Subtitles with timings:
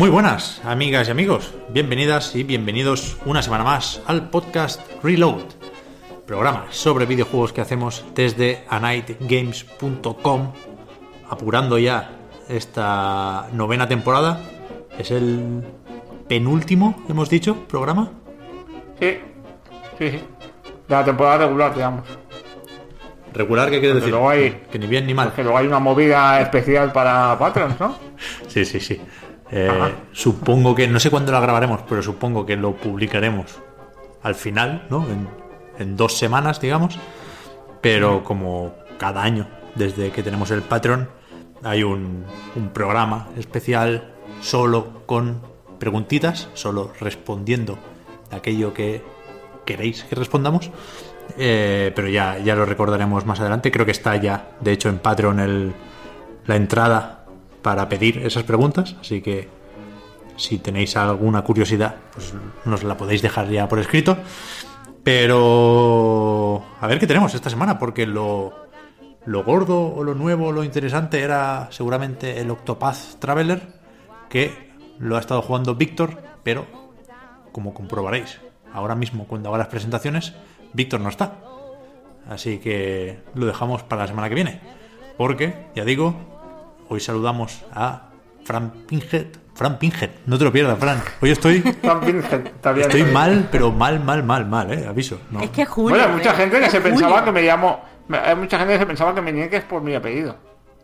[0.00, 1.52] Muy buenas, amigas y amigos.
[1.68, 5.42] Bienvenidas y bienvenidos una semana más al podcast Reload,
[6.26, 10.52] programa sobre videojuegos que hacemos desde anightgames.com,
[11.28, 12.12] apurando ya
[12.48, 14.40] esta novena temporada.
[14.98, 15.64] Es el
[16.26, 18.10] penúltimo, hemos dicho, programa.
[18.98, 19.18] Sí,
[19.98, 20.16] sí, sí.
[20.88, 22.08] De la temporada regular, digamos.
[23.34, 24.08] Regular, ¿qué quiere decir?
[24.12, 25.34] luego hay- Que ni bien ni mal.
[25.34, 27.96] Que luego hay una movida especial para Patrons, ¿no?
[28.48, 28.98] Sí, sí, sí.
[29.52, 33.60] Eh, supongo que, no sé cuándo la grabaremos, pero supongo que lo publicaremos
[34.22, 35.06] al final, ¿no?
[35.08, 35.28] En,
[35.78, 36.98] en dos semanas, digamos.
[37.80, 41.08] Pero como cada año, desde que tenemos el Patreon,
[41.62, 42.24] hay un,
[42.56, 45.42] un programa especial solo con
[45.78, 47.78] preguntitas, solo respondiendo
[48.30, 49.02] aquello que
[49.64, 50.70] queréis que respondamos.
[51.38, 53.70] Eh, pero ya, ya lo recordaremos más adelante.
[53.70, 55.72] Creo que está ya, de hecho, en Patreon el,
[56.46, 57.19] la entrada
[57.62, 58.96] para pedir esas preguntas.
[59.00, 59.48] Así que
[60.36, 62.32] si tenéis alguna curiosidad, pues
[62.64, 64.16] nos la podéis dejar ya por escrito.
[65.02, 68.52] Pero a ver qué tenemos esta semana, porque lo,
[69.24, 73.62] lo gordo o lo nuevo lo interesante era seguramente el Octopath Traveler,
[74.28, 76.66] que lo ha estado jugando Víctor, pero
[77.52, 78.40] como comprobaréis,
[78.72, 80.34] ahora mismo cuando haga las presentaciones,
[80.72, 81.38] Víctor no está.
[82.28, 84.60] Así que lo dejamos para la semana que viene.
[85.16, 86.14] Porque, ya digo,
[86.90, 88.10] hoy saludamos a
[88.44, 89.26] Fran Pinhead.
[89.54, 91.02] Fran Pinhead, no te lo pierdas, Fran.
[91.20, 91.60] Hoy estoy,
[92.04, 94.86] bien, está bien, estoy mal, pero mal, mal, mal, mal, eh.
[94.86, 95.18] Aviso.
[95.30, 95.40] No.
[95.40, 95.96] Es que Julio.
[95.96, 96.36] Bueno, hay mucha ¿eh?
[96.36, 97.80] gente que Es se pensaba que me llamo.
[98.08, 100.36] me- Hay mucha gente que se pensaba que mi nick es por mi apellido.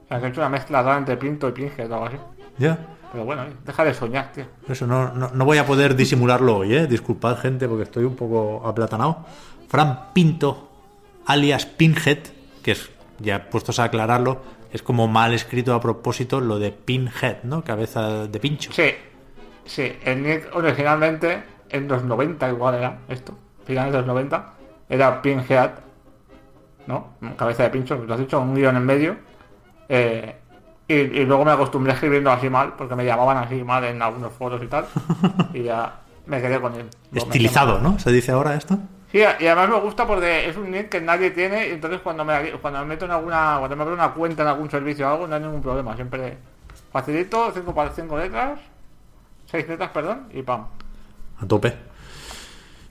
[0.05, 2.17] O sea, que he hecho una mezcla rara entre Pinto y Pinhead o algo así.
[2.59, 2.79] Ya.
[3.13, 4.45] Pero bueno, eh, deja de soñar, tío.
[4.69, 6.87] Eso no, no, no voy a poder disimularlo hoy, ¿eh?
[6.87, 9.25] Disculpad, gente, porque estoy un poco aplatanado.
[9.69, 10.71] Fran Pinto,
[11.27, 12.19] alias Pinhead,
[12.63, 17.43] que es, ya puestos a aclararlo, es como mal escrito a propósito lo de Pinhead,
[17.45, 17.63] ¿no?
[17.65, 18.73] Cabeza de pincho.
[18.73, 18.91] Sí,
[19.65, 24.53] sí, el nick originalmente en los 90 igual era esto, finales de los 90,
[24.89, 25.71] era Pinhead,
[26.87, 27.15] ¿no?
[27.37, 29.17] Cabeza de pincho, lo has dicho, un guion en medio.
[29.89, 30.37] eh,
[30.89, 34.01] y, y luego me acostumbré a escribiendo así mal, porque me llamaban así mal en
[34.01, 34.87] algunos foros y tal.
[35.53, 36.89] y ya me quedé con él.
[37.13, 37.99] Estilizado, ¿no?
[37.99, 38.79] ¿Se dice ahora esto?
[39.17, 42.23] Sí, y además me gusta porque es un nick que nadie tiene, y entonces cuando
[42.23, 45.11] me, cuando me meto en alguna, cuando me abro una cuenta en algún servicio o
[45.11, 46.37] algo, no hay ningún problema, siempre
[46.93, 48.61] facilito, 5 para 5 letras,
[49.51, 50.67] 6 letras, perdón, y pam.
[51.41, 51.75] A tope.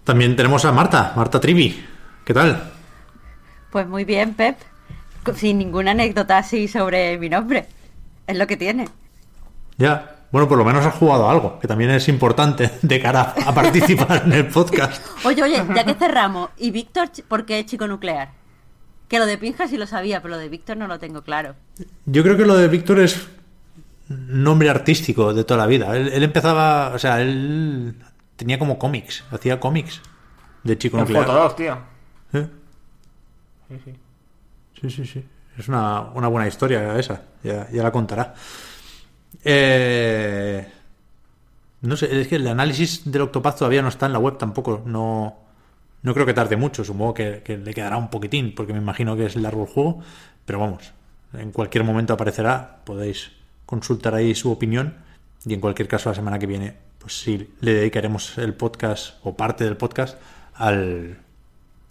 [0.04, 1.86] También tenemos a Marta, Marta Trivi.
[2.26, 2.72] ¿Qué tal?
[3.70, 4.58] Pues muy bien, Pep.
[5.36, 7.68] Sin ninguna anécdota así sobre mi nombre.
[8.26, 8.90] Es lo que tiene.
[9.78, 10.15] Ya.
[10.36, 13.56] Bueno, por lo menos has jugado a algo, que también es importante de cara a
[13.56, 15.02] participar en el podcast.
[15.24, 16.50] Oye, oye, ya que cerramos.
[16.58, 18.32] ¿Y Víctor por qué es chico nuclear?
[19.08, 21.56] Que lo de Pinja sí lo sabía, pero lo de Víctor no lo tengo claro.
[22.06, 23.30] Yo creo que lo de Víctor es
[24.10, 25.96] nombre artístico de toda la vida.
[25.96, 27.96] Él, él empezaba, o sea, él
[28.36, 30.02] tenía como cómics, hacía cómics
[30.66, 31.28] de chico En nuclear.
[31.28, 31.78] Fotolog, tío.
[32.34, 32.48] ¿Eh?
[33.70, 33.94] Sí, sí.
[34.82, 35.26] Sí, sí, sí.
[35.58, 37.22] Es una, una buena historia esa.
[37.42, 38.34] Ya, ya la contará.
[39.48, 40.68] Eh,
[41.82, 44.82] no sé, es que el análisis del Octopath todavía no está en la web tampoco.
[44.86, 45.36] No,
[46.02, 46.84] no creo que tarde mucho.
[46.84, 50.02] Supongo que, le quedará un poquitín, porque me imagino que es largo el juego.
[50.46, 50.92] Pero vamos,
[51.34, 52.82] en cualquier momento aparecerá.
[52.84, 53.32] Podéis
[53.66, 54.96] consultar ahí su opinión.
[55.46, 59.38] Y en cualquier caso, la semana que viene, pues sí, le dedicaremos el podcast o
[59.38, 60.18] parte del podcast
[60.56, 61.20] al,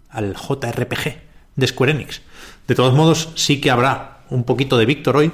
[0.09, 1.15] al JRPG
[1.55, 2.21] de Square Enix.
[2.67, 5.31] De todos modos, sí que habrá un poquito de Víctor hoy,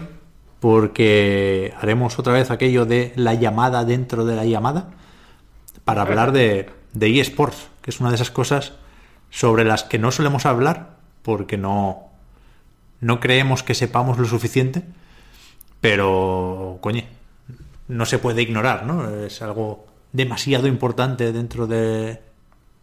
[0.61, 4.91] porque haremos otra vez aquello de la llamada dentro de la llamada
[5.83, 8.73] para hablar de, de eSports, que es una de esas cosas
[9.31, 12.03] sobre las que no solemos hablar porque no,
[12.99, 14.83] no creemos que sepamos lo suficiente,
[15.81, 17.05] pero, coño,
[17.87, 19.09] no se puede ignorar, ¿no?
[19.25, 22.21] Es algo demasiado importante dentro de,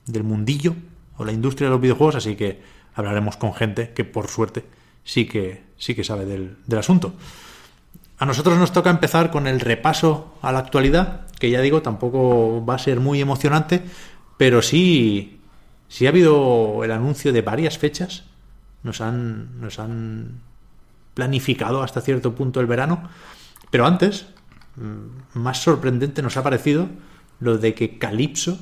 [0.06, 0.74] del mundillo
[1.16, 2.60] o la industria de los videojuegos, así que
[2.96, 4.64] hablaremos con gente que por suerte
[5.04, 7.14] sí que, sí que sabe del, del asunto.
[8.18, 12.64] A nosotros nos toca empezar con el repaso a la actualidad, que ya digo, tampoco
[12.64, 13.84] va a ser muy emocionante,
[14.36, 15.40] pero sí,
[15.88, 18.24] sí ha habido el anuncio de varias fechas.
[18.82, 20.40] Nos han, nos han
[21.14, 23.08] planificado hasta cierto punto el verano.
[23.70, 24.26] Pero antes,
[24.76, 26.88] mm, más sorprendente nos ha parecido
[27.38, 28.58] lo de que Calypso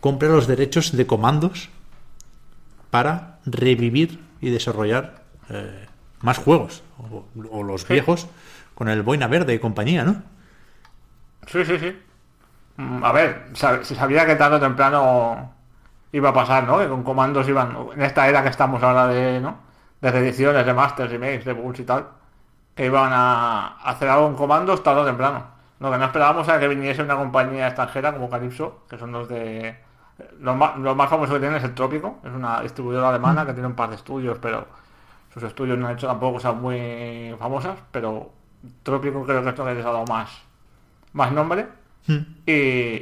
[0.00, 1.68] compra los derechos de comandos
[2.90, 5.86] para revivir y desarrollar eh,
[6.20, 8.26] más juegos, o, o los viejos,
[8.76, 10.22] con el Boina Verde y compañía, ¿no?
[11.46, 11.96] Sí, sí, sí.
[12.76, 15.54] Mm, A ver, se sabía que tarde o temprano
[16.12, 16.78] iba a pasar, ¿no?
[16.78, 19.58] Que con comandos iban, en esta era que estamos ahora de, ¿no?
[20.00, 22.08] De reediciones, de masters, remakes, de bugs y tal,
[22.74, 25.46] que iban a hacer algo en comandos tarde o temprano.
[25.80, 29.28] Lo que no esperábamos era que viniese una compañía extranjera como Calypso, que son los
[29.28, 29.76] de...
[30.40, 33.52] Los más, los más famosos que tienen es el Trópico, es una distribuidora alemana que
[33.54, 34.66] tiene un par de estudios, pero
[35.32, 38.32] sus estudios no han hecho tampoco cosas muy famosas, pero
[38.82, 40.30] Trópico creo que es lo que les ha dado más,
[41.12, 41.66] más nombre.
[42.46, 42.52] Y,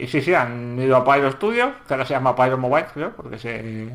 [0.02, 3.12] y sí, sí, han ido a Pyro Studios, que ahora se llama Pyro Mobile, creo,
[3.14, 3.94] porque se,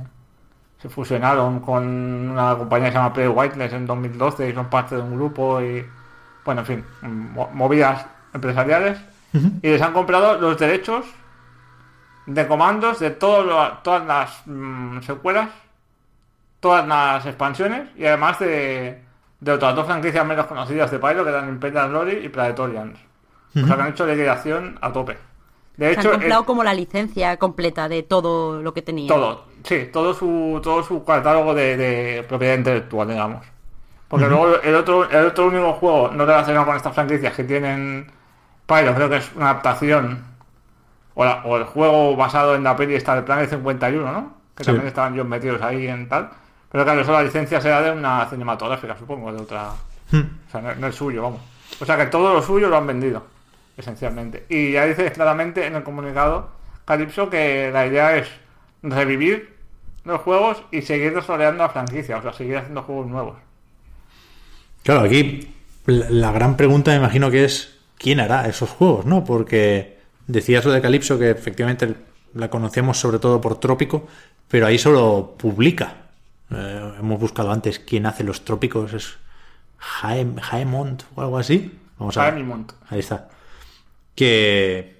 [0.81, 1.85] se fusionaron con
[2.31, 5.61] una compañía que se llama Play Whiteless en 2012 y son parte de un grupo
[5.61, 5.85] y,
[6.45, 8.99] bueno, en fin, mo- movidas empresariales.
[9.61, 11.05] Y les han comprado los derechos
[12.25, 15.49] de comandos de todo lo- todas las mm, secuelas,
[16.59, 19.01] todas las expansiones y además de,
[19.39, 22.99] de otras dos franquicias menos conocidas de Pyro que eran Imperial Glory y Praetorians.
[23.55, 25.17] O sea que han hecho liquidación a tope.
[25.77, 29.07] De Se hecho, han comprado es- como la licencia completa de todo lo que tenía.
[29.07, 33.45] todo, sí, todo su, todo su catálogo de, de propiedad intelectual, digamos.
[34.09, 38.11] Porque luego el otro, el otro único juego no relacionado con estas franquicias que tienen
[38.65, 40.25] Pyro, creo que es una adaptación,
[41.15, 44.33] o, la- o el juego basado en la peli esta de Planet 51, ¿no?
[44.55, 44.67] Que Sí.
[44.67, 46.29] también estaban ellos metidos ahí en tal.
[46.71, 49.71] Pero claro, eso la licencia será de una cinematográfica, supongo, de otra...
[49.71, 51.41] O sea, no, no es suyo, vamos.
[51.79, 53.25] O sea que todo lo suyo lo han vendido,
[53.77, 54.45] esencialmente.
[54.49, 56.49] Y ya dice claramente en el comunicado
[56.85, 58.27] Calypso que la idea es
[58.81, 59.55] revivir
[60.03, 63.37] los juegos y seguir desarrollando la franquicia, o sea, seguir haciendo juegos nuevos.
[64.83, 65.53] Claro, aquí
[65.85, 69.23] la, la gran pregunta me imagino que es quién hará esos juegos, ¿no?
[69.23, 71.95] Porque decías lo de Calypso que efectivamente
[72.33, 74.07] la conocemos sobre todo por Trópico,
[74.47, 76.08] pero ahí solo publica.
[76.51, 79.17] Eh, hemos buscado antes quién hace los trópicos, es
[79.77, 81.77] Jaem, Jaemont o algo así.
[81.97, 82.45] Vamos a ver.
[82.89, 83.29] Ahí está.
[84.15, 84.97] Que,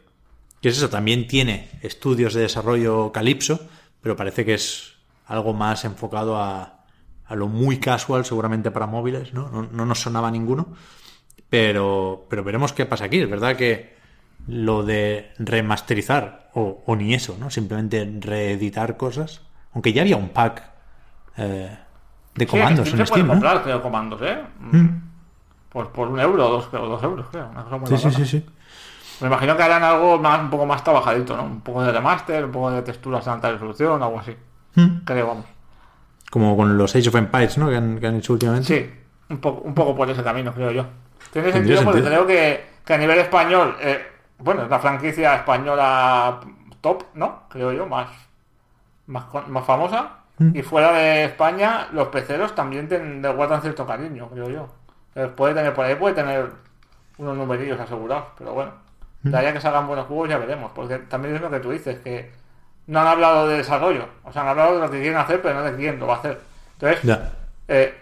[0.62, 3.68] que es eso, también tiene estudios de desarrollo Calypso,
[4.02, 4.94] pero parece que es
[5.26, 6.86] algo más enfocado a,
[7.26, 9.50] a lo muy casual, seguramente para móviles, ¿no?
[9.50, 10.74] No, no nos sonaba ninguno.
[11.50, 13.20] Pero, pero veremos qué pasa aquí.
[13.20, 13.98] Es verdad que
[14.48, 17.50] lo de remasterizar, o, o ni eso, ¿no?
[17.50, 19.42] Simplemente reeditar cosas.
[19.74, 20.70] Aunque ya había un pack
[21.40, 21.78] eh,
[22.36, 23.34] de Sí, comandos aquí en se pueden Steam, ¿no?
[23.34, 24.40] comprar, creo, comandos, ¿eh?
[25.70, 27.48] Pues por un euro o dos, euros, creo.
[27.50, 28.46] Una cosa muy Sí, sí, sí, sí.
[29.22, 31.44] Me imagino que harán algo más, un poco más trabajadito, ¿no?
[31.44, 34.36] Un poco de remaster, un poco de texturas en alta resolución, algo así.
[34.76, 35.00] Mm.
[35.04, 35.46] Creo, vamos.
[36.32, 37.70] Como con los Age of Empires, ¿no?
[37.70, 38.68] Que han, que han hecho últimamente.
[38.68, 38.94] Sí,
[39.30, 40.86] un poco, un poco por ese camino, creo yo.
[41.34, 42.26] Tiene Tendría sentido porque sentido.
[42.26, 44.00] creo que, que a nivel español, eh,
[44.38, 46.40] bueno, es la franquicia española
[46.82, 47.44] top, ¿no?
[47.50, 48.08] Creo yo, más,
[49.08, 50.19] más, más famosa.
[50.40, 50.56] Mm.
[50.58, 54.68] Y fuera de España, los peceros también ten- le guardan cierto cariño, creo yo.
[55.16, 56.50] Eh, puede tener, por ahí puede tener
[57.18, 58.72] unos numerillos asegurados, pero bueno.
[59.24, 59.30] Mm.
[59.32, 61.72] De ahí a que salgan buenos juegos ya veremos, porque también es lo que tú
[61.72, 62.32] dices, que
[62.88, 65.56] no han hablado de desarrollo, o sea, han hablado de lo que quieren hacer, pero
[65.56, 66.40] no de quién lo va a hacer.
[66.74, 67.04] Entonces,
[67.68, 67.94] eh,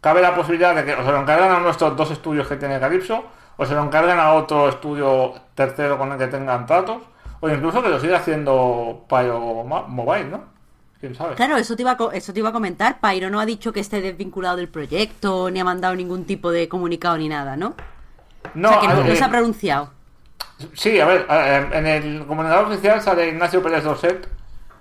[0.00, 2.78] cabe la posibilidad de que o se lo encargan a nuestros dos estudios que tiene
[2.78, 3.24] Calypso,
[3.56, 7.02] o se lo encargan a otro estudio tercero con el que tengan tratos,
[7.40, 10.57] o incluso que lo siga haciendo Pyro Mobile, ¿no?
[11.00, 11.34] ¿Quién sabe?
[11.36, 12.98] Claro, eso te, iba a, eso te iba a comentar.
[13.00, 16.68] Pyro no ha dicho que esté desvinculado del proyecto, ni ha mandado ningún tipo de
[16.68, 17.74] comunicado ni nada, ¿no?
[18.54, 19.90] No, o sea, que no, eh, se ha pronunciado.
[20.72, 24.28] Sí, a ver, eh, en el comunicado oficial sale Ignacio Pérez Dorset,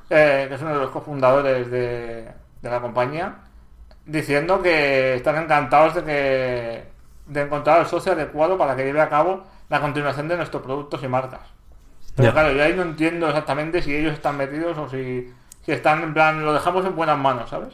[0.10, 2.32] eh, que es uno de los cofundadores de,
[2.62, 3.36] de la compañía,
[4.06, 6.98] diciendo que están encantados de que
[7.28, 11.04] de encontrar el socio adecuado para que lleve a cabo la continuación de nuestros productos
[11.04, 11.42] y marcas.
[12.16, 15.32] Pero claro, yo ahí no entiendo exactamente si ellos están metidos o si,
[15.68, 17.74] si están en plan, lo dejamos en buenas manos, ¿sabes?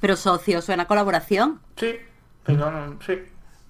[0.00, 1.60] Pero socio, suena colaboración.
[1.76, 1.96] Sí,
[2.44, 3.14] pero no, sí.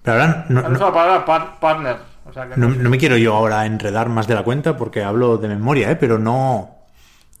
[0.03, 1.97] Pero ahora no, no- la palabra par- partner.
[2.29, 4.77] O sea que no- no- no me quiero yo ahora enredar más de la cuenta
[4.77, 5.95] porque hablo de memoria, ¿eh?
[5.95, 6.75] pero no,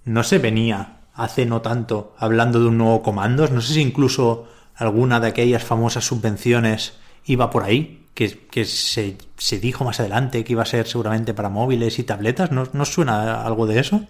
[0.05, 3.51] no se venía hace no tanto hablando de un nuevo comandos.
[3.51, 9.17] No sé si incluso alguna de aquellas famosas subvenciones iba por ahí, que, que se,
[9.37, 12.51] se dijo más adelante que iba a ser seguramente para móviles y tabletas.
[12.51, 14.01] ¿No, no suena algo de eso?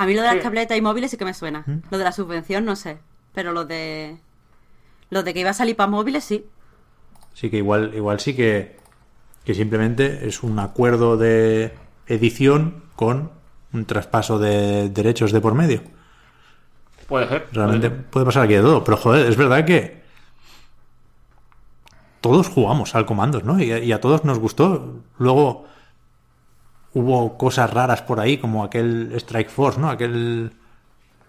[0.00, 0.42] A mí lo de las Sí.
[0.42, 1.64] tabletas y móviles sí que me suena.
[1.90, 2.98] Lo de la subvención no sé.
[3.34, 4.16] Pero lo de.
[5.10, 6.46] Lo de que iba a salir para móviles sí.
[7.34, 8.76] Sí que igual, igual sí que,
[9.44, 11.74] que simplemente es un acuerdo de
[12.06, 13.30] edición con
[13.72, 15.82] un traspaso de derechos de por medio.
[17.06, 17.46] Puede ser.
[17.52, 18.10] Realmente puede ser.
[18.10, 18.82] puede pasar aquí de todo.
[18.84, 20.00] Pero joder, es verdad que
[22.20, 23.60] todos jugamos al comandos, ¿no?
[23.60, 25.00] Y, a- y a todos nos gustó.
[25.18, 25.66] Luego
[26.94, 29.90] hubo cosas raras por ahí, como aquel Strike Force, ¿no?
[29.90, 30.52] Aquel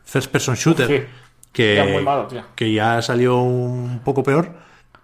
[0.04, 0.88] First Person Shooter.
[0.88, 1.04] Sí.
[1.52, 2.44] Que, malo, tío.
[2.56, 4.54] que ya salió un poco peor.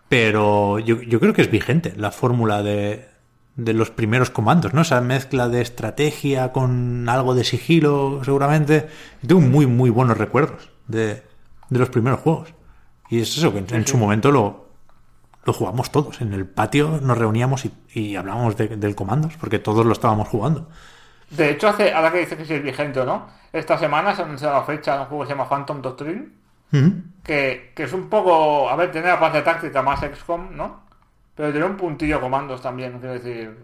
[0.09, 3.09] Pero yo, yo creo que es vigente la fórmula de,
[3.57, 4.81] de los primeros comandos, ¿no?
[4.81, 8.87] Esa mezcla de estrategia con algo de sigilo, seguramente.
[9.25, 11.23] Tengo muy, muy buenos recuerdos de,
[11.69, 12.53] de los primeros juegos.
[13.09, 14.66] Y es eso, que en, en su momento lo,
[15.47, 16.21] lo jugamos todos.
[16.21, 20.27] En el patio nos reuníamos y, y hablábamos de- del comandos, porque todos lo estábamos
[20.27, 20.69] jugando.
[21.29, 24.25] De hecho, hace, ahora que dice que sí es vigente no, esta semana se ha
[24.25, 26.29] anunciado la fecha de un juego que se llama Phantom Doctrine,
[26.71, 26.93] Ujú.
[27.23, 30.81] que, que es un poco, a ver, tiene la parte táctica más XCOM, ¿no?
[31.35, 33.57] Pero tiene un puntillo comandos también, quiero decir,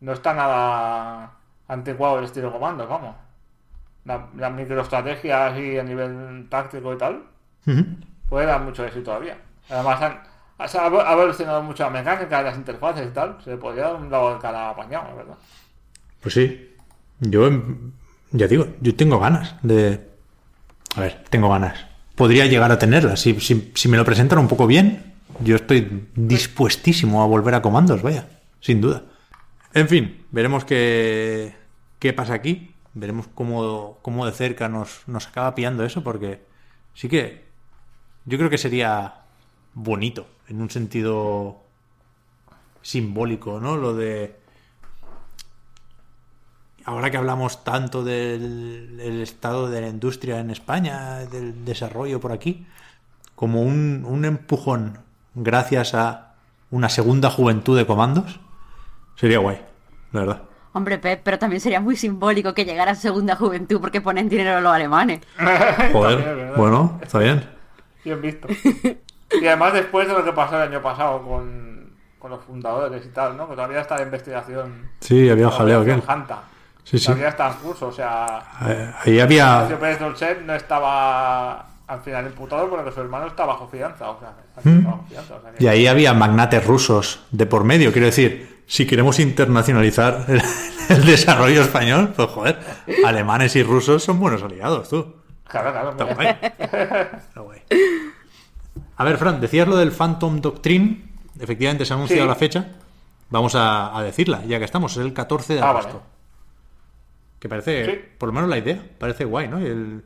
[0.00, 1.32] no está nada
[1.68, 3.16] anticuado el estilo comandos, vamos.
[4.04, 7.22] La, la microestrategia así a nivel táctico y tal,
[7.66, 7.84] Ujú.
[8.28, 9.38] puede dar mucho éxito todavía.
[9.70, 10.18] Además, han,
[10.58, 13.96] ha ha ha evolucionado mucho la mecánica las interfaces y tal, se le podría dar
[13.96, 15.36] un lado de cara apañado, verdad.
[16.20, 16.70] Pues sí.
[17.20, 17.50] Yo,
[18.32, 20.08] ya digo, yo tengo ganas de...
[20.96, 21.86] A ver, tengo ganas.
[22.14, 23.20] Podría llegar a tenerlas.
[23.20, 27.62] Si, si, si me lo presentan un poco bien, yo estoy dispuestísimo a volver a
[27.62, 28.28] comandos, vaya,
[28.60, 29.02] sin duda.
[29.72, 31.54] En fin, veremos qué,
[31.98, 32.74] qué pasa aquí.
[32.94, 36.44] Veremos cómo, cómo de cerca nos, nos acaba pillando eso, porque
[36.94, 37.44] sí que
[38.24, 39.14] yo creo que sería
[39.74, 41.62] bonito, en un sentido
[42.82, 43.76] simbólico, ¿no?
[43.76, 44.36] Lo de
[46.84, 52.32] ahora que hablamos tanto del, del estado de la industria en España, del desarrollo por
[52.32, 52.66] aquí,
[53.34, 54.98] como un, un empujón
[55.34, 56.34] gracias a
[56.70, 58.40] una segunda juventud de comandos,
[59.16, 59.60] sería guay,
[60.12, 60.42] la verdad.
[60.72, 64.60] Hombre, Pep, pero también sería muy simbólico que llegara a segunda juventud porque ponen dinero
[64.60, 65.20] los alemanes.
[65.92, 67.44] Joder, bueno, está bien.
[68.04, 68.48] Bien visto.
[69.30, 73.08] Y además después de lo que pasó el año pasado con, con los fundadores y
[73.08, 73.48] tal, ¿no?
[73.48, 74.90] Que todavía está la investigación.
[75.00, 76.02] Sí, había un jaleo aquel.
[76.06, 76.42] Hanta.
[76.84, 77.06] Sí, sí.
[77.06, 78.42] Todavía está en curso, o sea...
[78.68, 79.66] Eh, Ahí había...
[79.80, 79.98] Pérez
[80.44, 84.32] no estaba al final imputado porque su hermano está bajo fianza, o sea...
[84.62, 84.84] ¿Mm?
[84.84, 87.90] bajo fianza, o sea que- Y ahí había magnates rusos de por medio.
[87.92, 90.42] Quiero decir, si queremos internacionalizar el,
[90.90, 92.58] el desarrollo español, pues joder,
[93.04, 95.16] alemanes y rusos son buenos aliados, tú.
[95.48, 95.90] Claro, claro.
[95.98, 96.36] Está guay.
[97.18, 97.62] Está guay.
[98.96, 101.04] A ver, Fran, decías lo del Phantom Doctrine.
[101.40, 102.28] Efectivamente, se ha anunciado Sí.
[102.28, 102.68] la fecha.
[103.30, 104.92] Vamos a, a decirla, ya que estamos.
[104.96, 105.94] Es el 14 de Ah, agosto.
[105.94, 106.04] vale.
[107.40, 108.00] Que parece, Sí.
[108.18, 109.60] por lo menos la idea, parece guay, ¿no?
[109.60, 110.04] Y el,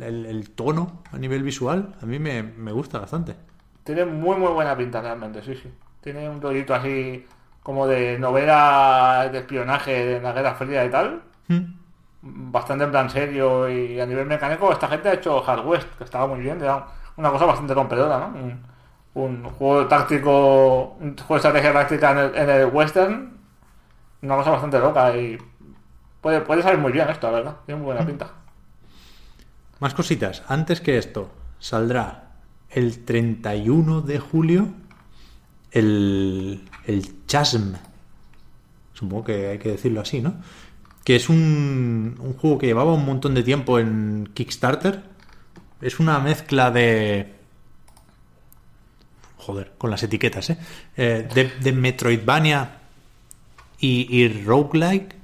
[0.00, 3.34] el, el tono a nivel visual a mí me, me gusta bastante.
[3.82, 5.70] Tiene muy muy buena pinta realmente, sí, sí.
[6.00, 7.26] Tiene un rollito así
[7.62, 11.22] como de novela de espionaje de la Guerra Fría y tal.
[11.48, 11.62] Mm.
[12.22, 16.04] Bastante en plan serio y a nivel mecánico esta gente ha hecho Hard West, que
[16.04, 18.38] estaba muy bien, era una cosa bastante rompedora, ¿no?
[18.38, 18.62] Un,
[19.14, 23.32] un juego táctico, un juego de estrategia táctica en el, en el western,
[24.22, 25.38] una cosa bastante loca y
[26.20, 27.56] puede, puede salir muy bien esto, la verdad.
[27.66, 28.30] Tiene muy buena pinta.
[29.80, 30.42] Más cositas.
[30.48, 32.32] Antes que esto, saldrá
[32.70, 34.68] el 31 de julio
[35.70, 37.74] el, el Chasm.
[38.94, 40.34] Supongo que hay que decirlo así, ¿no?
[41.04, 45.02] Que es un, un juego que llevaba un montón de tiempo en Kickstarter.
[45.80, 47.34] Es una mezcla de...
[49.38, 50.58] Joder, con las etiquetas, ¿eh?
[50.96, 52.78] Eh, de, de Metroidvania
[53.78, 55.16] y, y roguelike.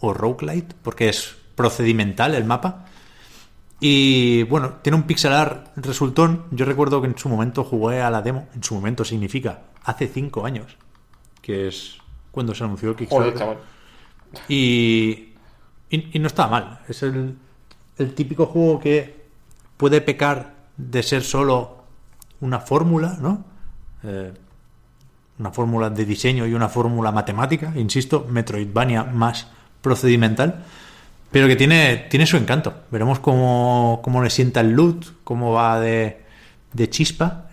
[0.00, 2.86] O roguelite, porque es procedimental el mapa.
[3.80, 6.46] Y bueno, tiene un pixel art resultón.
[6.50, 8.48] Yo recuerdo que en su momento jugué a la demo.
[8.54, 10.76] En su momento significa hace 5 años.
[11.42, 11.98] Que es
[12.30, 13.34] cuando se anunció el Kickstarter.
[13.34, 13.58] Joder.
[14.48, 15.34] Y,
[15.90, 16.80] y, y no está mal.
[16.88, 17.36] Es el,
[17.98, 19.17] el típico juego que
[19.78, 21.78] puede pecar de ser solo
[22.40, 23.44] una fórmula, ¿no?
[24.04, 24.32] Eh,
[25.38, 29.46] una fórmula de diseño y una fórmula matemática, insisto, Metroidvania más
[29.80, 30.64] procedimental,
[31.30, 32.74] pero que tiene, tiene su encanto.
[32.90, 36.24] Veremos cómo, cómo le sienta el loot, cómo va de,
[36.72, 37.46] de chispa,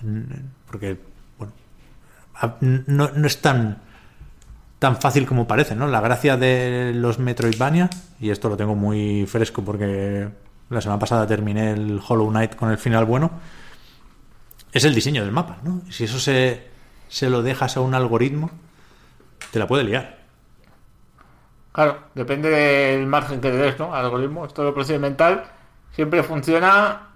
[0.70, 0.98] porque,
[1.38, 1.54] bueno,
[2.88, 3.86] no, no es tan
[4.80, 5.88] tan fácil como parece, ¿no?
[5.88, 7.90] La gracia de los Metroidvania,
[8.20, 10.28] y esto lo tengo muy fresco porque
[10.70, 13.32] la semana pasada terminé el Hollow Knight con el final bueno,
[14.72, 15.82] es el diseño del mapa, ¿no?
[15.90, 16.68] Si eso se,
[17.08, 18.52] se lo dejas a un algoritmo,
[19.52, 20.26] te la puede liar.
[21.72, 23.94] Claro, depende del margen que le des, ¿no?
[23.94, 24.46] Al algoritmo.
[24.46, 25.44] Esto de lo procedimental
[25.92, 27.10] siempre funciona.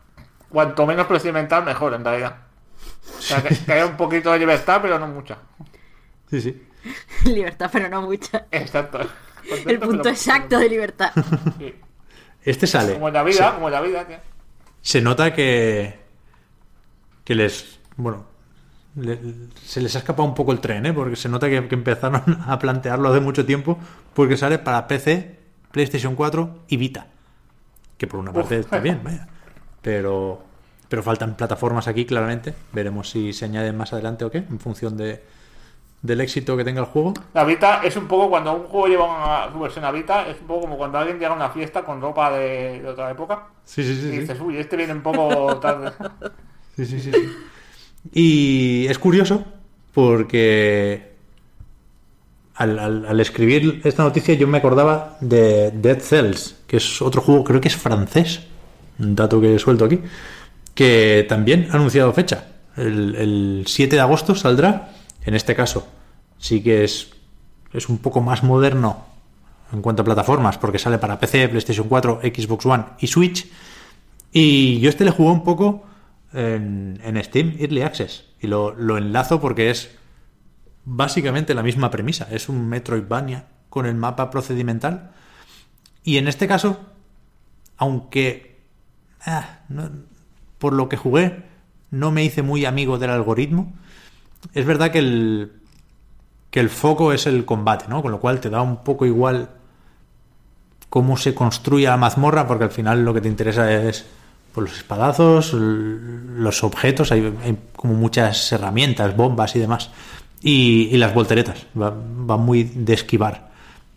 [0.49, 2.37] Cuanto menos procedimental, mejor, en realidad.
[3.17, 5.37] O sea, que, que haya un poquito de libertad, pero no mucha.
[6.29, 6.67] Sí, sí.
[7.25, 8.45] Libertad, pero no mucha.
[8.51, 8.99] Exacto.
[9.65, 11.11] El punto exacto de libertad.
[11.57, 11.75] Sí.
[12.43, 12.93] Este sale.
[12.93, 14.17] Como en la vida, como en la vida, tío.
[14.81, 15.99] Se nota que.
[17.23, 17.79] que les.
[17.97, 18.25] Bueno.
[18.95, 19.19] le-
[19.63, 20.93] se les ha escapado un poco el tren, ¿eh?
[20.93, 23.77] Porque se nota que, que empezaron a plantearlo hace mucho tiempo.
[24.13, 25.37] Porque sale para PC,
[25.71, 27.07] PlayStation 4 y Vita.
[27.97, 29.27] Que por una parte está bien, vaya.
[29.81, 30.43] Pero.
[30.87, 32.53] Pero faltan plataformas aquí, claramente.
[32.73, 35.23] Veremos si se añaden más adelante o qué, en función de,
[36.01, 37.13] del éxito que tenga el juego.
[37.33, 40.39] La Vita es un poco cuando un juego lleva una, su versión a Vita, es
[40.41, 43.47] un poco como cuando alguien llega a una fiesta con ropa de, de otra época.
[43.65, 44.07] Sí, sí, sí.
[44.07, 44.19] Y sí.
[44.19, 45.91] dices, uy, este viene un poco tarde.
[46.75, 47.29] Sí, sí, sí, sí.
[48.13, 49.43] Y es curioso
[49.93, 51.15] porque
[52.55, 57.21] al, al- al escribir esta noticia yo me acordaba de Dead Cells, que es otro
[57.21, 58.41] juego, creo que es francés,
[58.99, 59.99] un dato que he suelto aquí,
[60.73, 62.45] que también ha anunciado fecha.
[62.77, 64.89] El, el 7 de agosto saldrá,
[65.23, 65.87] en este caso
[66.37, 67.11] sí que es,
[67.73, 69.05] es un poco más moderno
[69.71, 73.47] en cuanto a plataformas, porque sale para PC, PlayStation 4, Xbox One y Switch.
[74.31, 75.85] Y yo este le jugué un poco
[76.33, 78.25] en, Steam Early Access.
[78.41, 79.91] Y lo, lo enlazo porque es
[80.85, 82.27] básicamente la misma premisa.
[82.31, 85.11] Es un Metroidvania con el mapa procedimental.
[86.03, 86.79] Y en este caso,
[87.77, 88.59] aunque
[89.25, 89.59] ah,
[90.57, 91.43] por lo que jugué
[91.91, 93.73] no me hice muy amigo del algoritmo,
[94.53, 95.51] es verdad que el,
[96.51, 98.01] que el foco es el combate, ¿no?
[98.01, 99.49] Con lo cual te da un poco igual
[100.89, 104.05] cómo se construye la mazmorra, porque al final lo que te interesa es
[104.53, 107.33] pues, los espadazos, los objetos, hay,
[107.75, 109.91] como muchas herramientas, bombas y demás.
[110.41, 113.51] Y, las volteretas, va, va muy de esquivar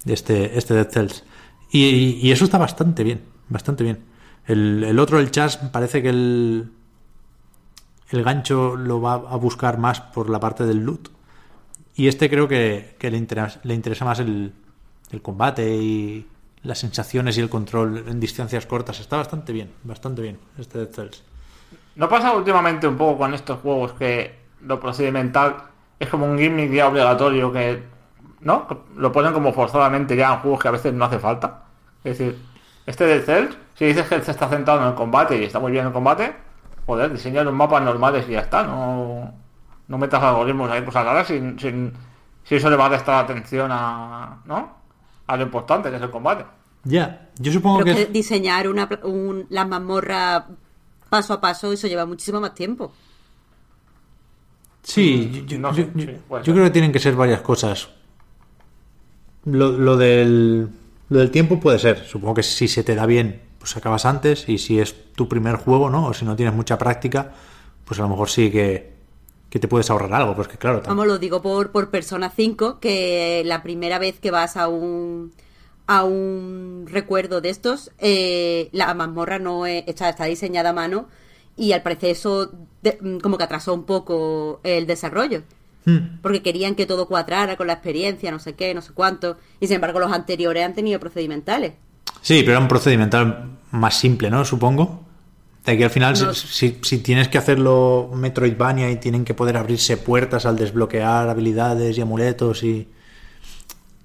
[0.05, 1.25] este, este Dead Cells.
[1.71, 4.01] Y, y eso está bastante bien, bastante bien.
[4.47, 6.73] El, el otro, el Chas, parece que el,
[8.13, 11.09] el gancho lo va a buscar más por la parte del loot.
[11.95, 14.53] Y este creo que, le, interesa, le interesa más el,
[15.11, 16.27] el combate y
[16.63, 19.01] las sensaciones y el control en distancias cortas.
[19.01, 21.23] Está bastante bien, bastante bien este Dead Cells.
[21.97, 25.57] ¿No pasa últimamente un poco con estos juegos que lo procedimental
[25.99, 27.83] es como un gimmick ya obligatorio que,
[28.41, 28.67] ¿no?
[28.97, 31.65] Lo ponen como forzadamente ya en juegos que a veces no hace falta.
[32.05, 32.39] Es decir,
[32.87, 35.73] este de Cells, si dices que se está centrado en el combate y está muy
[35.73, 36.35] bien en el combate,
[36.87, 39.33] joder, diseña los mapas normales y ya está, no,
[39.89, 41.93] no metas algoritmos ahí cosas raras sin, sin,
[42.45, 44.77] si eso le va a prestar atención a, ¿no?
[45.27, 46.45] A lo importante que es el combate.
[46.85, 48.07] Ya, yo supongo Pero que...
[48.07, 50.47] que diseñar una, pla- un, la mazmorra
[51.09, 52.93] paso a paso, eso lleva muchísimo más tiempo.
[54.83, 56.55] Sí, yo, No yo- sé, yo- sí, puede yo ser.
[56.55, 57.89] creo que tienen que ser varias cosas.
[59.45, 60.69] Lo, lo del,
[61.09, 62.05] lo del tiempo puede ser.
[62.05, 64.49] Supongo que si se te da bien, pues acabas antes.
[64.49, 66.07] Y si es tu primer juego, ¿no?
[66.09, 67.31] O si no tienes mucha práctica,
[67.85, 68.93] pues a lo mejor sí que,
[69.51, 70.35] que te puedes ahorrar algo.
[70.35, 74.33] Porque claro, tam- Vamos, lo digo por, por Persona 5, que la primera vez que
[74.33, 75.33] vas a un
[75.87, 81.09] a un recuerdo de estos, eh, la mazmorra no es- está, está diseñada a mano
[81.57, 82.51] y al parecer eso
[82.83, 85.43] de- mm, como que atrasó un poco el desarrollo.
[85.85, 86.21] Hmm.
[86.23, 89.37] Porque querían que todo cuadrara con la experiencia, no sé qué, no sé cuánto.
[89.61, 91.75] Y sin embargo los anteriores han tenido procedimentales.
[92.23, 94.45] Sí, pero era un procedimental más simple, ¿no?
[94.45, 95.03] Supongo.
[95.67, 96.35] De que al final, No.
[96.35, 102.01] si, tienes que hacerlo Metroidvania y tienen que poder abrirse puertas al desbloquear habilidades y
[102.01, 102.89] amuletos y.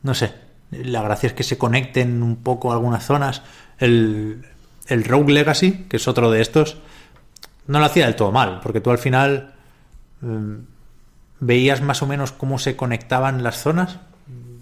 [0.04, 0.34] No sé.
[0.72, 3.42] La gracia es que se conecten un poco algunas zonas.
[3.80, 4.46] El,
[4.88, 6.78] el Rogue Legacy, que es otro de estos,
[7.68, 9.54] no lo hacía del todo mal, porque tú al final
[10.22, 10.54] mm,
[11.40, 14.00] veías más o menos cómo se conectaban las zonas.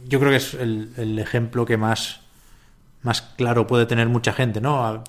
[0.07, 2.21] Yo creo que es el, el ejemplo que más
[3.05, 5.03] más claro puede tener mucha gente, ¿no?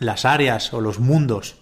[0.00, 1.56] Las áreas o los mundos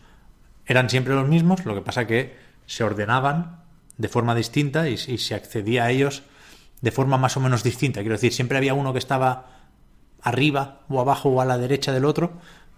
[0.64, 3.60] eran siempre los mismos, lo que pasa que se ordenaban
[3.98, 6.22] de forma distinta y, se accedía a ellos
[6.80, 8.00] de forma más o menos distinta.
[8.00, 9.46] Quiero decir, siempre había uno que estaba
[10.22, 12.32] arriba o abajo o a la derecha del otro,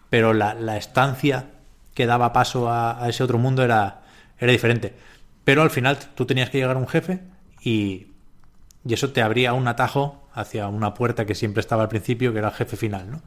[0.09, 1.51] pero la, la estancia
[1.95, 4.03] que daba paso a, a ese otro mundo era,
[4.41, 4.95] era diferente.
[5.45, 7.21] Pero al final tú tenías que llegar a un jefe
[7.63, 8.09] y,
[8.85, 12.38] y eso te abría un atajo hacia una puerta que siempre estaba al principio, que
[12.38, 13.23] era el jefe final, ¿no?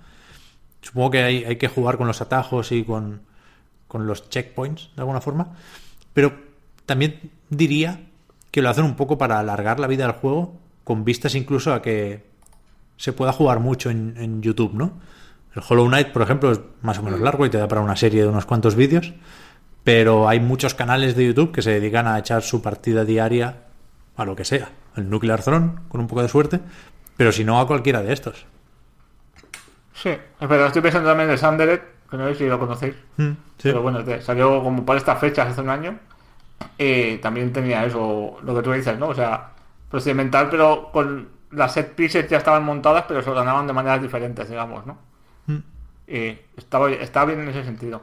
[0.81, 3.21] Supongo que hay, hay que jugar con los atajos y con,
[3.87, 5.53] con los checkpoints, de alguna forma.
[6.13, 6.33] Pero
[6.85, 8.01] también diría
[8.51, 11.81] que lo hacen un poco para alargar la vida del juego, con vistas incluso a
[11.81, 12.25] que
[12.97, 14.99] se pueda jugar mucho en, en YouTube, ¿no?
[15.55, 17.95] El Hollow Knight, por ejemplo, es más o menos largo y te da para una
[17.95, 19.13] serie de unos cuantos vídeos.
[19.83, 23.63] Pero hay muchos canales de YouTube que se dedican a echar su partida diaria
[24.15, 24.71] a lo que sea.
[24.95, 26.59] El Nuclear Throne, con un poco de suerte,
[27.17, 28.45] pero si no a cualquiera de estos.
[29.93, 32.95] Sí, es verdad, estoy pensando también en el Sanderet, que no sé si lo conocéis.
[33.17, 33.37] Mm, sí.
[33.63, 35.97] Pero bueno, salió como para estas fechas hace un año.
[36.77, 39.09] Y también tenía eso, lo que tú dices, ¿no?
[39.09, 39.51] O sea,
[39.89, 44.49] procedimental, pero con las set pieces ya estaban montadas, pero se ordenaban de maneras diferentes,
[44.49, 44.97] digamos, ¿no?
[45.47, 45.57] Mm.
[46.07, 48.01] Y estaba, estaba bien en ese sentido.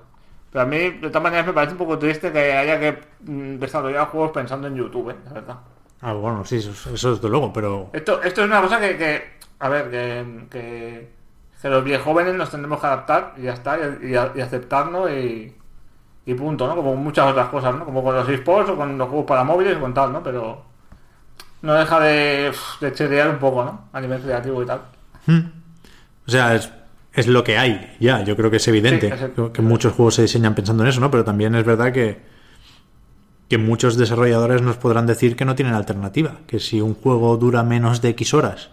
[0.52, 3.58] Pero a mí, de todas maneras, me parece un poco triste que haya que mm,
[3.58, 5.16] desarrollar juegos pensando en YouTube, ¿eh?
[5.26, 5.56] La verdad.
[6.02, 7.90] Ah, bueno, sí, eso, eso desde luego, pero...
[7.92, 9.22] Esto, esto es una cosa que, que
[9.58, 11.08] a ver, que, que,
[11.60, 15.10] que los viejos jóvenes nos tendremos que adaptar y ya está, y, y- y aceptarnos
[15.10, 15.54] y,
[16.24, 16.74] y punto, ¿no?
[16.74, 17.84] Como muchas otras cosas, ¿no?
[17.84, 20.22] Como con los esports o con los juegos para móviles o con tal, ¿no?
[20.22, 20.62] Pero
[21.62, 23.88] no deja de, de cherear un poco, ¿no?
[23.92, 24.80] A nivel creativo y tal.
[25.26, 25.38] Mm.
[26.26, 26.70] O sea, es,
[27.12, 29.60] es lo que hay, ya, yo creo que es evidente Sí, es el- que, que
[29.62, 31.10] muchos juegos se diseñan pensando en eso, ¿no?
[31.10, 32.22] Pero también es verdad que,
[33.50, 37.62] que muchos desarrolladores nos podrán decir que no tienen alternativa, que si un juego dura
[37.64, 38.70] menos de X horas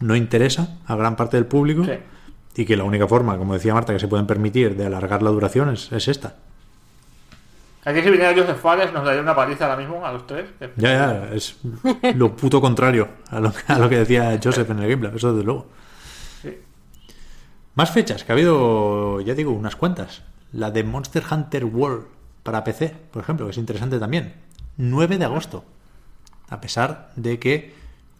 [0.00, 1.92] no interesa a gran parte del público Sí.
[2.56, 5.30] y que la única forma, como decía Marta, que se pueden permitir de alargar la
[5.30, 6.36] duración es, es esta.
[7.84, 10.46] Aquí si viniera Joseph Fares nos daría una paliza ahora mismo a los tres.
[10.76, 10.88] Ya,
[11.28, 11.56] ya, es
[12.14, 15.44] lo puto contrario a lo, a lo que decía Joseph en el gameplay, eso desde
[15.44, 15.66] luego.
[16.40, 16.58] Sí.
[17.74, 20.22] Más fechas, que ha habido, ya digo, unas cuantas.
[20.52, 22.06] La de Monster Hunter World
[22.44, 24.34] para PC, por ejemplo, que es interesante también.
[24.76, 25.64] 9 de agosto.
[26.48, 27.74] A pesar de que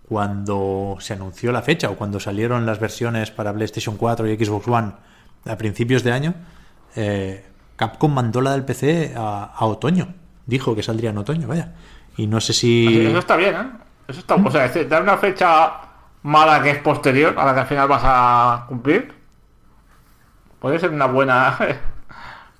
[0.09, 4.67] cuando se anunció la fecha o cuando salieron las versiones para PlayStation 4 y Xbox
[4.67, 4.93] One
[5.47, 6.35] a principios de año,
[6.97, 7.45] eh,
[7.77, 10.15] Capcom mandó la del PC a, otoño.
[10.47, 11.75] Dijo que saldría en otoño, vaya.
[12.17, 13.07] Y no sé si...
[13.07, 13.71] Eso está bien, ¿eh?
[14.09, 15.73] Eso está, o sea, es dar una fecha
[16.23, 19.25] mala que es posterior a la que al final vas a cumplir
[20.65, 21.59] puede ser una buena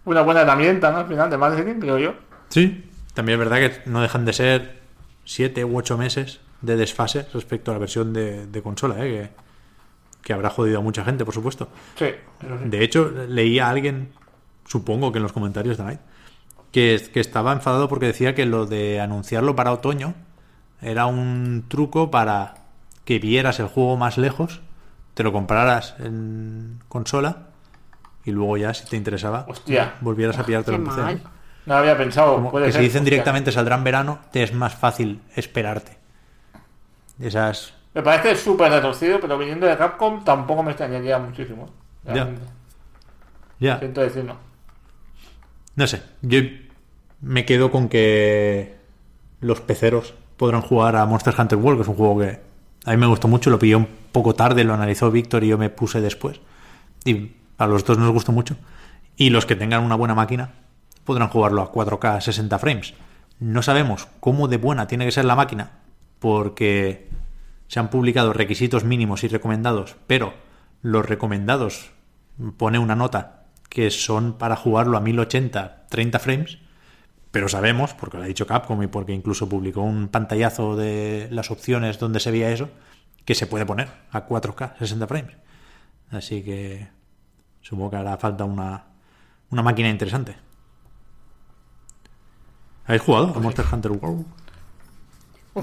[0.05, 0.99] una buena herramienta, ¿no?
[0.99, 2.15] Al final de marketing, creo yo.
[2.49, 4.81] Sí, también es verdad que no dejan de ser
[5.25, 9.11] 7 u 8 meses de desfase respecto a la versión de, de consola, ¿eh?
[9.11, 9.31] que,
[10.23, 11.69] que habrá jodido a mucha gente, por supuesto.
[11.97, 12.07] Sí.
[12.65, 14.13] De hecho, leía a alguien,
[14.67, 16.01] supongo que en los comentarios de Night,
[16.73, 20.15] que, que estaba enfadado porque decía que lo de anunciarlo para otoño
[20.83, 22.55] era un truco para
[23.05, 24.61] que vieras el juego más lejos,
[25.15, 27.54] te lo compraras en consola
[28.25, 31.29] y luego ya, si te interesaba, Hostia, volvieras a pillártelo Qué en PC.
[31.67, 32.35] no había pensado.
[32.37, 33.11] Como puede que ser, si dicen hostia.
[33.11, 35.99] directamente saldrá en verano, te es más fácil esperarte.
[37.21, 37.75] Esas.
[37.95, 41.69] Me parece súper retorcido, pero viniendo de Capcom tampoco me extrañaría muchísimo.
[42.05, 42.43] realmente.
[43.61, 43.79] Ya.
[43.79, 44.37] Siento decirlo.
[45.77, 46.03] No sé.
[46.23, 46.41] Yo
[47.21, 48.77] me quedo con que
[49.41, 52.41] los peceros podrán jugar a Monster Hunter World, que es un juego que
[52.85, 53.51] a mí me gustó mucho.
[53.51, 56.41] Lo pillé un poco tarde, lo analizó Víctor y yo me puse después.
[57.05, 58.57] Y a los dos nos gustó mucho.
[59.17, 60.53] Y los que tengan una buena máquina
[61.05, 62.95] podrán jugarlo a 4K 60 frames.
[63.39, 65.73] No sabemos cómo de buena tiene que ser la máquina,
[66.19, 67.09] porque
[67.69, 70.35] se han publicado requisitos mínimos y recomendados, pero
[70.83, 71.91] los recomendados
[72.57, 76.59] pone una nota que son para jugarlo a 1080 30 frames,
[77.31, 81.51] pero sabemos, porque lo ha dicho Capcom y porque incluso publicó un pantallazo de las
[81.51, 82.69] opciones donde se veía eso,
[83.25, 85.37] que se puede poner a 4K 60 frames.
[86.11, 86.89] Así que
[87.65, 88.85] supongo que hará falta una,
[89.51, 90.37] una máquina interesante.
[92.87, 94.27] ¿Habéis jugado a Monster Hunter World?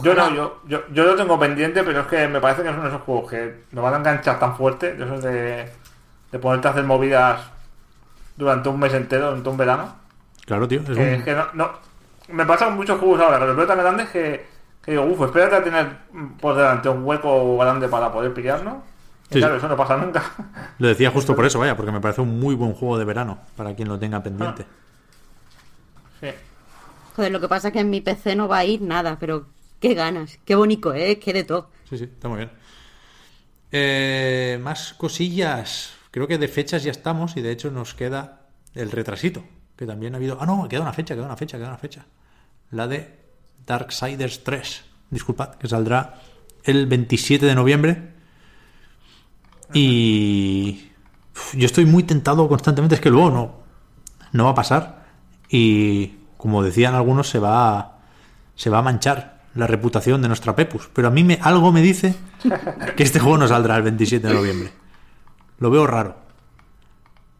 [0.02, 0.30] Yo Ojalá.
[0.30, 2.84] no, yo, yo, yo lo tengo pendiente, pero es que me parece que es uno
[2.84, 5.70] de esos juegos que nos van a enganchar tan fuerte, de esos de,
[6.32, 7.42] de ponerte a hacer movidas
[8.38, 9.96] durante un mes entero, durante un verano,
[10.46, 10.82] Claro, tío.
[10.82, 11.72] Es que, un- es que no, no-
[12.30, 14.46] Me pasa con muchos juegos ahora, que los veo tan grandes que,
[14.84, 15.98] que digo, uff, espérate a tener
[16.40, 18.78] por delante un hueco grande para poder pillarnos.
[19.32, 19.60] Sí, claro, sí.
[19.60, 20.24] eso no pasa nunca.
[20.78, 23.39] Lo decía justo por eso, vaya, porque me parece un muy buen juego de verano
[23.56, 24.65] para quien lo tenga pendiente.
[26.20, 26.28] sí.
[27.15, 29.48] Joder, lo que pasa es que en mi PC no va a ir nada, pero
[29.82, 31.20] qué ganas, qué bonito, ¿eh?
[31.20, 31.70] Qué de todo.
[31.89, 32.52] Sí, sí, está muy bien.
[33.72, 35.94] Eh, más cosillas.
[36.12, 39.44] Creo que de fechas ya estamos y de hecho nos queda el retrasito.
[39.76, 40.38] Que también ha habido.
[40.39, 42.06] Ah, no, queda una fecha, queda una fecha, queda una fecha.
[42.72, 43.20] La de
[43.65, 44.84] Darksiders 3.
[45.10, 46.22] Disculpad, que saldrá
[46.63, 48.11] el 27 de noviembre.
[49.73, 50.88] Y.
[51.53, 52.95] Yo estoy muy tentado constantemente.
[52.95, 53.55] Es que luego no,
[54.31, 55.05] no va a pasar.
[55.49, 57.97] Y como decían algunos, se va a,
[58.55, 60.89] se va a manchar la reputación de nuestra Pepus.
[60.93, 62.15] Pero a mí me, algo me dice
[62.95, 64.71] que este juego no saldrá el 27 de noviembre.
[65.60, 66.17] Lo veo raro.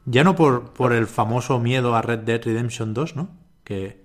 [0.06, 3.30] Ya no por, por el famoso miedo a Red Dead Redemption 2, ¿no?
[3.64, 4.04] Que,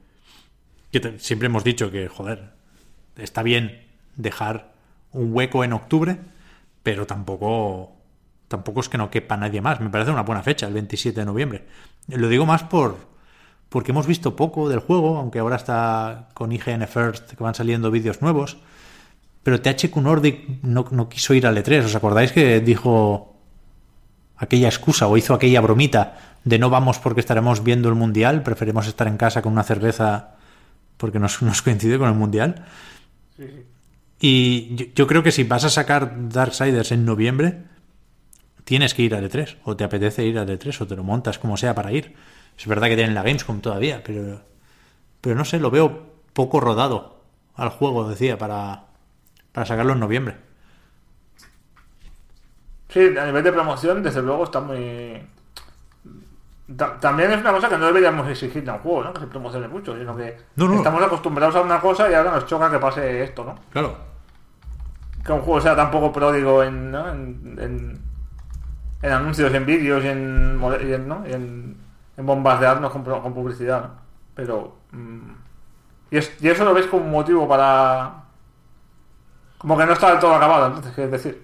[0.92, 2.52] que te- siempre hemos dicho que, joder,
[3.16, 3.82] está bien
[4.14, 4.72] dejar
[5.12, 6.18] un hueco en octubre,
[6.82, 7.95] pero tampoco
[8.48, 9.80] tampoco es que no quepa nadie más.
[9.80, 11.66] Me parece una buena fecha, el 27 de noviembre.
[12.09, 12.96] Lo digo más por,
[13.68, 17.90] porque hemos visto poco del juego, aunque ahora está con IGN First que van saliendo
[17.90, 18.59] vídeos nuevos.
[19.42, 21.85] Pero THQ Nordic no, no quiso ir al E3.
[21.85, 23.37] ¿Os acordáis que dijo
[24.37, 28.87] aquella excusa o hizo aquella bromita de no vamos porque estaremos viendo el Mundial, preferimos
[28.87, 30.37] estar en casa con una cerveza
[30.96, 32.66] porque nos, nos coincide con el Mundial?
[34.20, 37.64] Y yo, yo creo que si vas a sacar Darksiders en noviembre,
[38.66, 41.38] tienes que ir al E3, o te apetece ir al E3, o te lo montas
[41.38, 42.14] como sea para ir.
[42.59, 44.42] Es verdad que tienen la Gamescom todavía, pero,
[45.22, 46.02] pero no sé, lo veo
[46.35, 47.20] poco rodado
[47.55, 48.85] al juego, decía, para,
[49.52, 50.37] para sacarlo en noviembre.
[52.88, 55.22] Sí, a nivel de promoción, desde luego está muy.
[56.76, 59.12] Ta- También es una cosa que no deberíamos exigirle a un juego, ¿no?
[59.12, 60.76] Que se promocione mucho, sino que No, no.
[60.76, 63.55] estamos acostumbrados a una cosa y ahora nos choca que pase esto, ¿no?
[63.70, 63.96] Claro.
[65.24, 67.09] Que un juego sea tan poco pródigo en, ¿no?
[67.11, 68.00] en, en,
[69.07, 71.25] en anuncios, en vídeos y en, y en, ¿no?
[71.25, 71.77] en,
[72.16, 73.90] en bombardearnos con, con publicidad, ¿no?
[74.35, 74.77] Pero.
[74.92, 75.31] mm,
[76.11, 78.25] y, es- y eso lo ves como motivo para.
[79.59, 81.42] Como que no está del todo acabado, entonces, ¿qué decir?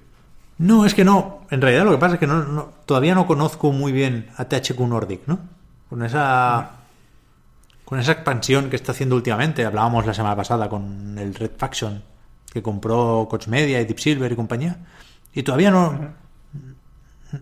[0.58, 1.40] No, es que no.
[1.50, 4.44] En realidad lo que pasa es que no, no- todavía no conozco muy bien a
[4.44, 5.38] THQ Nordic, ¿no?
[5.88, 6.70] Con esa.
[7.84, 9.64] Con esa expansión que está haciendo últimamente.
[9.64, 12.02] Hablábamos la semana pasada con el Red Faction
[12.52, 14.76] que compró Coach Media y Deep Silver y compañía.
[15.34, 15.98] Y todavía no.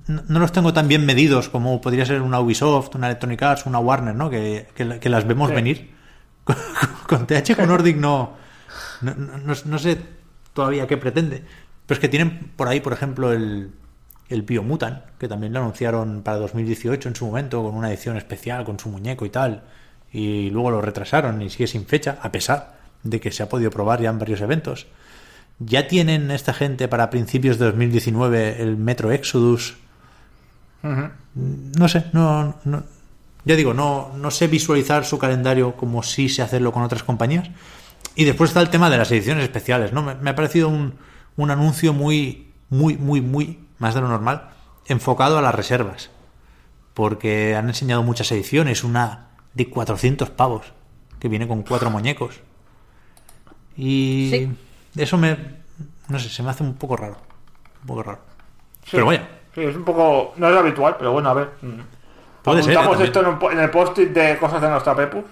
[0.07, 3.79] No, los tengo tan bien medidos como podría ser una Ubisoft, una Electronic Arts, una
[3.81, 4.31] Warner, ¿no?
[4.31, 5.55] Que, que- que las vemos Sí.
[5.55, 5.91] venir.
[6.45, 6.57] Con,
[7.07, 8.35] con THQ Nordic no,
[9.03, 9.99] no, no- no- no sé
[10.55, 11.43] todavía qué pretende.
[11.87, 13.73] Pero es que tienen por ahí, por ejemplo, el,
[14.29, 18.65] el Biomutant, que también lo anunciaron para 2018 en su momento, con una edición especial,
[18.65, 19.65] con su muñeco y tal.
[20.13, 23.71] Y luego lo retrasaron y sigue sin fecha, a pesar de que se ha podido
[23.71, 24.87] probar ya en varios eventos.
[25.61, 29.77] Ya tienen esta gente para principios de 2019 el Metro Exodus.
[31.35, 32.83] No sé, no, no-
[33.45, 37.51] ya digo, no, no sé visualizar su calendario como sí sé hacerlo con otras compañías.
[38.15, 40.03] Y después está el tema de las ediciones especiales, ¿no?
[40.03, 40.95] Me, me ha parecido un,
[41.37, 44.51] un anuncio muy, muy, muy, muy, más de lo normal,
[44.87, 46.11] enfocado a las reservas.
[46.95, 50.73] Porque han enseñado muchas ediciones, una de 400 pavos,
[51.19, 52.41] que viene con cuatro muñecos.
[53.77, 54.49] Y Sí.
[54.97, 55.37] Eso me,
[56.09, 57.17] no sé, se me hace un poco raro.
[57.83, 58.19] Un poco raro.
[58.85, 58.91] Sí.
[58.93, 60.33] Pero vaya, Sí, es un poco.
[60.37, 61.51] No es habitual, pero bueno, a ver.
[61.61, 61.81] mm.
[62.43, 63.05] Puede ser, Apuntamos ¿eh?
[63.05, 65.25] esto en, un en el post-it de cosas de nuestra Pepus.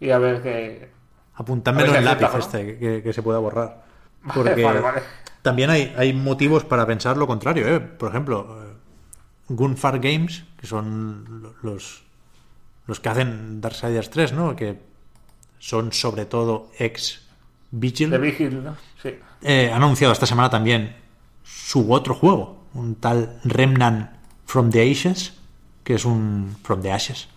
[0.00, 0.90] Y a ver qué.
[1.34, 3.84] Apuntádmelo A ver en si lápiz este, que, que se pueda borrar.
[4.34, 5.02] Porque Vale, vale.
[5.42, 7.66] también hay, hay motivos para pensar lo contrario.
[7.68, 7.80] ¿eh?
[7.80, 8.72] Por ejemplo, eh,
[9.48, 12.04] Gunfar Games, que son lo- los,
[12.86, 14.54] los que hacen Darksiders 3, ¿no?
[14.56, 14.80] Que
[15.58, 17.25] son sobre todo ex
[17.78, 18.10] Vigil.
[18.10, 18.76] De Vigil, ¿no?
[19.02, 19.10] Sí.
[19.42, 20.96] eh, han anunciado esta semana también
[21.44, 24.10] su otro juego, un tal Remnant
[24.46, 25.34] from the Ashes,
[25.84, 27.28] que es un From the Ashes,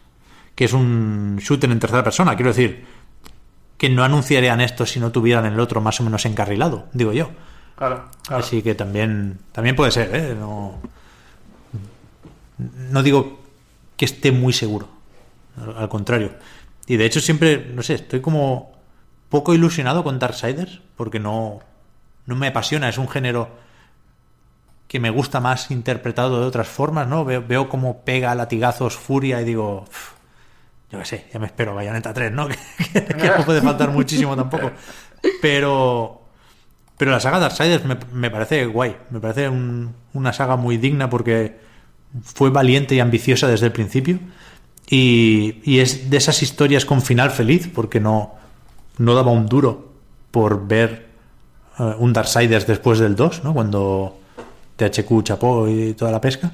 [0.55, 2.35] que es un shooter en tercera persona.
[2.35, 2.85] Quiero decir
[3.77, 7.29] que no anunciarían esto si no tuvieran el otro más o menos encarrilado, digo yo.
[7.75, 8.05] Claro.
[8.25, 8.43] claro.
[8.43, 10.35] Así que también también puede ser, ¿eh?
[10.37, 10.79] No,
[12.57, 13.39] no digo
[13.95, 14.89] que esté muy seguro,
[15.77, 16.31] al contrario.
[16.87, 18.78] Y de hecho siempre, no sé, estoy como
[19.29, 21.59] poco ilusionado con Darksiders porque no,
[22.25, 23.49] no me apasiona, es un género
[24.87, 27.23] que me gusta más interpretado de otras formas, ¿no?
[27.23, 30.11] Veo, veo cómo pega latigazos furia y digo, "Uf,
[30.91, 32.47] yo qué sé, ya me espero Bayonetta 3, ¿no?
[32.93, 34.71] que, que no puede faltar muchísimo tampoco.
[35.41, 36.15] Pero
[36.97, 41.09] pero la saga Darksiders me, me parece guay, me parece un- una saga muy digna
[41.09, 41.57] porque
[42.23, 44.19] fue valiente y ambiciosa desde el principio
[44.89, 48.35] y, y es de esas historias con final feliz porque no,
[48.99, 49.91] no daba un duro
[50.31, 51.07] por ver
[51.79, 53.53] eh, un Darksiders después del 2, ¿no?
[53.53, 54.17] cuando
[54.77, 56.51] THQ chapó y toda la pesca.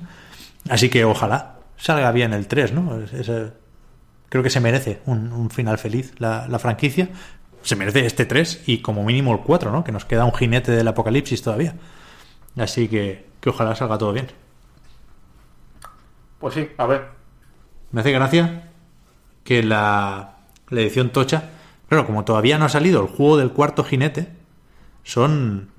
[0.70, 3.00] Así que ojalá salga bien el 3, ¿no?
[3.02, 3.52] Es- es, eh,
[4.30, 7.10] creo que se merece un, un final feliz la, la franquicia.
[7.62, 9.84] Se merece este 3 y como mínimo el 4, ¿no?
[9.84, 11.76] Que nos queda un jinete del apocalipsis todavía.
[12.58, 14.28] Así que, que ojalá salga todo bien.
[16.40, 17.06] Pues sí, a ver.
[17.92, 18.70] Me hace gracia
[19.44, 20.36] que la,
[20.70, 21.50] la edición tocha,
[21.90, 24.30] claro, como todavía no ha salido el juego del cuarto jinete,
[25.04, 25.70] son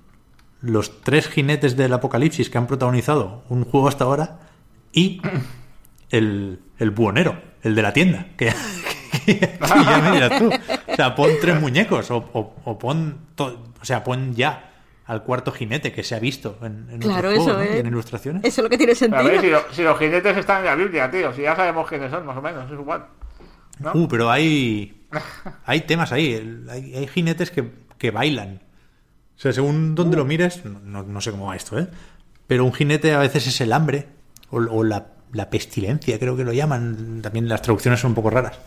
[0.61, 4.39] los tres jinetes del apocalipsis que han protagonizado un juego hasta ahora
[4.93, 5.21] y
[6.11, 8.47] el, el buhonero, el de la tienda, que,
[9.27, 10.51] que- que ya me dirás tú.
[10.93, 14.73] O sea, pon tres muñecos o, o- o pon, to- o sea, pon ya
[15.07, 18.43] al cuarto jinete que se ha visto en, en ilustraciones.
[18.45, 19.25] Eso es lo que tiene Pero a sentido.
[19.33, 21.33] ver, si, lo- si los jinetes están en la Biblia, tío.
[21.33, 22.67] Si ya sabemos quiénes son, más o menos.
[22.71, 23.07] Es igual.
[23.79, 23.93] ¿No?
[23.95, 24.96] Uh, pero hay,
[25.65, 26.65] hay temas ahí.
[26.71, 28.61] Hay, hay jinetes que, que bailan.
[29.37, 31.89] O sea, según donde lo mires, no, sé cómo va esto, ¿eh?
[32.47, 34.07] Pero un jinete a veces es el hambre
[34.51, 37.21] o, o la, la pestilencia, creo que lo llaman.
[37.23, 38.59] También las traducciones son un poco raras.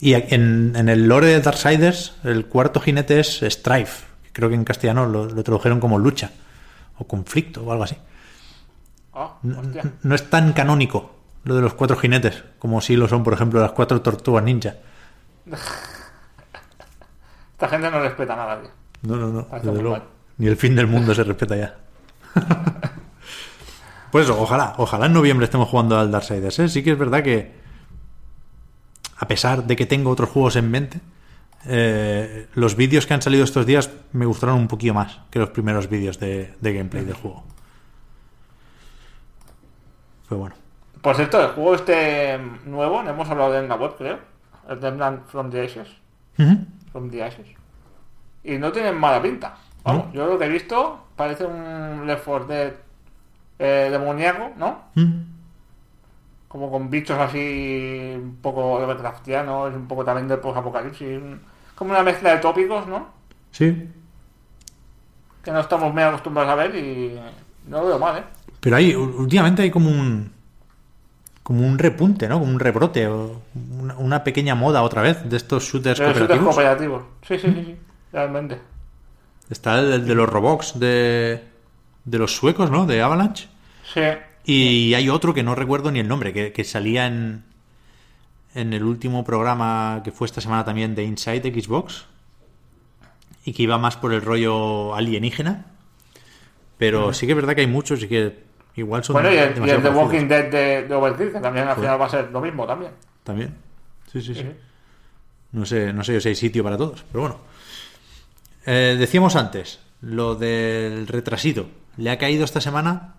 [0.00, 4.06] Y en, en el lore de Darksiders, el cuarto jinete es Strife.
[4.32, 6.30] Creo que en castellano lo, lo tradujeron como lucha
[6.96, 7.96] o conflicto o algo así.
[9.12, 9.62] Oh, No,
[10.02, 13.60] no es tan canónico lo de los cuatro jinetes, como si lo son, por ejemplo,
[13.60, 14.76] las cuatro tortugas ninja.
[17.52, 18.70] Esta gente no respeta nada, tío.
[19.02, 19.46] No, no, no.
[19.52, 20.02] Desde luego.
[20.38, 21.76] Ni el fin del mundo se respeta ya.
[24.10, 26.58] pues eso, ojalá, ojalá en noviembre estemos jugando al Darksiders.
[26.60, 26.68] ¿eh?
[26.68, 27.52] Sí que es verdad que,
[29.18, 31.00] a pesar de que tengo otros juegos en mente,
[31.66, 35.50] eh, los vídeos que han salido estos días me gustaron un poquito más que los
[35.50, 37.44] primeros vídeos de, de gameplay del juego.
[40.26, 40.54] Fue bueno.
[41.02, 44.18] Por cierto, el juego este nuevo, no hemos hablado de él en la web, creo.
[44.70, 45.88] El Man from the Ashes.
[46.92, 47.48] From the Ashes.
[48.44, 49.56] Y no tienen mala pinta.
[49.82, 52.72] Vamos, yo lo que he visto parece un Left 4 Dead
[53.58, 54.84] eh, demoníaco, ¿no?
[56.48, 61.20] Como con bichos así un poco Lovecraftianos, un poco también de post-apocalipsis.
[61.74, 63.08] Como una mezcla de tópicos, ¿no?
[63.50, 63.88] Sí,
[65.42, 67.20] Que no estamos muy acostumbrados a ver y
[67.66, 68.24] no lo veo mal, ¿eh?
[68.60, 70.32] Pero hay, últimamente hay como un
[71.42, 72.38] como un repunte, ¿no?
[72.38, 73.40] Como un rebrote o
[73.80, 76.54] una, una pequeña moda otra vez de estos shooters De los shooters cooperativos.
[76.54, 77.02] cooperativos.
[77.26, 77.76] Sí, sí, sí, sí.
[78.12, 78.58] Realmente.
[79.48, 81.44] Está el de los Robox de
[82.04, 82.86] de los suecos, ¿no?
[82.86, 83.48] De Avalanche.
[83.92, 84.00] Sí.
[84.44, 87.44] Y hay otro que no recuerdo ni el nombre, que, que salía en
[88.54, 92.06] en el último programa que fue esta semana también de Inside Xbox
[93.44, 95.66] y que iba más por el rollo alienígena.
[96.78, 98.42] Pero sí que es verdad que hay muchos y que
[98.76, 99.88] igual son Bueno, y el, y el The.
[99.90, 102.92] Walking Dead de, de Overkill, que también al final va a ser lo mismo también.
[103.24, 103.54] También.
[104.12, 104.46] Sí, sí, sí.
[105.52, 107.38] No sé, no sé yo si hay sitio para todos, pero bueno.
[108.66, 111.68] Eh, decíamos antes, lo del retrasito.
[111.96, 113.14] Le ha caído esta semana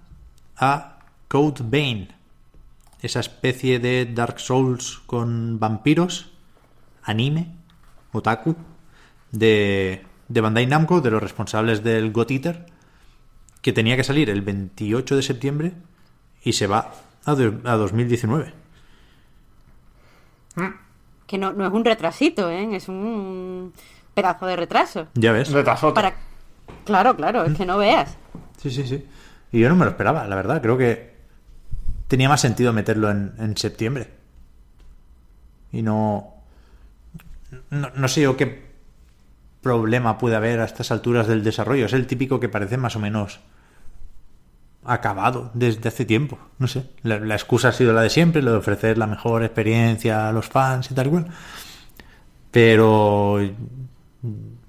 [0.57, 2.09] a Code Vein.
[3.01, 6.31] Esa especie de Dark Souls con vampiros,
[7.03, 7.47] anime,
[8.11, 8.55] otaku,
[9.31, 12.65] de, de Bandai Namco, de los responsables del God Eater,
[13.61, 15.73] que tenía que salir el 28 de septiembre
[16.43, 16.93] y se va
[17.25, 18.53] a, do- a 2019.
[21.27, 22.75] Que no, no es un retrasito, ¿eh?
[22.75, 23.73] Es un
[24.13, 25.07] pedazo de retraso.
[25.13, 25.51] Ya ves.
[25.51, 25.93] Retrasote.
[25.95, 26.13] Para...
[26.85, 28.17] Claro, claro, es que no veas.
[28.57, 29.05] Sí, sí, sí.
[29.51, 30.61] Y yo no me lo esperaba, la verdad.
[30.61, 31.15] Creo que
[32.07, 34.09] tenía más sentido meterlo en, en septiembre.
[35.71, 36.33] Y no,
[37.69, 37.91] no.
[37.95, 38.70] No sé yo qué
[39.61, 41.85] problema puede haber a estas alturas del desarrollo.
[41.85, 43.39] Es el típico que parece más o menos
[44.83, 46.39] acabado desde hace tiempo.
[46.57, 46.89] No sé.
[47.03, 50.47] La, excusa ha sido la de siempre, lo de ofrecer la mejor experiencia a los
[50.47, 51.27] fans y tal cual.
[52.51, 53.39] Pero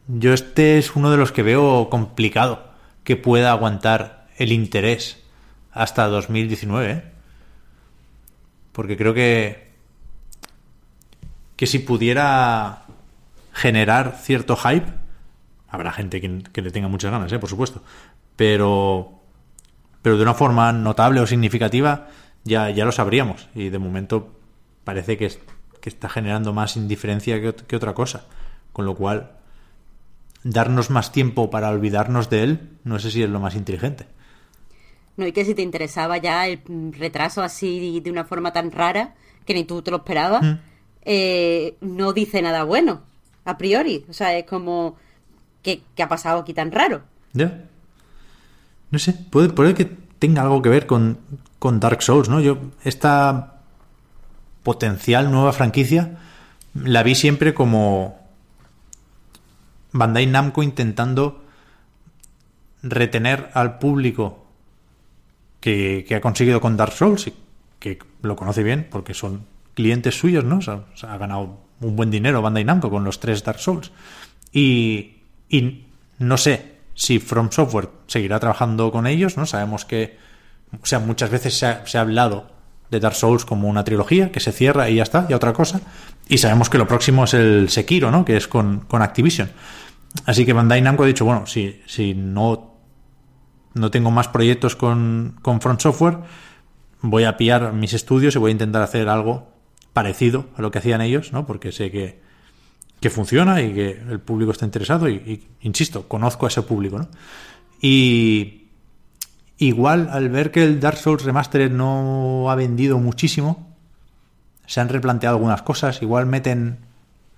[0.09, 2.71] yo este es uno de los que veo complicado
[3.05, 5.23] que pueda aguantar el interés
[5.73, 7.03] hasta 2019, ¿eh?
[8.73, 9.73] Porque creo que
[11.57, 12.83] que si pudiera
[13.53, 14.87] generar cierto hype,
[15.69, 17.39] habrá gente que, que le tenga muchas ganas, ¿eh?
[17.39, 17.83] por supuesto,
[18.37, 19.19] pero
[20.03, 22.09] pero de una forma notable o significativa
[22.45, 24.33] ya, ya lo sabríamos y de momento
[24.83, 25.39] parece que, es-
[25.81, 28.27] que está generando más indiferencia que, que otra cosa,
[28.73, 29.31] con lo cual
[30.43, 34.07] darnos más tiempo para olvidarnos de él no sé si es lo más inteligente.
[35.17, 36.61] No, y que si te interesaba ya el
[36.99, 40.59] retraso así de una forma tan rara que ni tú te lo esperabas, Mm.
[41.05, 43.03] eh, no dice nada bueno,
[43.45, 44.05] a priori.
[44.09, 44.97] O sea, es como,
[45.63, 47.03] ¿qué, qué ha pasado aquí tan raro?
[47.33, 47.65] ¿Ya?
[48.91, 49.85] No sé, puede, puede que
[50.19, 51.19] tenga algo que ver con,
[51.59, 52.41] con Dark Souls, ¿no?
[52.41, 53.61] Yo, esta
[54.63, 56.19] potencial nueva franquicia
[56.75, 58.21] la vi siempre como
[59.93, 61.43] Bandai Namco intentando
[62.83, 64.47] retener al público
[65.61, 67.31] que, que ha conseguido con Dark Souls
[67.79, 70.59] que lo conoce bien porque son clientes suyos, ¿no?
[70.59, 73.91] O sea, ha ganado un buen dinero Bandai Namco con los tres Dark Souls.
[74.53, 75.87] Y, y
[76.19, 79.47] no sé si From Software seguirá trabajando con ellos, ¿no?
[79.47, 80.19] Sabemos que,
[80.81, 82.51] o sea, muchas veces se ha, hablado
[82.91, 85.81] de Dark Souls como una trilogía que se cierra y ya está, y otra cosa.
[86.29, 88.25] Y sabemos que lo próximo es el Sekiro, ¿no?
[88.25, 89.51] Que es con, con Activision.
[90.27, 92.77] Así que Bandai Namco ha dicho, bueno, si, si no,
[93.75, 96.19] no tengo más proyectos con, con Software,
[97.01, 99.52] voy a pillar mis estudios y voy a intentar hacer algo
[99.93, 101.47] parecido a lo que hacían ellos, ¿no?
[101.47, 102.21] Porque sé que,
[103.01, 107.09] que funciona y que el público está interesado y, insisto, conozco a ese público, ¿no?
[107.81, 108.69] Y
[109.59, 113.69] igual al ver que el Dark Souls Remastered no ha vendido muchísimo,
[114.67, 116.79] se han replanteado algunas cosas, igual meten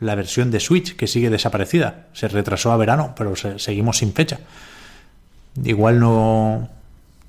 [0.00, 4.12] la versión de Switch que sigue desaparecida, se retrasó a verano, pero se- seguimos sin
[4.12, 4.38] fecha.
[5.64, 6.68] Igual no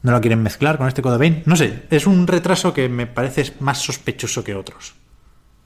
[0.03, 1.41] no la quieren mezclar con este Code.
[1.47, 4.93] No sé, es un retraso que me parece más sospechoso que otros.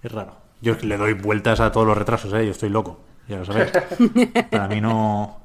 [0.03, 0.35] Es raro.
[0.61, 2.45] Yo le doy vueltas a todos los retrasos, ¿eh?
[2.45, 3.71] yo estoy loco, ya lo sabéis.
[4.51, 5.39] Para mí no,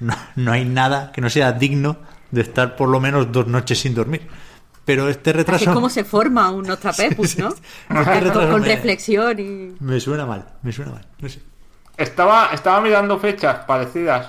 [0.00, 1.96] no, no hay nada que no sea digno
[2.30, 4.28] de estar por lo menos dos noches sin dormir.
[4.84, 7.48] Pero este retraso es como se forma un Nostrapepus, ¿no?
[7.48, 7.60] Este
[8.20, 9.74] retraso con me- reflexión y...
[9.80, 11.06] me suena mal, me suena mal.
[11.18, 11.42] No sé.
[11.96, 14.28] Estaba, estaba mirando fechas parecidas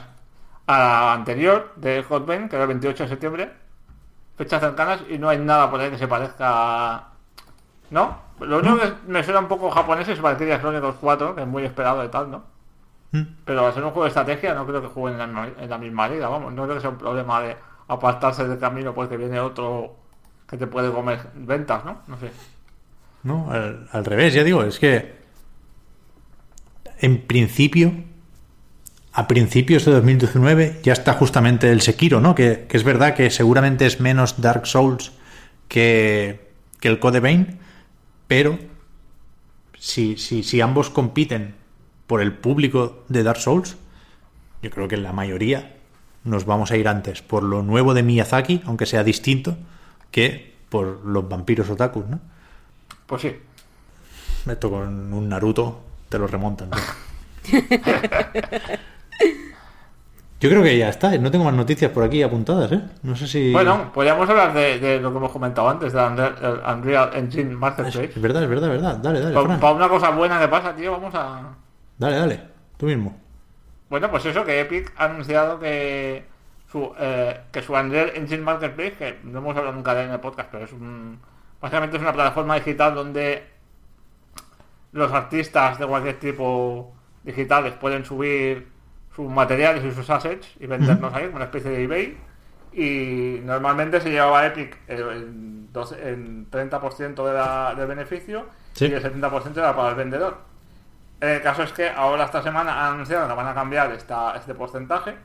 [0.67, 3.49] a la anterior de Hotman, que era el 28 de septiembre.
[4.37, 7.08] Fechas cercanas y no hay nada por ahí que se parezca.
[7.91, 8.17] ¿No?
[8.39, 11.63] Lo único que me suena un poco japonés es Valkyria Chronicles 4, que es muy
[11.63, 12.43] esperado y tal, ¿no?
[13.11, 13.23] Mm.
[13.45, 15.77] Pero al ser un juego de estrategia no creo que jueguen en la, en la
[15.77, 16.53] misma liga, vamos.
[16.53, 19.95] No creo que sea un problema de apartarse del camino porque viene otro
[20.47, 22.01] que te puede comer ventas, ¿no?
[22.07, 22.31] No sé.
[23.23, 25.19] No, al, al revés, ya digo, es que
[26.99, 27.93] en principio,
[29.13, 32.35] a principios de 2019 ya está justamente el Sekiro, ¿no?
[32.35, 35.13] Que, que es verdad que seguramente es menos Dark Souls
[35.67, 37.59] que, que el Code Vein,
[38.29, 38.59] pero
[39.79, 41.55] si, si, si ambos compiten
[42.05, 43.75] por el público de Dark Souls,
[44.61, 45.77] yo creo que la mayoría
[46.23, 49.57] nos vamos a ir antes por lo nuevo de Miyazaki, aunque sea distinto,
[50.11, 52.19] que por los vampiros otakus, ¿no?
[53.07, 53.35] Pues sí.
[54.45, 56.69] Esto con un Naruto te lo remontan.
[56.69, 56.77] ¿no?
[60.39, 61.17] Yo creo que ya está.
[61.17, 62.81] No tengo más noticias por aquí apuntadas, ¿eh?
[63.03, 63.51] No sé si...
[63.51, 68.05] Bueno, podríamos hablar de, de lo que hemos comentado antes, de Unreal, Engine Marketplace.
[68.05, 68.97] es verdad, es verdad, es verdad.
[68.97, 71.41] Dale, dale, Para una cosa buena que pasa, tío, vamos a...
[71.97, 72.39] Dale, dale.
[72.77, 73.17] Tú mismo.
[73.89, 76.23] Bueno, pues eso, que Epic ha anunciado que
[76.71, 80.19] su, eh, que su Unreal Engine Marketplace, que no hemos hablado nunca de en el
[80.21, 81.19] podcast, pero es un...
[81.59, 83.43] Básicamente es una plataforma digital donde
[84.93, 88.78] los artistas de cualquier tipo digitales pueden subir
[89.19, 92.17] sus materiales y sus assets y vendernos ahí como una especie de eBay.
[92.71, 98.85] Y normalmente se llevaba Epic el, el 12 el 30% de la, del beneficio Sí.
[98.85, 100.37] y el 70% era para el vendedor.
[101.19, 104.53] El caso es que ahora esta semana han anunciado que van a cambiar esta, este
[104.53, 105.15] porcentaje,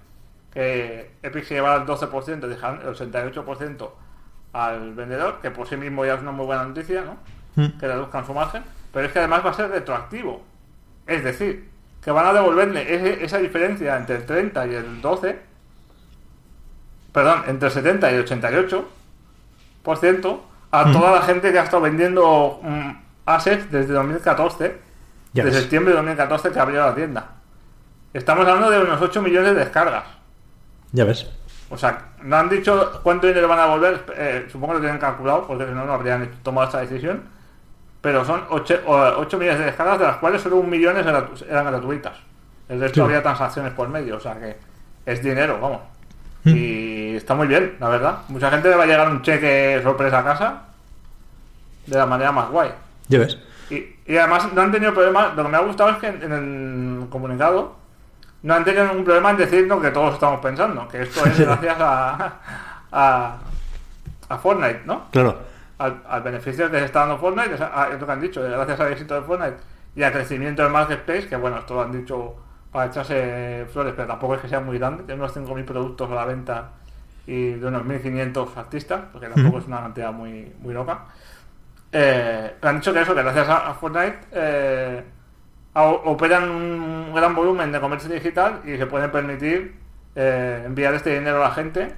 [0.53, 3.91] que Epic se llevará el 12%, dejarán el 88%
[4.55, 7.17] al vendedor, que por sí mismo ya es una muy buena noticia, ¿no?
[7.55, 7.79] Mm.
[7.79, 10.43] Que reduzcan su margen, pero es que además va a ser retroactivo.
[11.07, 11.71] Es decir,
[12.05, 15.39] que van a devolverle ese- esa diferencia entre el 30 y el 12,
[17.13, 20.41] perdón, entre el 70 y el 88%
[20.71, 22.91] a toda la gente que ha estado vendiendo mm,
[23.27, 24.77] assets desde 2014,
[25.33, 27.27] Ya de septiembre de 2014 que abrió la tienda.
[28.13, 30.05] Estamos hablando de unos 8 millones de descargas.
[30.93, 31.29] Ya ves.
[31.71, 35.01] O sea, no han dicho cuánto dinero van a devolver, eh, supongo que lo tienen
[35.01, 37.23] calculado, porque si no, no habrían tomado esta decisión.
[38.05, 38.83] Pero son 8,
[39.39, 42.13] millones de descargas, de las cuales solo un millón eran gratuitas.
[42.69, 43.01] El resto Sí.
[43.01, 44.59] había transacciones por medio, o sea que
[45.07, 45.81] es dinero, vamos.
[46.45, 46.51] Mm.
[46.55, 48.19] Y está muy bien, la verdad.
[48.29, 50.63] Mucha gente le va a llegar un cheque sorpresa a casa
[51.87, 52.73] de la manera más guay.
[53.09, 53.39] Ya ves.
[53.71, 55.33] Y, y además no han tenido problema.
[55.35, 57.75] Lo que me ha gustado es que en, en el comunicado
[58.43, 61.41] no han tenido ningún problema en decir lo que todos estamos pensando, que esto es
[61.47, 62.33] gracias a,
[62.93, 63.37] a,
[64.29, 65.05] a Fortnite, ¿no?
[65.11, 65.54] Claro.
[65.79, 68.43] Al, al beneficio que se está dando Fortnite, es, a- es lo que han dicho,
[68.43, 69.57] gracias al éxito de Fortnite
[69.97, 72.37] y al crecimiento del marketplace, que bueno, esto lo han dicho
[72.71, 76.15] para echarse flores, pero tampoco es que sea muy grande, tiene unos 5.000 productos a
[76.15, 76.71] la venta
[77.27, 81.07] y de unos 1.500 artistas, porque tampoco es una cantidad muy, muy loca.
[81.93, 85.05] Eh, han dicho que eso, que gracias a, a Fortnite eh,
[85.75, 89.77] a- operan un gran volumen de comercio digital y se pueden permitir
[90.17, 91.95] eh, enviar este dinero a la gente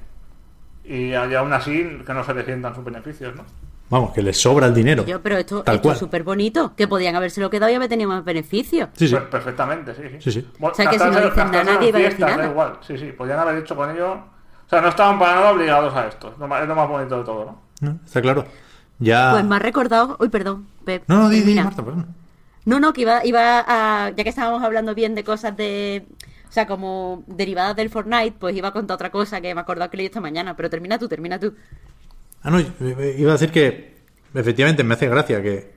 [0.85, 3.45] y, y aún así que no se le sientan sus beneficios, ¿no?
[3.89, 5.05] Vamos, que les sobra el dinero.
[5.07, 5.93] Yo, pero esto, Tal esto cual.
[5.95, 8.89] es súper bonito, que podían habérselo quedado y haber tenido más beneficios.
[8.95, 9.14] Sí, sí.
[9.14, 10.16] Per- Perfectamente, sí, sí.
[10.20, 10.49] Sí, sí.
[10.59, 12.49] Bueno, O sea, que si no dicen nada, nadie va a decir fiestas, da nada.
[12.51, 12.78] igual.
[12.87, 14.12] Sí, sí, podían haber hecho con ello.
[14.14, 16.32] O sea, no estaban para nada obligados a esto.
[16.32, 17.61] Es lo más, es lo más bonito de todo, ¿no?
[17.80, 18.45] No, está claro.
[18.99, 19.30] Ya...
[19.32, 20.16] Pues me ha recordado.
[20.18, 21.05] Uy, perdón, Pep.
[21.07, 21.55] No, no, di, di.
[21.55, 22.09] Marta, perdón.
[22.64, 24.11] No, no, que iba, iba a.
[24.11, 26.05] Ya que estábamos hablando bien de cosas de.
[26.49, 29.62] O sea, como derivadas del Fortnite, pues iba a contar otra cosa que me he
[29.62, 30.57] acordado que leí esta mañana.
[30.57, 31.55] Pero termina tú, termina tú.
[32.43, 33.97] Ah, no, iba a decir que
[34.34, 35.72] efectivamente me hace gracia que,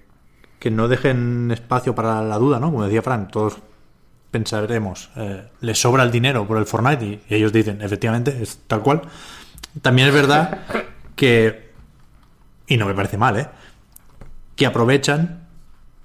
[0.59, 2.71] que no dejen espacio para la duda, ¿no?
[2.71, 3.57] Como decía Fran, todos
[4.31, 8.59] pensaremos, eh, les sobra el dinero por el Fortnite y, y ellos dicen, efectivamente, es
[8.67, 9.01] tal cual.
[9.81, 10.59] También es verdad
[11.15, 11.71] que,
[12.67, 13.47] y no me parece mal, ¿eh?
[14.55, 15.47] Que aprovechan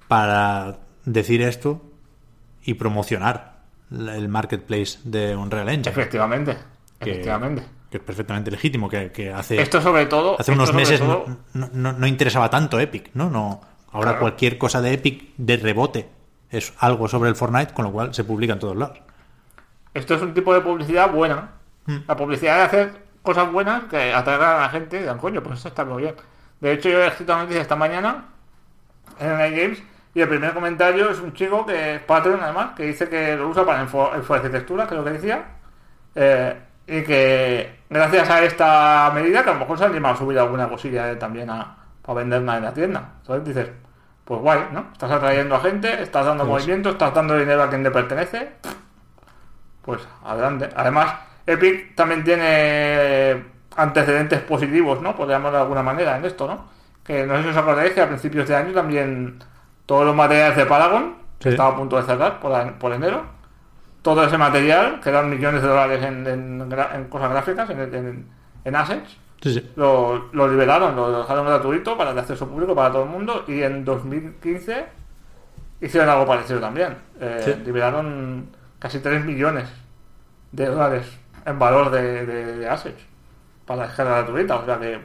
[0.08, 1.82] para decir esto
[2.62, 3.54] y promocionar
[3.90, 5.90] el marketplace de Unreal Engine.
[5.90, 6.56] Efectivamente.
[7.00, 7.62] Efectivamente.
[7.94, 9.62] Que es perfectamente legítimo, que, que hace...
[9.62, 10.34] Esto sobre todo.
[10.36, 13.30] Hace unos meses todo- no, no- no- interesaba tanto Epic, ¿no?
[13.30, 13.60] no
[13.92, 14.18] ahora Claro.
[14.22, 16.08] cualquier cosa de Epic de rebote
[16.50, 18.98] es algo sobre el Fortnite, con lo cual se publica en todos lados.
[19.94, 21.50] Esto es un tipo de publicidad buena.
[21.86, 21.98] Mm.
[22.08, 22.92] La publicidad de hacer
[23.22, 26.16] cosas buenas que atraigan a la gente y digan, coño, pues esto está muy bien.
[26.60, 28.24] De hecho, yo he escrito una noticia esta mañana
[29.20, 29.82] en Night Games
[30.16, 33.50] y el primer comentario es un chico que es Patreon además, que dice que lo
[33.50, 35.44] usa para enfo- arquitectura, que es lo que decía,
[36.16, 40.18] eh, y que gracias a esta medida que a lo mejor se ha animado a
[40.18, 43.08] subir alguna cosilla eh, también a, para venderla en la tienda.
[43.20, 43.70] Entonces dices,
[44.24, 44.86] pues guay, ¿no?
[44.92, 48.52] Estás atrayendo a gente, estás dando Pues- movimiento, estás dando dinero a quien te pertenece.
[49.82, 50.68] Pues adelante.
[50.74, 51.14] Además,
[51.46, 53.44] Epic también tiene
[53.76, 55.14] antecedentes positivos, ¿no?
[55.14, 56.64] Podríamos de alguna manera en esto, ¿no?
[57.04, 59.38] Que no sé si os acordáis que a principios de año también
[59.86, 61.50] todos los materiales de Paragon, Sí.
[61.50, 63.22] estaba a punto de cerrar por, a- por enero,
[64.04, 68.28] todo ese material, que eran millones de dólares en, en gra- en cosas gráficas, en,
[68.64, 69.72] en, assets, Sí, sí.
[69.76, 73.62] lo, lo liberaron, lo dejaron gratuito para de acceso público para todo el mundo y
[73.62, 74.84] en 2015
[75.80, 76.96] hicieron algo parecido también.
[77.20, 77.54] Eh, Sí.
[77.64, 79.68] Liberaron casi 3 millones
[80.52, 81.06] de dólares
[81.46, 83.02] en valor de, de, de assets
[83.66, 85.00] para descarga gratuita, o sea que eh,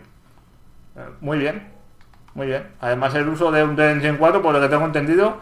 [1.22, 1.70] muy bien,
[2.34, 2.68] muy bien.
[2.82, 5.38] Además el uso de un Engine 4, por lo que tengo entendido,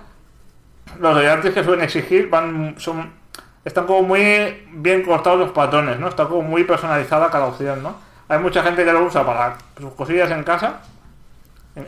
[0.99, 3.11] los royalties que suelen exigir van son
[3.67, 6.07] están como muy bien cortados los patrones, ¿no?
[6.07, 7.97] Está como muy personalizada cada opción, ¿no?
[8.29, 10.79] Hay mucha gente que lo usa para sus cosillas en casa,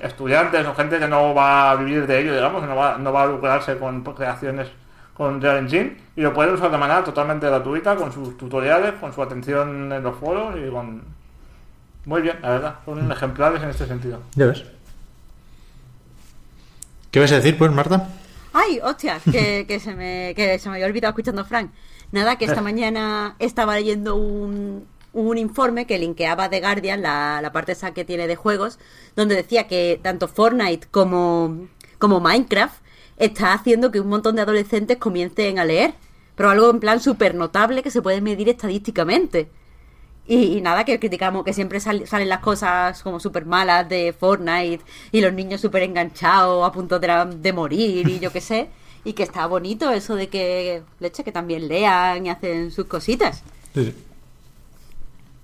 [0.02, 3.24] estudiantes o gente que no va a vivir de ello, digamos, no va, no va
[3.24, 4.68] a lucrarse con creaciones
[5.14, 9.14] con Unreal Engine y lo pueden usar de manera totalmente gratuita con sus tutoriales, con
[9.14, 11.02] su atención en los foros y con...
[12.06, 14.20] Muy bien, la verdad, son ejemplares en este sentido.
[14.36, 14.66] Ya ves.
[17.10, 18.08] ¿Qué vas a decir, pues, Marta?
[18.52, 21.72] Ay, hostia, que, que se me, que se me había olvidado escuchando a Frank.
[22.12, 27.52] Nada, que esta mañana estaba leyendo un, un informe que linkeaba The Guardian, la, la
[27.52, 28.80] parte esa que tiene de juegos,
[29.16, 31.68] donde decía que tanto Fortnite como,
[32.00, 32.82] como Minecraft
[33.18, 35.94] está haciendo que un montón de adolescentes comiencen a leer.
[36.36, 39.50] Pero algo en plan súper notable que se puede medir estadísticamente.
[40.32, 44.14] Y, y nada, que criticamos que siempre sal- salen las cosas como súper malas de
[44.14, 48.40] Fortnite y los niños súper enganchados a punto de, la- de morir y yo qué
[48.40, 48.70] sé.
[49.04, 53.42] Y que está bonito eso de que, leche, que también lean y hacen sus cositas.
[53.74, 53.96] Sí, sí.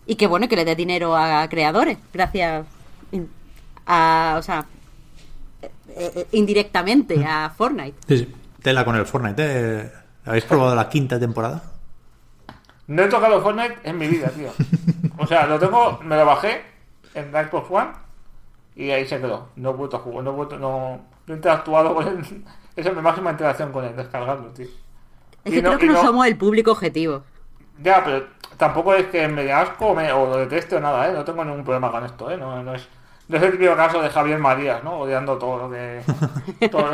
[0.05, 2.65] Y que bueno, que le dé dinero a creadores, gracias
[3.87, 4.65] a, o sea,
[5.63, 7.97] eh, eh, indirectamente a Fortnite.
[8.07, 8.35] Sí, sí.
[8.61, 9.43] Tela con el Fortnite.
[9.45, 9.91] ¿eh?
[10.25, 11.63] ¿Habéis probado la quinta temporada?
[12.87, 14.49] No he tocado Fortnite en mi vida, tío.
[15.17, 16.61] O sea, lo tengo, me lo bajé
[17.13, 17.89] en Xbox One
[18.75, 19.47] y ahí se quedó.
[19.55, 22.43] No he vuelto a jugar, no he vuelto, no, no he interactuado con él.
[22.75, 24.65] Esa es mi máxima interacción con él, descargarlo, tío.
[25.45, 27.23] Es Y que no- creo que no, no- somos el público objetivo.
[27.81, 28.25] Ya, pero
[28.57, 31.13] tampoco es que me dé asco o, me- o lo deteste o nada, ¿eh?
[31.13, 32.35] No tengo ningún problema con esto, ¿eh?
[32.37, 32.85] No, no es,
[33.29, 34.99] no es el típico caso de Javier Marías, ¿no?
[34.99, 36.01] Odiando todo lo que...
[36.69, 36.89] todo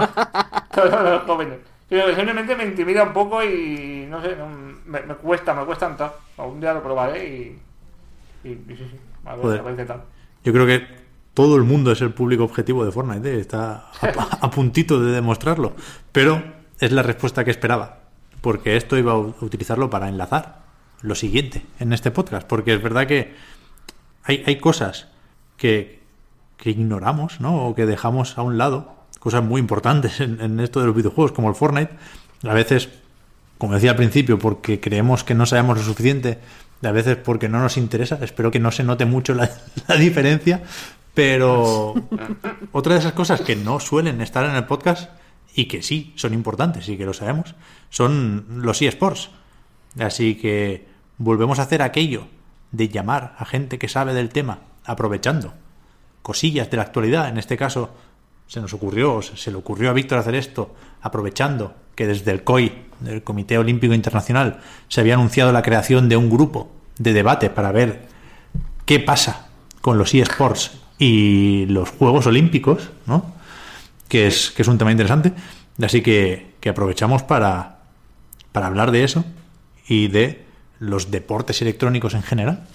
[0.76, 1.58] todos los jóvenes.
[1.90, 6.14] Simplemente me intimida un poco y no sé, no- me, me cuesta, me cuesta entrar.
[6.38, 7.62] Algún día lo probaré y...
[8.44, 10.04] Y, y sí, sí, a ver, a ver qué tal.
[10.44, 10.86] Yo creo que
[11.34, 13.36] todo el mundo es el público objetivo de Fortnite.
[13.36, 13.40] ¿eh?
[13.40, 15.74] Está a, a puntito de demostrarlo.
[16.12, 16.44] Pero
[16.80, 18.00] es la respuesta que esperaba.
[18.42, 20.62] Porque esto iba a utilizarlo para enlazar
[21.02, 22.48] lo siguiente en este podcast.
[22.48, 23.36] Porque es verdad que
[24.24, 25.08] hay, hay cosas
[25.58, 26.02] que,
[26.58, 27.68] que ignoramos, ¿no?
[27.68, 28.96] O que dejamos a un lado.
[29.20, 31.92] Cosas muy importantes en, en esto de los videojuegos, como el Fortnite.
[32.44, 32.90] A veces,
[33.62, 36.40] como decía al principio, porque creemos que no sabemos lo suficiente.
[36.82, 38.18] A veces porque no nos interesa.
[38.24, 39.52] Espero que no se note mucho la,
[39.88, 40.64] la diferencia.
[41.14, 41.94] Pero
[42.72, 45.12] otra de esas cosas que no suelen estar en el podcast
[45.54, 47.54] y que sí son importantes y que lo sabemos
[47.92, 49.30] son los eSports.
[50.00, 50.88] Así que
[51.20, 52.30] volvemos a hacer aquello
[52.72, 55.54] de llamar a gente que sabe del tema, aprovechando
[56.24, 57.30] cosillas de la actualidad.
[57.30, 57.94] En este caso,
[58.48, 62.72] se nos ocurrió, se le ocurrió a Víctor hacer esto, aprovechando que desde el COI,
[63.00, 67.72] del Comité Olímpico Internacional, se había anunciado la creación de un grupo de debate para
[67.72, 68.08] ver
[68.86, 69.48] qué pasa
[69.82, 73.34] con los eSports y los Juegos Olímpicos, ¿no?
[74.08, 75.34] Que es, que es un tema interesante.
[75.82, 77.80] Así que, que aprovechamos para,
[78.52, 79.26] para hablar de eso
[79.88, 80.46] y de
[80.80, 82.68] los deportes electrónicos en general.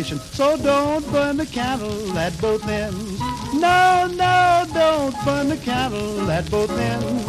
[0.00, 3.20] Is ruination, so don't burn the candle at both ends.
[3.54, 7.24] No, no, don't burn the candle at both ends.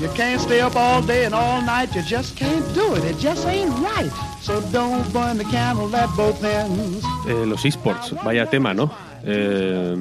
[0.00, 3.18] You can't stay up all day and all night, you just can't do it, it
[3.18, 4.10] just ain't right.
[4.42, 7.04] So don't burn the candle at both ends.
[7.26, 8.90] Eh, los esports, vaya tema, ¿no?
[9.24, 9.96] Eh,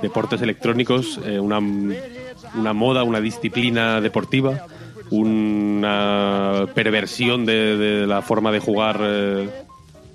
[0.00, 4.66] deportes electrónicos, eh, una, una moda, una disciplina deportiva,
[5.10, 9.50] una perversión de, de la forma de jugar eh,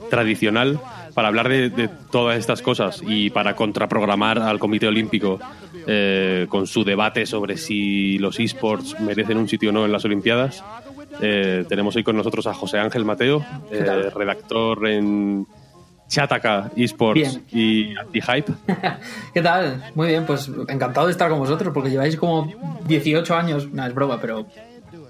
[0.09, 0.79] tradicional
[1.13, 5.39] para hablar de, de todas estas cosas y para contraprogramar al Comité Olímpico
[5.87, 10.03] eh, con su debate sobre si los esports merecen un sitio o no en las
[10.05, 10.63] Olimpiadas.
[11.21, 15.45] Eh, tenemos hoy con nosotros a José Ángel Mateo, eh, redactor en
[16.07, 17.45] Chataka Esports Bien.
[17.51, 18.51] y Anti-Hype.
[19.33, 19.91] ¿Qué tal?
[19.95, 22.51] Muy bien, pues encantado de estar con vosotros porque lleváis como
[22.87, 24.47] 18 años, no es broma, pero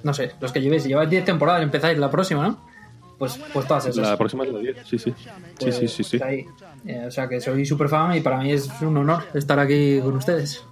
[0.03, 2.74] no sé, los que llevéis, lleváis 10 temporadas empezáis la próxima, ¿no?
[3.17, 4.07] Pues, pues todas esas.
[4.09, 5.13] La próxima es la 10, sí, sí.
[5.17, 6.19] Sí, Pues, sí, sí, sí.
[6.23, 6.45] ahí.
[6.85, 9.99] Eh, o sea que soy súper fan y para mí es un honor estar aquí
[10.01, 10.63] con ustedes.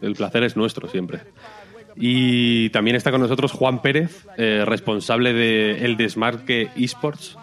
[0.00, 1.20] El placer es nuestro siempre.
[1.96, 7.36] Y también está con nosotros Juan Pérez, eh, responsable de El Desmarque Esports.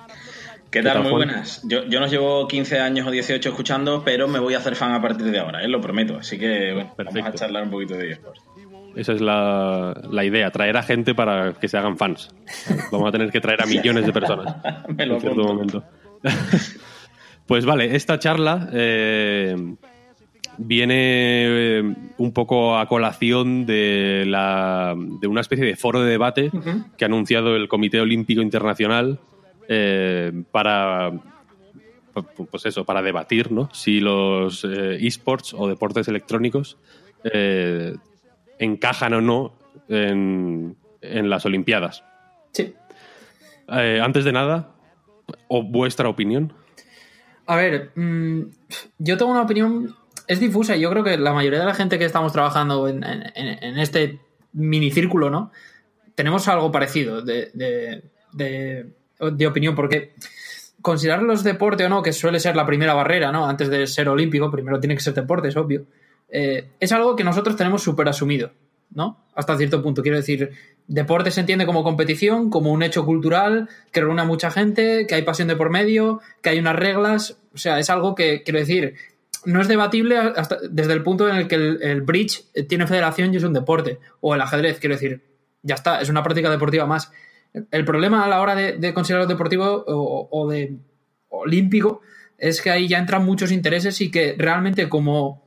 [0.71, 0.93] ¿Qué ¿Qué tal?
[0.93, 1.27] tal, Muy Juan?
[1.27, 1.61] buenas.
[1.63, 4.91] Yo, yo nos llevo 15 años o 18 escuchando, pero me voy a hacer fan
[4.93, 5.67] a partir de ahora, ¿eh?
[5.67, 6.17] lo prometo.
[6.17, 8.41] Así que bueno, vamos a charlar un poquito de eSports.
[8.95, 12.33] Esa es la, la idea, traer a gente para que se hagan fans.
[12.91, 14.55] Vamos a tener que traer a millones de personas
[14.95, 15.83] Me lo en cierto momento.
[17.45, 19.55] pues vale, esta charla eh,
[20.57, 26.51] viene eh, un poco a colación de, la, de una especie de foro de debate
[26.97, 29.19] que ha anunciado el Comité Olímpico Internacional
[29.67, 31.11] eh, para
[32.49, 33.69] pues eso, para debatir ¿no?
[33.73, 36.77] si los eh, esports o deportes electrónicos
[37.23, 37.95] eh,
[38.59, 39.53] encajan o no
[39.89, 42.03] en, en las Olimpiadas.
[42.51, 42.73] Sí.
[43.69, 44.69] Eh, antes de nada,
[45.47, 46.53] o vuestra opinión.
[47.47, 48.41] A ver, mm,
[48.99, 49.95] yo tengo una opinión,
[50.27, 53.03] es difusa y yo creo que la mayoría de la gente que estamos trabajando en,
[53.03, 54.19] en- en este
[54.53, 55.51] minicírculo, ¿no?
[56.15, 60.13] Tenemos algo parecido de, de- de- de opinión, porque
[60.81, 63.47] considerar los deportes o no, que suele ser la primera barrera, ¿no?
[63.47, 65.85] Antes de ser olímpico, primero tiene que ser deporte, es obvio.
[66.37, 68.51] Eh, es algo que nosotros tenemos súper asumido,
[68.91, 69.25] ¿no?
[69.33, 70.01] Hasta cierto punto.
[70.01, 70.51] Quiero decir,
[70.85, 75.15] deporte se entiende como competición, como un hecho cultural que reúne a mucha gente, que
[75.15, 77.37] hay pasión de por medio, que hay unas reglas.
[77.53, 78.95] O sea, es algo que, quiero decir,
[79.45, 80.33] no es debatible
[80.69, 83.99] desde el punto en el que el, el bridge tiene federación y es un deporte.
[84.19, 85.23] O el ajedrez, quiero decir,
[85.63, 87.13] ya está, es una práctica deportiva más.
[87.71, 90.79] El problema a la hora de, de considerarlo deportivo o, o de
[91.29, 92.01] olímpico
[92.37, 95.44] es que ahí ya entran muchos intereses y que realmente como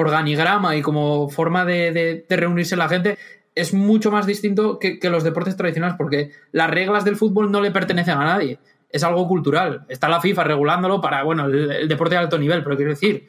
[0.00, 3.18] organigrama y como forma de, reunirse la gente
[3.54, 7.70] es mucho más distinto que, los deportes tradicionales porque las reglas del fútbol no le
[7.70, 8.58] pertenecen a nadie.
[8.88, 9.84] Es algo cultural.
[9.88, 13.28] Está la FIFA regulándolo para, bueno, el, deporte de alto nivel, pero quiero decir,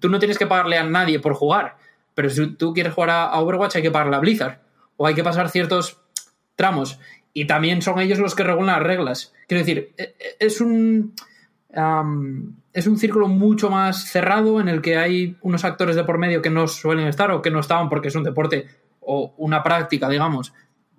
[0.00, 1.76] tú no tienes que pagarle a nadie por jugar,
[2.14, 4.58] pero si tú quieres jugar a, Overwatch hay que pagarle a Blizzard
[4.96, 6.00] o hay que pasar ciertos
[6.56, 6.98] tramos
[7.32, 9.34] y también son ellos los que regulan las reglas.
[9.46, 11.14] Quiero decir, e- e- es un
[12.78, 16.40] es un círculo mucho más cerrado en el que hay unos actores de por medio
[16.42, 18.66] que no suelen estar o que no estaban porque es un deporte
[19.00, 20.52] o una práctica, digamos,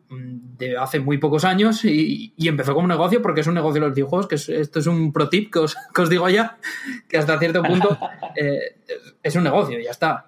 [0.09, 3.53] mm, de hace muy pocos años y, y empezó como un negocio porque es un
[3.53, 6.09] negocio de los videojuegos, que es- esto es un pro tip que os, que os
[6.09, 6.57] digo ya,
[7.07, 7.97] que hasta cierto punto
[8.36, 8.82] eh,
[9.23, 10.25] es un negocio, ya está.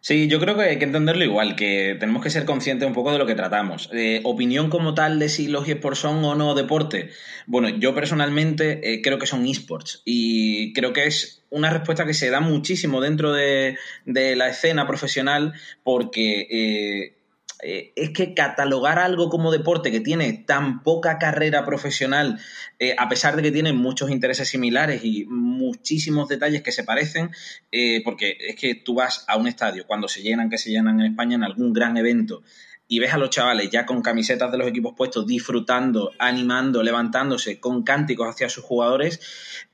[0.00, 3.12] Sí, yo creo que hay que entenderlo igual, que tenemos que ser conscientes un poco
[3.12, 3.90] de lo que tratamos.
[3.92, 7.10] Eh, opinión como tal de si los esports son o no deporte.
[7.46, 12.14] Bueno, yo personalmente eh, creo que son esports y creo que es una respuesta que
[12.14, 17.17] se da muchísimo dentro de, de la escena profesional porque eh,
[17.60, 22.38] eh, es que catalogar algo como deporte que tiene tan poca carrera profesional,
[22.78, 27.30] eh, a pesar de que tiene muchos intereses similares y muchísimos detalles que se parecen,
[27.72, 31.00] eh, porque es que tú vas a un estadio cuando se llenan, que se llenan
[31.00, 32.44] en España en algún gran evento,
[32.86, 37.60] y ves a los chavales ya con camisetas de los equipos puestos, disfrutando, animando, levantándose
[37.60, 39.20] con cánticos hacia sus jugadores,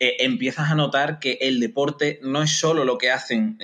[0.01, 3.57] empiezas a notar que el deporte no es solo lo que hacen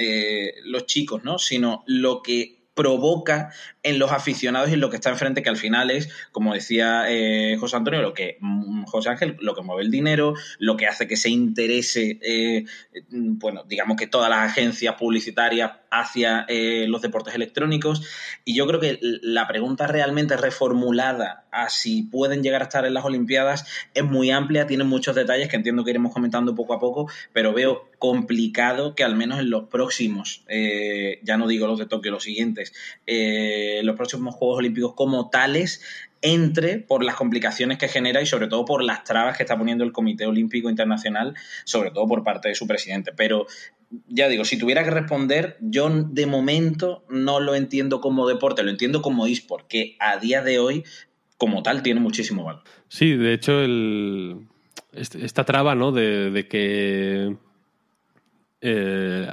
[0.67, 1.41] los chicos, ¿no?
[1.41, 3.53] sino lo que provoca
[3.83, 7.05] en los aficionados y en lo que está enfrente, que al final es, como decía
[7.09, 10.87] eh, José Antonio, lo que mm, José Ángel, lo que mueve el dinero, lo que
[10.87, 12.65] hace que se interese, eh,
[13.11, 18.07] bueno, digamos que todas las agencias publicitarias hacia eh, los deportes electrónicos.
[18.45, 22.95] Y yo creo que la pregunta realmente reformulada a si pueden llegar a estar en
[22.95, 23.65] las Olimpiadas
[23.95, 27.53] es muy amplia, tiene muchos detalles que entiendo que iremos comentando poco a poco, pero
[27.53, 32.11] veo complicado que al menos en los próximos, eh, ya no digo los de Tokio,
[32.11, 32.73] los siguientes,
[33.07, 35.83] eh, los próximos Juegos Olímpicos como tales,
[36.23, 39.85] entre por las complicaciones que genera y sobre todo por las trabas que está poniendo
[39.85, 43.13] el Comité Olímpico Internacional, sobre todo por parte de su presidente.
[43.17, 43.47] Pero
[44.09, 48.71] ya digo, si tuviera que responder, yo de momento no lo entiendo como deporte, lo
[48.71, 50.85] entiendo como eSport, que a día de hoy,
[51.39, 52.63] como tal, tiene muchísimo valor.
[52.89, 54.47] Sí, de hecho, el,
[54.93, 55.93] esta traba, ¿no?
[55.93, 57.37] De, que
[58.61, 59.27] eh,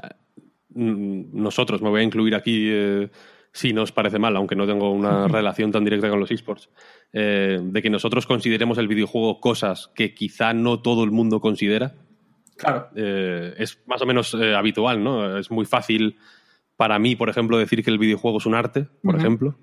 [0.74, 3.10] nosotros, me voy a incluir aquí, eh,
[3.58, 6.70] si nos parece mal, aunque no tengo una relación tan directa con los esports,
[7.12, 11.96] eh, de que nosotros consideremos el videojuego cosas que quizá no todo el mundo considera.
[12.56, 12.90] Claro.
[12.96, 15.38] Eh, es más o menos eh, habitual, ¿no?
[15.38, 16.18] Es muy fácil
[16.76, 19.56] para mí, por ejemplo, decir que el videojuego es un arte, por ejemplo.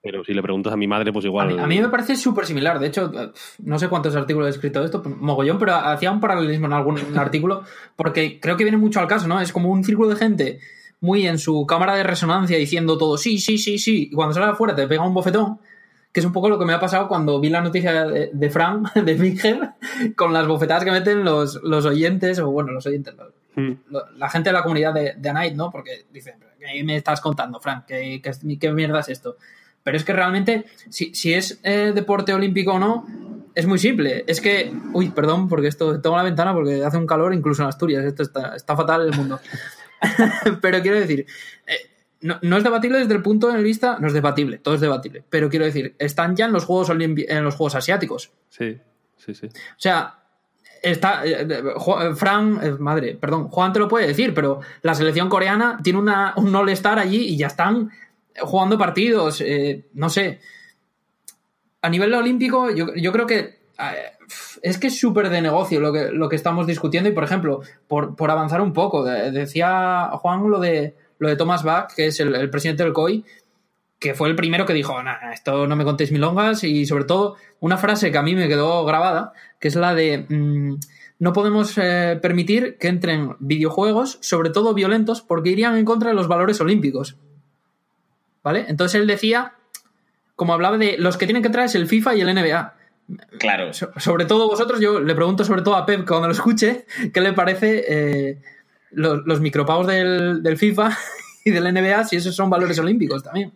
[0.00, 1.48] Pero si le preguntas a mi madre, pues A igual.
[1.48, 2.78] mí, a mí me parece súper similar.
[2.78, 3.12] De hecho,
[3.58, 6.98] no sé cuántos artículos he escrito de esto, mogollón, pero hacía un paralelismo en algún
[7.18, 7.64] artículo,
[7.94, 9.38] porque creo que viene mucho al caso, ¿no?
[9.38, 10.60] Es como un círculo de gente
[11.00, 14.46] muy en su cámara de resonancia diciendo todo sí, sí, sí, sí, y cuando sale
[14.46, 15.58] afuera te pega un bofetón,
[16.12, 18.50] que es un poco lo que me ha pasado cuando vi la noticia de, de
[18.50, 23.14] Fran, de Head, con las bofetadas que meten los, los oyentes, o bueno, los oyentes,
[23.14, 23.72] los- Mm.
[23.90, 25.68] lo- la gente de la comunidad de, de Anite, ¿no?
[25.68, 27.86] Porque dicen, ¿qué me estás contando, Frank?
[27.86, 29.36] ¿Qué, qué, qué mierda es esto?
[29.82, 33.04] Pero es que realmente, si, si es eh, deporte olímpico o no,
[33.56, 34.22] es muy simple.
[34.28, 37.68] Es que, uy, perdón, porque esto tengo la ventana porque hace un calor incluso en
[37.68, 38.04] Asturias.
[38.04, 39.40] Esto está, está fatal el mundo.
[40.60, 41.26] pero quiero decir,
[41.66, 41.90] eh,
[42.22, 45.22] no, no es debatible desde el punto de vista, no es debatible, todo es debatible.
[45.28, 48.32] Pero quiero decir, están ya en los Juegos Olimpi- en los Juegos Asiáticos.
[48.48, 48.78] Sí,
[49.16, 49.46] sí, sí.
[49.46, 50.14] O sea,
[50.82, 51.24] está.
[51.26, 55.78] eh, eh, Fran, eh, madre, perdón, Juan te lo puede decir, pero la selección coreana
[55.82, 57.90] tiene una, un all-star allí y ya están
[58.40, 59.40] jugando partidos.
[59.40, 60.40] eh, no sé.
[61.82, 63.58] A nivel olímpico, yo, yo creo que.
[64.62, 67.60] Es que es súper de negocio lo que, lo que estamos discutiendo y, por ejemplo,
[67.86, 72.06] por, por avanzar un poco, de- decía Juan lo de, lo de Thomas Bach, que
[72.06, 73.24] es el, presidente del COI,
[73.98, 77.36] que fue el primero que dijo, "Nah, esto no me contéis milongas y sobre todo
[77.60, 80.74] una frase que a mí me quedó grabada, que es la de mm,
[81.20, 86.14] no podemos eh, permitir que entren videojuegos, sobre todo violentos, porque irían en contra de
[86.14, 87.16] los valores olímpicos.
[88.44, 88.66] ¿Vale?
[88.68, 89.54] Entonces él decía,
[90.36, 92.74] como hablaba de los que tienen que entrar es el FIFA y el NBA.
[93.38, 93.72] Claro.
[93.72, 97.20] So- sobre todo vosotros, yo le pregunto sobre todo a Pep cuando lo escuche, ¿qué
[97.20, 98.38] le parece eh,
[98.90, 100.96] los, los micropagos del, del FIFA
[101.44, 103.52] y del NBA si esos son valores olímpicos también?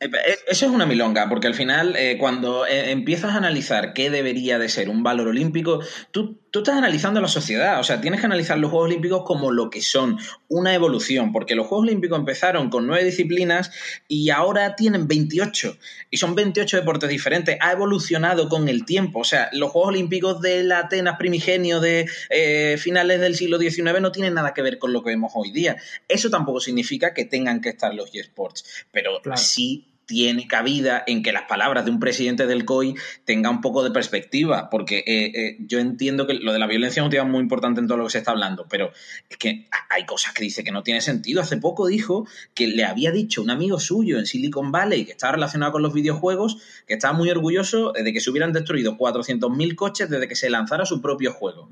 [0.00, 0.08] Eh,
[0.48, 4.58] Eso es una milonga, porque al final, eh, cuando eh, empiezas a analizar qué debería
[4.58, 5.80] de ser un valor olímpico,
[6.12, 7.80] tú, tú estás analizando la sociedad.
[7.80, 10.18] O sea, tienes que analizar los Juegos Olímpicos como lo que son,
[10.48, 13.70] una evolución, porque los Juegos Olímpicos empezaron con nueve disciplinas
[14.08, 15.76] y ahora tienen 28.
[16.10, 17.58] Y son 28 deportes diferentes.
[17.60, 19.20] Ha evolucionado con el tiempo.
[19.20, 24.12] O sea, los Juegos Olímpicos del Atenas primigenio de eh, finales del siglo XIX no
[24.12, 25.76] tienen nada que ver con lo que vemos hoy día.
[26.08, 29.40] Eso tampoco significa que tengan que estar los eSports, pero Claro.
[29.40, 32.94] sí tiene cabida en que las palabras de un presidente del COI
[33.26, 37.02] tenga un poco de perspectiva, porque eh, eh, yo entiendo que lo de la violencia
[37.02, 38.90] es un tema muy importante en todo lo que se está hablando, pero
[39.28, 41.42] es que hay cosas que dice que no tiene sentido.
[41.42, 45.32] Hace poco dijo que le había dicho un amigo suyo en Silicon Valley que estaba
[45.34, 46.56] relacionado con los videojuegos
[46.86, 50.86] que estaba muy orgulloso de que se hubieran destruido 400.000 coches desde que se lanzara
[50.86, 51.68] su propio juego.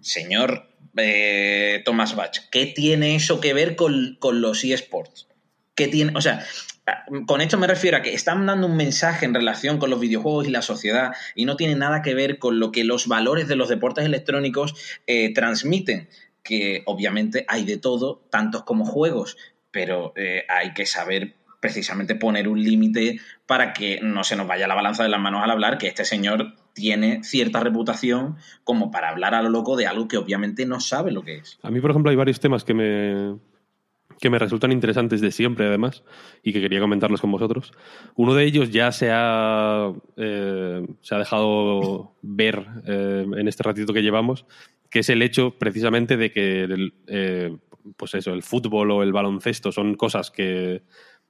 [0.00, 5.26] Señor eh, Thomas Bach, ¿qué tiene eso que ver con los eSports?
[6.14, 6.44] O sea,
[7.26, 10.46] con esto me refiero a que están dando un mensaje en relación con los videojuegos
[10.46, 13.56] y la sociedad y no tiene nada que ver con lo que los valores de
[13.56, 14.74] los deportes electrónicos
[15.06, 16.08] eh, transmiten,
[16.42, 19.36] que obviamente hay de todo, tantos como juegos,
[19.70, 24.66] pero eh, hay que saber precisamente poner un límite para que no se nos vaya
[24.66, 29.10] la balanza de las manos al hablar, que este señor tiene cierta reputación como para
[29.10, 31.58] hablar a lo loco de algo que obviamente no sabe lo que es.
[31.62, 33.38] A mí, por ejemplo, hay varios temas que me,
[34.20, 36.04] que me resultan interesantes de siempre, además,
[36.42, 37.72] y que quería comentarlos con vosotros.
[38.16, 43.92] Uno de ellos ya se ha, eh, se ha dejado ver eh, en este ratito
[43.94, 44.44] que llevamos,
[44.90, 47.56] que es el hecho precisamente de que el, eh,
[47.96, 50.82] pues eso, el fútbol o el baloncesto son cosas que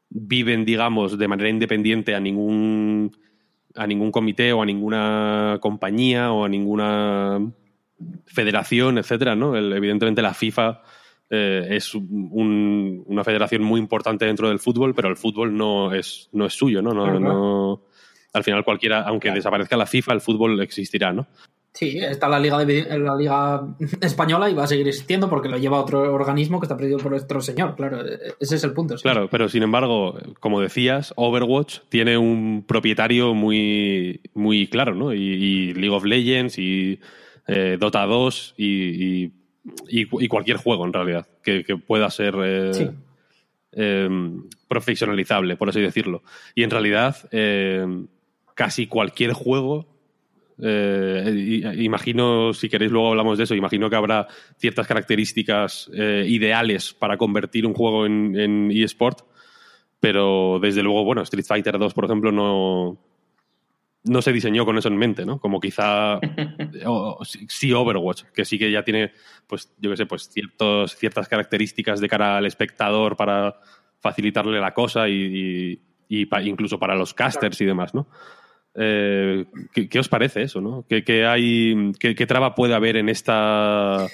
[0.09, 3.17] viven, digamos, de manera independiente a ningún
[3.77, 7.39] a ningún comité o a ninguna compañía o a ninguna
[8.27, 9.57] federación, etcétera, ¿no?
[9.57, 10.83] El- evidentemente la FIFA
[11.31, 16.29] eh, es un- una federación muy importante dentro del fútbol, pero el fútbol no es,
[16.33, 16.93] no es suyo, ¿no?
[16.93, 17.83] No-
[18.33, 21.27] al final cualquiera, aunque desaparezca la FIFA, el fútbol existirá, ¿no?
[21.73, 23.63] Sí, está la liga, de, la liga
[24.01, 27.15] española y va a seguir existiendo porque lo lleva otro organismo que está presidido por
[27.15, 28.03] otro señor, claro.
[28.41, 28.97] Ese es el punto.
[28.99, 29.03] sí.
[29.03, 35.15] Claro, pero sin embargo, como decías, Overwatch tiene un propietario muy, muy claro, ¿no?
[35.15, 36.99] Y, y League of Legends y
[37.47, 38.67] eh, Dota 2 y,
[39.25, 39.33] y-
[39.89, 42.91] y cu- y cualquier juego, en realidad, que, que pueda ser eh, Sí.
[43.73, 44.09] eh,
[44.69, 46.23] profesionalizable, por así decirlo.
[46.55, 47.87] Y en realidad, eh,
[48.55, 49.87] casi cualquier juego
[50.63, 54.27] eh, imagino, si queréis luego hablamos de eso, imagino que habrá
[54.59, 59.21] ciertas características eh, ideales para convertir un juego en, en eSport,
[60.01, 62.99] pero desde luego, bueno, Street Fighter 2, por ejemplo, no,
[64.05, 65.39] no se diseñó con eso en mente, ¿no?
[65.39, 66.15] Como quizá
[66.87, 69.13] o- o sí- Overwatch, que sí que ya tiene,
[69.47, 73.57] pues, yo qué sé, pues ciertos, ciertas características de cara al espectador para
[74.01, 78.09] facilitarle la cosa y, y- y pa- incluso para los casters y demás, ¿no?
[78.75, 80.87] Eh, ¿qué, qué os parece eso, no?
[80.89, 84.07] ¿Qué, qué hay, qué, qué traba puede haber en esta,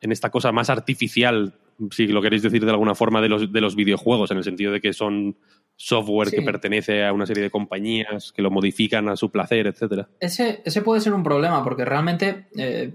[0.00, 1.54] en esta cosa más artificial,
[1.90, 4.72] si lo queréis decir de alguna forma, de los, de los videojuegos, en el sentido
[4.72, 5.36] de que son
[5.76, 10.08] software que pertenece a una serie de compañías, que lo modifican a su placer, etcétera?
[10.18, 12.92] Ese, ese puede ser un problema, porque realmente eh,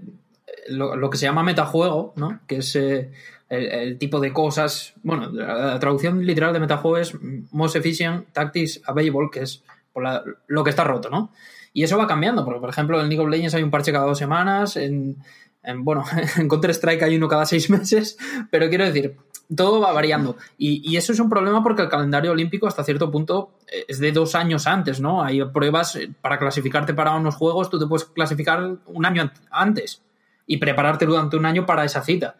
[0.68, 2.40] lo, lo que se llama metajuego, ¿no?
[2.46, 3.10] que es eh,
[3.48, 4.92] el, el tipo de cosas.
[5.02, 7.16] Bueno, la, traducción literal de metajuego es
[7.52, 9.62] Most Efficient Tactics Available, que es
[9.92, 11.30] por la- lo que está roto, ¿no?
[11.72, 14.06] Y eso va cambiando, porque por ejemplo en League of Legends hay un parche cada
[14.06, 15.16] dos semanas, en,
[15.76, 16.04] bueno,
[16.36, 18.16] en Counter-Strike hay uno cada seis meses,
[18.50, 19.16] pero quiero decir,
[19.54, 20.36] todo va variando.
[20.58, 24.12] Y, eso es un problema porque el calendario olímpico hasta cierto punto eh, es de
[24.12, 25.22] dos años antes, ¿no?
[25.22, 29.32] Hay pruebas eh, para clasificarte para unos juegos, tú te puedes clasificar un año an-
[29.50, 30.02] antes
[30.46, 32.36] y prepararte durante un año para esa cita.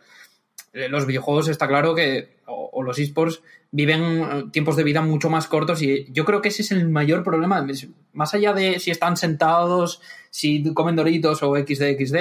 [0.73, 5.47] Eh, Los videojuegos está claro que, o, los esports, viven tiempos de vida mucho más
[5.49, 7.67] cortos y yo creo que ese es el mayor problema.
[8.13, 10.01] Más allá de si están sentados,
[10.31, 12.17] si comen doritos o XD, XD,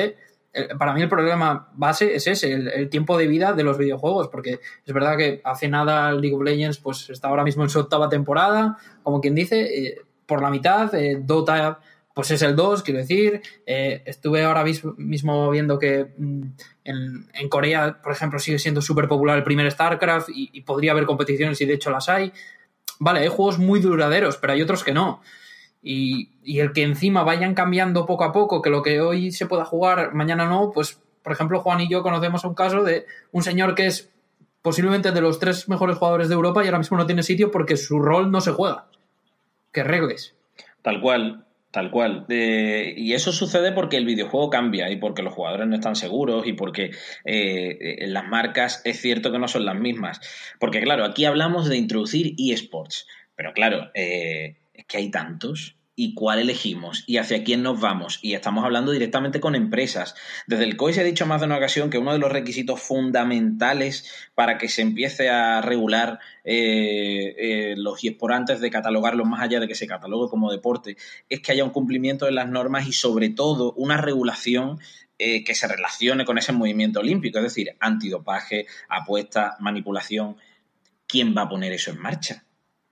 [0.77, 4.59] para mí el problema base es ese, el, tiempo de vida de los videojuegos, porque
[4.85, 8.09] es verdad que hace nada League of Legends pues está ahora mismo en su octava
[8.09, 11.79] temporada, como quien dice, eh, por la mitad, eh, Dota
[12.13, 16.43] pues es el 2, quiero decir, eh, estuve ahora mis- mismo viendo que mm,
[16.83, 21.59] en, Corea, por ejemplo, sigue siendo súper popular el primer StarCraft y podría haber competiciones
[21.61, 22.31] y de hecho las hay.
[22.99, 25.21] Vale, hay juegos muy duraderos, pero hay otros que no.
[25.84, 26.29] Y,
[26.59, 30.13] el que encima vayan cambiando poco a poco, que lo que hoy se pueda jugar,
[30.13, 33.88] mañana no, pues, por ejemplo, Juan y yo conocemos un caso de un señor que
[33.88, 34.09] es
[34.61, 37.75] posiblemente de los tres mejores jugadores de Europa y ahora mismo no tiene sitio porque
[37.75, 38.88] su rol no se juega.
[39.73, 40.36] Que regles.
[40.81, 42.25] Tal cual, tal cual.
[42.29, 46.53] Y eso sucede porque el videojuego cambia y porque los jugadores no están seguros y
[46.53, 46.91] porque
[47.25, 50.21] eh, las marcas es cierto que no son las mismas.
[50.59, 55.78] Porque claro, aquí hablamos de introducir eSports, pero claro, eh, es que hay tantos.
[55.95, 57.03] ¿Y cuál elegimos?
[57.05, 58.17] ¿Y hacia quién nos vamos?
[58.24, 60.15] Y estamos hablando directamente con empresas.
[60.47, 62.82] Desde el COI se ha dicho más de una ocasión que uno de los requisitos
[62.82, 69.41] fundamentales para que se empiece a regular eh, eh, los eSports antes de catalogarlos más
[69.41, 70.97] allá de que se catalogue como deporte
[71.30, 74.80] es que haya un cumplimiento de las normas y sobre todo una regulación
[75.19, 80.38] eh, que se relacione con ese movimiento olímpico, es decir, antidopaje, apuesta, manipulación.
[81.05, 82.43] ¿Quién va a poner eso en marcha?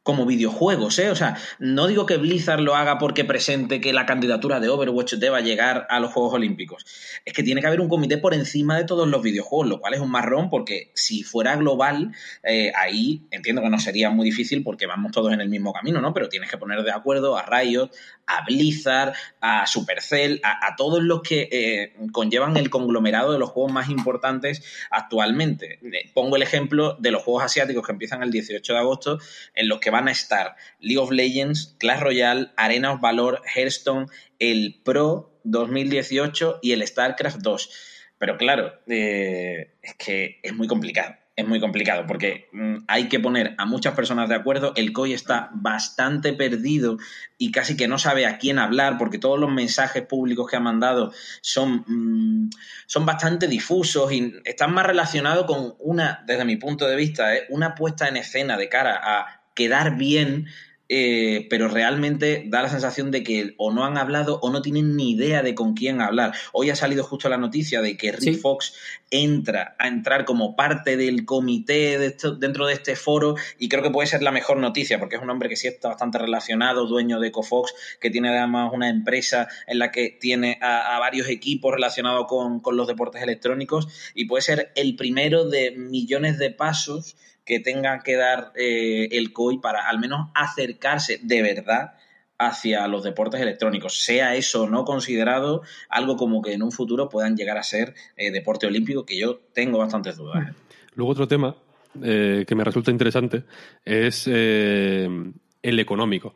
[0.03, 1.11] Como videojuegos, ¿eh?
[1.11, 5.13] O sea, no digo que Blizzard lo haga porque presente que la candidatura de Overwatch
[5.13, 6.85] deba llegar a los Juegos Olímpicos.
[7.23, 9.93] Es que tiene que haber un comité por encima de todos los videojuegos, lo cual
[9.93, 14.63] es un marrón porque si fuera global, eh, ahí entiendo que no sería muy difícil
[14.63, 16.13] porque vamos todos en el mismo camino, ¿no?
[16.13, 17.91] Pero tienes que poner de acuerdo a Riot,
[18.25, 23.49] a Blizzard, a Supercell, a, a todos los que eh, conllevan el conglomerado de los
[23.49, 25.79] juegos más importantes actualmente.
[26.15, 29.19] Pongo el ejemplo de los juegos asiáticos que empiezan el 18 de agosto,
[29.53, 34.07] en los que van a estar League of Legends, Clash Royale, Arena of Valor, Hearthstone,
[34.39, 37.69] el Pro 2018 y el StarCraft 2.
[38.17, 41.15] Pero claro, eh, es que es muy complicado.
[41.33, 44.73] Es muy complicado porque mm, hay que poner a muchas personas de acuerdo.
[44.75, 46.97] El COI está bastante perdido
[47.37, 50.59] y casi que no sabe a quién hablar porque todos los mensajes públicos que ha
[50.59, 52.49] mandado son, mm,
[52.85, 57.45] son bastante difusos y están más relacionados con una, desde mi punto de vista, ¿eh?
[57.49, 60.47] una puesta en escena de cara a quedar bien
[60.93, 64.97] eh, pero realmente da la sensación de que o no han hablado o no tienen
[64.97, 66.33] ni idea de con quién hablar.
[66.51, 68.33] Hoy ha salido justo la noticia de que Rick Sí.
[68.33, 68.73] Fox
[69.09, 73.81] entra a entrar como parte del comité de esto- dentro de este foro y creo
[73.83, 76.85] que puede ser la mejor noticia porque es un hombre que sí está bastante relacionado,
[76.87, 81.29] dueño de EcoFox, que tiene además una empresa en la que tiene a, a varios
[81.29, 86.51] equipos relacionados con, con los deportes electrónicos y puede ser el primero de millones de
[86.51, 87.15] pasos
[87.45, 91.93] que tenga que dar eh, el COI para al menos acercarse de verdad
[92.37, 97.35] hacia los deportes electrónicos, sea eso no considerado algo como que en un futuro puedan
[97.35, 100.49] llegar a ser eh, deporte olímpico, que yo tengo bastantes dudas.
[100.49, 100.53] ¿eh?
[100.95, 101.55] Luego otro tema
[101.93, 103.43] que me resulta interesante
[103.83, 106.33] es el económico.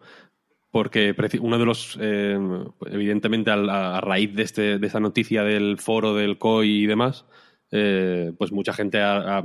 [0.70, 6.38] Porque uno de los, evidentemente, a, raíz de, este, de esta noticia del foro del
[6.38, 7.24] COI y demás,
[7.70, 9.44] pues mucha gente ha, ha-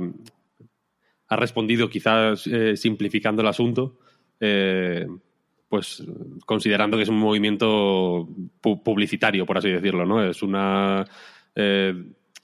[1.31, 3.97] ha respondido, quizás eh, simplificando el asunto,
[4.41, 5.07] eh,
[5.69, 6.03] pues
[6.45, 8.27] considerando que es un movimiento
[8.61, 10.21] pu- publicitario, por así decirlo, ¿no?
[10.23, 11.05] Es una
[11.55, 11.93] eh,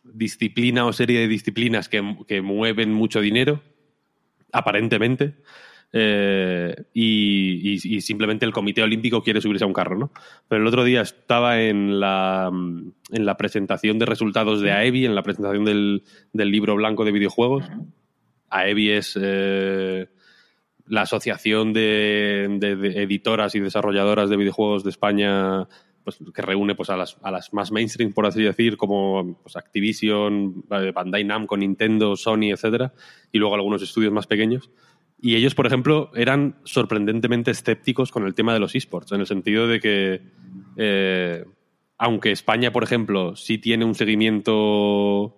[0.03, 3.61] disciplina o serie de disciplinas que, que mueven mucho dinero,
[4.53, 5.35] aparentemente,
[6.93, 10.11] y, y- y simplemente el Comité Olímpico quiere subirse a un carro, ¿no?
[10.47, 15.15] Pero el otro día estaba en la, en la presentación de resultados de AEBI, en
[15.15, 17.65] la presentación del, del libro blanco de videojuegos,
[18.50, 20.08] AEBI es eh,
[20.88, 22.45] la asociación de,
[22.95, 25.68] editoras y desarrolladoras de videojuegos de España
[26.04, 29.58] pues, que reúne pues, a, las, a las más mainstream, por así decir, como pues,
[29.58, 32.93] Activision, eh, Bandai Namco, Nintendo, Sony, etcétera,
[33.32, 34.72] y luego algunos estudios más pequeños.
[35.20, 39.28] Y ellos, por ejemplo, eran sorprendentemente escépticos con el tema de los esports, en el
[39.28, 40.22] sentido de que,
[40.78, 41.43] eh,
[41.98, 45.36] aunque España, por ejemplo, sí tiene un seguimiento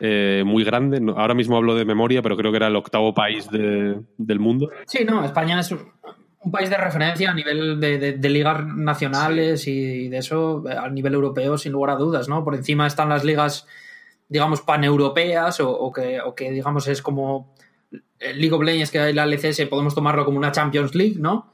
[0.00, 3.48] eh, muy grande, ahora mismo hablo de memoria, pero creo que era el octavo país
[3.50, 4.70] de- del mundo.
[4.86, 5.80] Sí, no, España es un,
[6.52, 10.88] país de referencia a nivel de, de- de ligas nacionales y de eso eh, a
[10.90, 12.44] nivel europeo, sin lugar a dudas, ¿no?
[12.44, 13.66] Por encima están las ligas,
[14.28, 17.54] digamos, paneuropeas o, o que, o que, digamos, es como
[18.18, 21.50] el League of Legends que hay la LCS, podemos tomarlo como una Champions League, ¿no?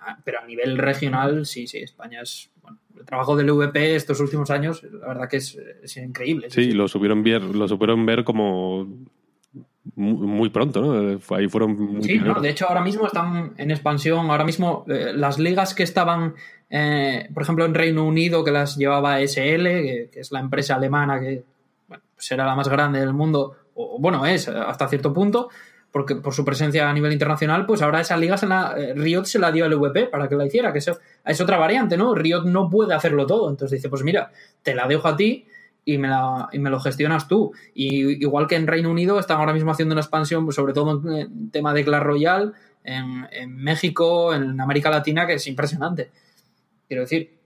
[0.00, 2.50] Ah, Pero a nivel regional, sí, sí, España es...
[2.68, 6.50] Bueno, el trabajo del VP estos últimos años, la verdad que es, es increíble.
[6.50, 8.86] Sí, lo supieron ver, lo supieron ver como
[9.94, 11.18] muy, pronto, ¿no?
[11.36, 14.30] Ahí fueron muy Sí, no, de hecho ahora mismo están en expansión.
[14.30, 16.34] Ahora mismo eh, las ligas que estaban,
[16.70, 20.76] eh, por ejemplo, en Reino Unido, que las llevaba SL, que, que es la empresa
[20.76, 21.44] alemana que
[21.88, 25.48] bueno, pues era la más grande del mundo, o bueno, es hasta cierto punto,
[25.92, 29.24] porque por su presencia a nivel internacional, pues ahora esa liga se la, eh, Riot
[29.24, 32.14] se la dio al VP para que la hiciera, que eso es otra variante, ¿no?
[32.14, 34.30] Riot no puede hacerlo todo, entonces dice, pues mira,
[34.62, 35.46] te la dejo a ti
[35.84, 37.52] y me, la, y me lo gestionas tú.
[37.74, 41.00] Y igual que en Reino Unido están ahora mismo haciendo una expansión, pues, sobre todo
[41.02, 42.52] en, en tema de Clash Royale,
[42.84, 46.10] en, en México, en América Latina, que es impresionante.
[46.86, 47.37] Quiero decir,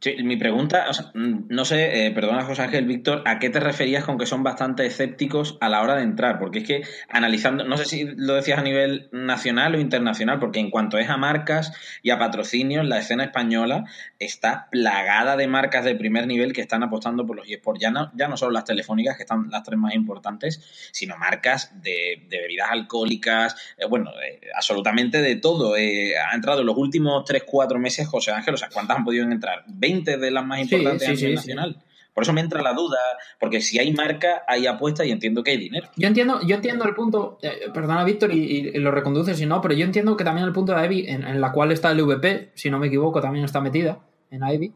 [0.00, 3.50] Sí, mi pregunta, o sea, mm, no sé, eh, perdona José Ángel, Víctor, ¿a qué
[3.50, 6.38] te referías con que son bastante escépticos a la hora de entrar?
[6.38, 10.60] Porque es que analizando, no sé si lo decías a nivel nacional o internacional, porque
[10.60, 13.86] en cuanto es a marcas y a patrocinios, la escena española
[14.20, 17.80] está plagada de marcas de primer nivel que están apostando por los eSports.
[17.80, 21.72] Ya no, ya no solo las telefónicas, que están las tres más importantes, sino marcas
[21.82, 25.74] de, bebidas alcohólicas, eh, bueno, eh, absolutamente de todo.
[25.74, 29.64] Ha entrado en los últimos 3-4 meses José Ángel, o sea, ¿cuántas han podido entrar?
[29.66, 31.82] 20 de las más Sí, importantes sí, a nivel sí, nacional.
[32.14, 32.98] Por eso me entra la duda,
[33.38, 35.88] porque si hay marca, hay apuesta y entiendo que hay dinero.
[35.96, 38.38] yo entiendo, yo entiendo el punto, eh, perdona Víctor, y,
[38.74, 41.24] y lo reconduce si no, pero yo entiendo que también el punto de Ivy, en,
[41.24, 44.00] en la cual está el VP, si no me equivoco, también está metida
[44.32, 44.72] en Ivy,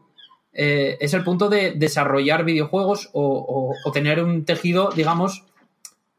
[0.53, 5.43] eh, es el punto de desarrollar videojuegos o, o- o tener un tejido, digamos,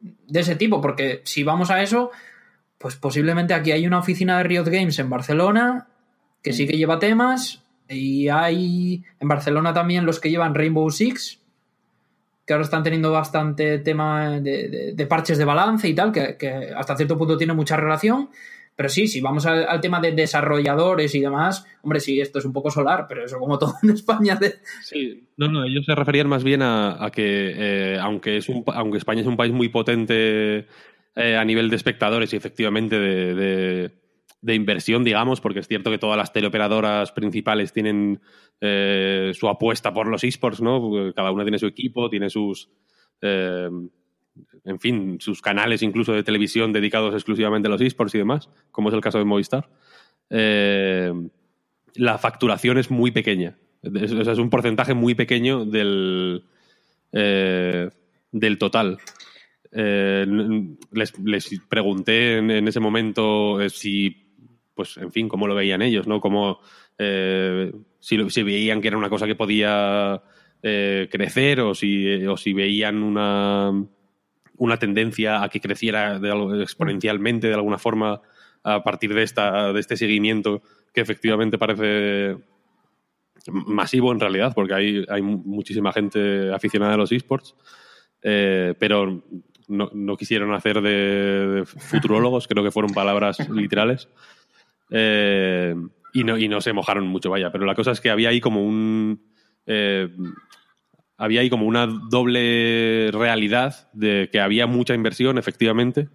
[0.01, 2.11] de ese tipo, porque si vamos a eso,
[2.77, 5.87] pues posiblemente aquí hay una oficina de Riot Games en Barcelona
[6.43, 7.63] que sí que lleva temas
[7.95, 11.41] y hay en Barcelona también los que llevan Rainbow Six
[12.47, 16.37] que ahora están teniendo bastante tema de, de- de parches de balance y tal, que,
[16.37, 18.29] que hasta cierto punto tiene mucha relación.
[18.77, 22.45] Pero sí, si vamos al, al tema de desarrolladores y demás, hombre, sí, esto es
[22.45, 24.35] un poco solar, pero eso como todo en España.
[24.37, 27.55] de- Sí, no, no, ellos se referían más bien a, a que,
[27.95, 30.67] eh, aunque, es un, aunque España es un país muy potente
[31.17, 33.91] eh, a nivel de espectadores y efectivamente de, de-
[34.45, 38.21] de inversión, digamos, porque es cierto que todas las teleoperadoras principales tienen
[38.61, 41.13] eh, su apuesta por los esports, ¿no?
[41.17, 42.69] Cada una tiene su equipo, tiene sus.
[43.23, 43.71] eh,
[44.65, 48.91] en fin, sus canales incluso de televisión dedicados exclusivamente a los esports y demás, como
[48.91, 49.71] es el caso de Movistar.
[50.29, 51.13] Eh,
[51.95, 53.57] la facturación es muy pequeña.
[53.83, 56.45] Es, un porcentaje muy pequeño del,
[57.13, 58.99] del total.
[59.73, 61.13] Les,
[61.69, 64.24] pregunté en, ese momento si,
[64.75, 66.21] pues, en fin, cómo lo veían ellos, ¿no?
[66.21, 66.61] Cómo,
[66.99, 70.23] eh, si, veían que era una cosa que podía
[70.63, 73.73] eh, crecer o si, o si veían una,
[74.57, 78.21] una tendencia a que creciera de algo- exponencialmente de alguna forma
[78.63, 80.63] a partir de, esta, de este seguimiento
[80.93, 82.37] que efectivamente parece
[83.47, 87.55] masivo en realidad, porque hay, hay muchísima gente aficionada a los esports,
[88.23, 89.23] eh, pero
[89.69, 94.09] no, no quisieron hacer de, de futurólogos, creo que fueron palabras literales,
[94.91, 95.75] eh,
[96.13, 98.41] y, no, y no se mojaron mucho, vaya, pero la cosa es que había ahí
[98.41, 99.21] como un...
[99.67, 100.09] eh,
[101.17, 106.09] había ahí como una doble realidad de que había mucha inversión, efectivamente,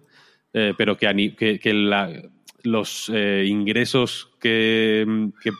[0.52, 2.10] eh, pero que, que, que la-
[2.62, 5.50] los eh, ingresos que, que,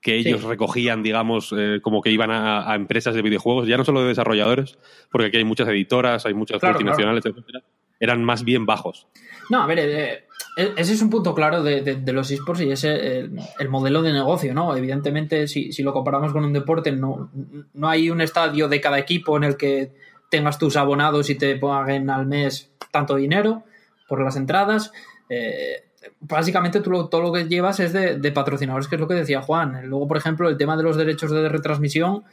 [0.00, 0.46] que ellos Sí.
[0.48, 4.08] recogían, digamos, eh, como que iban a, a empresas de videojuegos, ya no solo de
[4.08, 4.78] desarrolladores,
[5.12, 7.62] porque aquí hay muchas editoras, hay muchas Claro, multinacionales, etcétera,
[8.00, 9.06] eran más bien bajos.
[9.50, 10.24] No, a ver, eh,
[10.56, 14.12] eh, ese es un punto claro de, los esports y ese el, el modelo de
[14.12, 14.76] negocio, ¿no?
[14.76, 17.30] Evidentemente, si, si lo comparamos con un deporte, no,
[17.74, 19.92] no hay un estadio de cada equipo en el que
[20.30, 23.64] tengas tus abonados y te paguen al mes tanto dinero
[24.08, 24.92] por las entradas.
[25.28, 25.84] Eh,
[26.20, 29.42] básicamente tú todo lo que llevas es de, de patrocinadores, que es lo que decía
[29.42, 29.86] Juan.
[29.86, 32.24] Luego, por ejemplo, el tema de los derechos de retransmisión,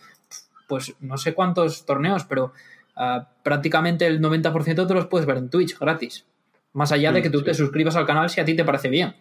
[0.68, 2.54] pues no sé cuántos torneos, pero
[2.96, 6.26] ah, prácticamente el 90% te los puedes ver en Twitch gratis.
[6.74, 9.16] Más allá de que tú te suscribas al canal si a ti te parece bien.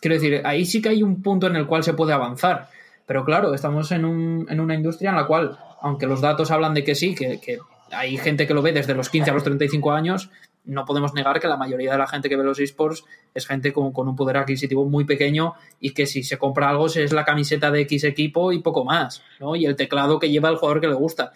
[0.00, 2.68] Quiero decir, ahí sí que hay un punto en el cual se puede avanzar.
[3.06, 6.72] Pero claro, estamos en, un- en una industria en la cual, aunque los datos hablan
[6.74, 7.58] de que sí, que, que
[7.90, 10.30] hay gente que lo ve desde los 15 a los 35 años,
[10.64, 13.72] no podemos negar que la mayoría de la gente que ve los esports es gente
[13.72, 17.24] con, con un poder adquisitivo muy pequeño y que si se compra algo es la
[17.24, 19.56] camiseta de X equipo y poco más, ¿no?
[19.56, 21.32] Y el teclado que lleva el jugador que le gusta.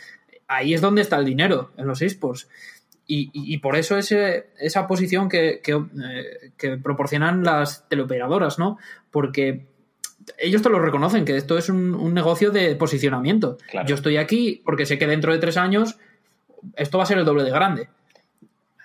[0.48, 2.48] Ahí es donde está el dinero, en los esports.
[3.06, 8.58] Y, y- y por eso ese, esa posición que, que, eh, que proporcionan las teleoperadoras,
[8.58, 8.78] ¿no?
[9.10, 9.66] Porque
[10.38, 13.58] ellos te lo reconocen, que esto es un, un negocio de posicionamiento.
[13.70, 13.86] Claro.
[13.86, 15.98] Yo estoy aquí porque sé que dentro de tres años
[16.76, 17.88] esto va a ser el doble de grande.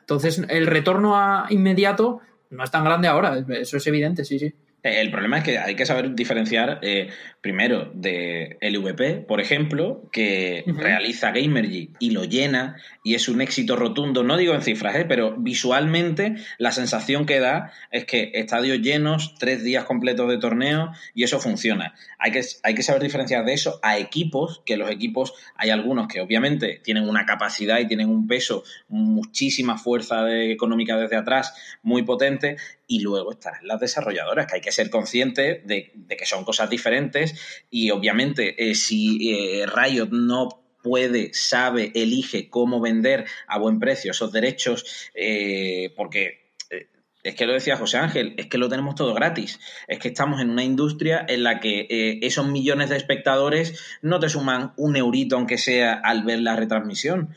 [0.01, 4.53] Entonces, el retorno a inmediato no es tan grande ahora, eso es evidente, sí, sí.
[4.81, 7.09] El problema es que hay que saber diferenciar eh,
[7.41, 13.75] primero de LVP, por ejemplo, que realiza Gamergy y lo llena y es un éxito
[13.75, 18.79] rotundo, no digo en cifras, eh, pero visualmente la sensación que da es que estadios
[18.79, 21.93] llenos, tres días completos de torneo y eso funciona.
[22.17, 26.07] Hay que, hay que saber diferenciar de eso a equipos, que los equipos hay algunos
[26.07, 31.53] que obviamente tienen una capacidad y tienen un peso, muchísima fuerza de- económica desde atrás,
[31.83, 32.57] muy potente,
[32.87, 37.35] y luego están las desarrolladoras, que hay que ser conscientes de, que son cosas diferentes
[37.69, 39.65] y obviamente eh, si eh,
[40.11, 40.49] no
[40.81, 46.87] puede, sabe, elige cómo vender a buen precio esos derechos, eh, porque eh,
[47.23, 49.59] es que lo decía José Ángel, es que lo tenemos todo gratis.
[49.87, 54.29] Es que estamos en una industria en la que esos millones de espectadores no te
[54.29, 57.35] suman un eurito, aunque sea al ver la retransmisión.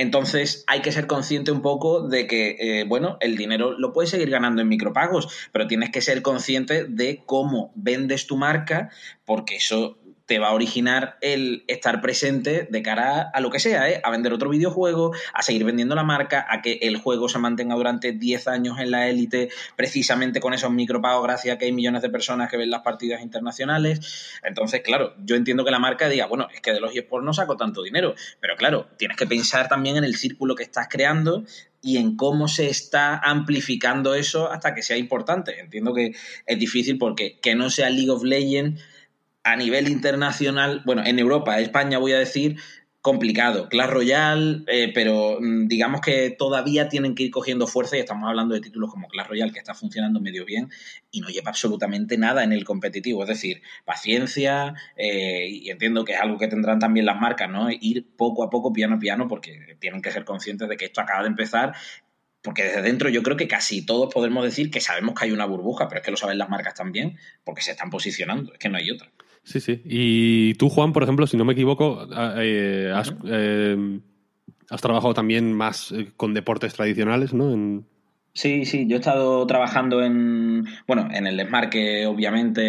[0.00, 4.10] Entonces hay que ser consciente un poco de que, eh, bueno, el dinero lo puedes
[4.10, 8.88] seguir ganando en micropagos, pero tienes que ser consciente de cómo vendes tu marca,
[9.26, 9.98] porque eso
[10.30, 14.00] te va a originar el estar presente de cara a lo que sea, ¿eh?
[14.04, 17.74] a vender otro videojuego, a seguir vendiendo la marca, a que el juego se mantenga
[17.74, 22.02] durante 10 años en la élite, precisamente con esos micropagos, gracias a que hay millones
[22.02, 24.38] de personas que ven las partidas internacionales.
[24.44, 27.34] Entonces, claro, yo entiendo que la marca diga, bueno, es que de los eSports no
[27.34, 31.42] saco tanto dinero, pero claro, tienes que pensar también en el círculo que estás creando
[31.82, 35.58] y en cómo se está amplificando eso hasta que sea importante.
[35.58, 36.12] Entiendo que
[36.46, 38.80] es difícil porque que no sea League of Legends
[39.42, 42.58] a nivel internacional, bueno, en Europa, España voy a decir,
[43.02, 43.68] complicado.
[43.68, 48.28] Clash Royale, eh, pero mm, digamos que todavía tienen que ir cogiendo fuerza y estamos
[48.28, 50.68] hablando de títulos como Clash Royale que está funcionando medio bien
[51.10, 53.22] y no lleva absolutamente nada en el competitivo.
[53.22, 57.68] Es decir, paciencia eh, y entiendo que es algo que tendrán también las marcas, ¿no?
[57.70, 61.00] Ir poco a poco, piano a piano, porque tienen que ser conscientes de que esto
[61.00, 61.74] acaba de empezar
[62.42, 65.44] porque desde dentro yo creo que casi todos podemos decir que sabemos que hay una
[65.44, 68.70] burbuja, pero es que lo saben las marcas también, porque se están posicionando, es que
[68.70, 69.10] no hay otra.
[69.42, 69.80] Sí, sí.
[69.84, 72.06] Y tú, Juan, por ejemplo, si no me equivoco,
[72.38, 73.98] eh, has, eh,
[74.68, 77.52] has trabajado también más eh, con deportes tradicionales, ¿no?
[77.52, 77.86] En-
[78.32, 82.62] Sí, sí, yo he estado trabajando en, bueno, en el Desmarque, obviamente,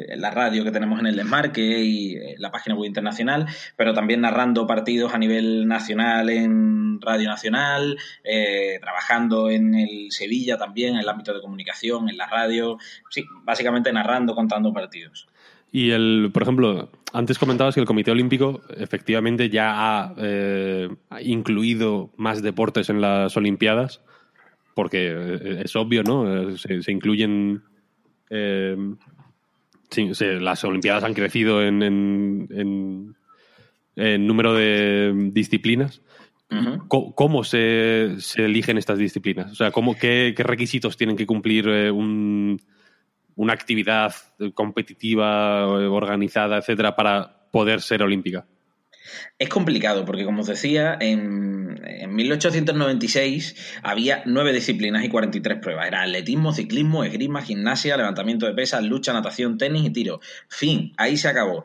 [0.00, 3.94] eh, en la radio que tenemos en el Desmarque y la página web internacional, pero
[3.94, 10.94] también narrando partidos a nivel nacional en Radio Nacional, eh, trabajando en el Sevilla también,
[10.94, 12.76] en el ámbito de comunicación, en la radio,
[13.08, 15.28] sí, básicamente narrando, contando partidos.
[15.74, 20.90] Y el, por ejemplo, antes comentabas que el Comité Olímpico efectivamente ya ha, eh,
[21.22, 24.02] incluido más deportes en las Olimpiadas,
[24.74, 26.50] porque eh, es obvio, ¿no?
[26.50, 27.62] Eh, Se, se incluyen.
[28.28, 28.76] eh,
[29.90, 33.16] sí, se- las Olimpiadas han crecido en, en- en-
[33.96, 36.02] en número de disciplinas.
[36.88, 39.52] ¿Cómo se, se eligen estas disciplinas?
[39.52, 42.60] O sea, ¿cómo, qué, qué requisitos tienen que cumplir un-
[43.36, 44.14] una actividad
[44.54, 48.46] competitiva, eh, organizada, etcétera, para poder ser olímpica?
[49.38, 55.88] Es complicado porque, como os decía, en, en 1896 había nueve disciplinas y 43 pruebas.
[55.88, 60.20] Era atletismo, ciclismo, esgrima, gimnasia, levantamiento de pesas, lucha, natación, tenis y tiro.
[60.48, 61.64] Fin, ahí se acabó.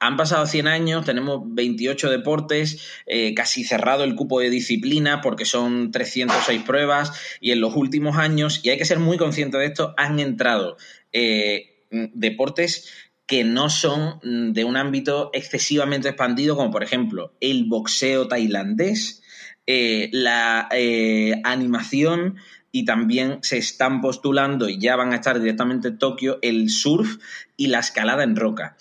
[0.00, 5.44] Han pasado 100 años, tenemos 28 deportes, eh, casi cerrado el cupo de disciplina porque
[5.44, 9.66] son 306 pruebas y en los últimos años, y hay que ser muy consciente de
[9.66, 10.76] esto, han entrado
[11.12, 12.90] eh, deportes
[13.26, 19.22] que no son mm, de un ámbito excesivamente expandido, como por ejemplo el boxeo tailandés,
[19.66, 22.36] eh, la eh, animación
[22.72, 27.16] y también se están postulando y ya van a estar directamente en Tokio el surf
[27.56, 28.76] y la escalada en roca.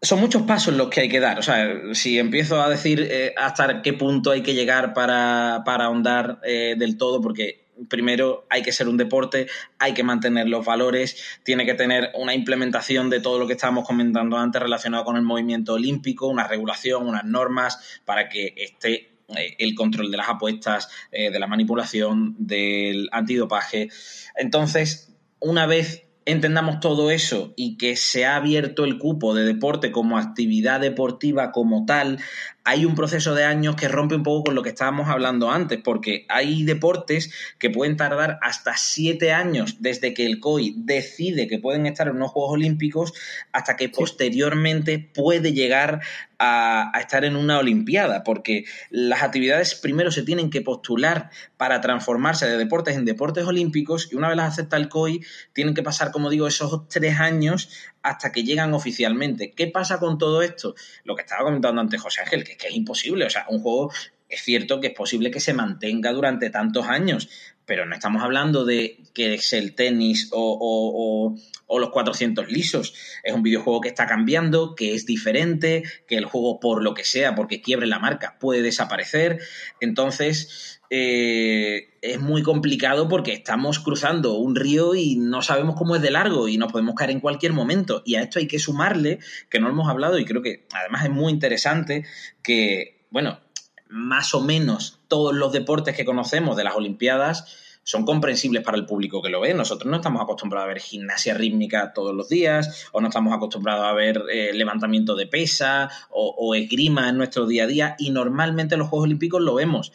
[0.00, 1.38] Son muchos pasos los que hay que dar.
[1.38, 6.40] O sea, si empiezo a decir hasta qué punto hay que llegar para, para ahondar
[6.40, 9.46] del todo, porque primero hay que ser un deporte,
[9.78, 13.86] hay que mantener los valores, tiene que tener una implementación de todo lo que estábamos
[13.86, 19.56] comentando antes relacionado con el movimiento olímpico, una regulación, unas normas para que esté eh,
[19.58, 23.88] el control de las apuestas, eh, de la manipulación, del antidopaje.
[24.36, 29.90] Entonces, una vez entendamos todo eso y que se ha abierto el cupo de deporte
[29.90, 32.18] como actividad deportiva como tal,
[32.64, 35.80] hay un proceso de años que rompe un poco con lo que estábamos hablando antes,
[35.82, 41.58] porque hay deportes que pueden tardar hasta siete años desde que el COI decide que
[41.58, 43.12] pueden estar en unos Juegos Olímpicos
[43.52, 46.00] hasta que posteriormente puede llegar
[46.38, 51.80] a, a, estar en una Olimpiada, porque las actividades primero se tienen que postular para
[51.80, 55.82] transformarse de deportes en deportes olímpicos y una vez las acepta el COI tienen que
[55.82, 57.70] pasar, como digo, esos tres años
[58.02, 59.52] hasta que llegan oficialmente.
[59.52, 60.74] ¿Qué pasa con todo esto?
[61.04, 63.24] Lo que estaba comentando antes José Ángel, que, que es imposible.
[63.24, 63.92] O sea, un juego
[64.32, 67.28] es cierto que es posible que se mantenga durante tantos años,
[67.66, 72.94] pero no estamos hablando de que es el tenis o, o, los 400 lisos.
[73.24, 77.04] Es un videojuego que está cambiando, que es diferente, que el juego, por lo que
[77.04, 79.38] sea, porque quiebre la marca, puede desaparecer.
[79.80, 86.02] Entonces, eh, es muy complicado porque estamos cruzando un río y no sabemos cómo es
[86.02, 88.02] de largo y nos podemos caer en cualquier momento.
[88.04, 91.10] Y a esto hay que sumarle, que no hemos hablado y creo que además es
[91.10, 92.04] muy interesante
[92.42, 93.40] que, bueno,
[93.88, 98.84] más o menos todos los deportes que conocemos de las Olimpiadas son comprensibles para el
[98.84, 99.54] público que lo ve.
[99.54, 103.86] Nosotros no estamos acostumbrados a ver gimnasia rítmica todos los días, o no estamos acostumbrados
[103.86, 108.10] a ver eh, levantamiento de pesa o, o, esgrima en nuestro día a día, y
[108.10, 109.90] normalmente en los Juegos Olímpicos lo vemos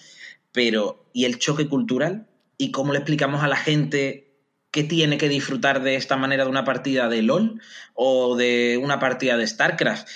[0.58, 2.26] pero ¿y el choque cultural?
[2.58, 4.34] ¿Y cómo le explicamos a la gente
[4.72, 7.62] que tiene que disfrutar de esta manera de una partida de LOL
[7.94, 10.08] o de una partida de StarCraft?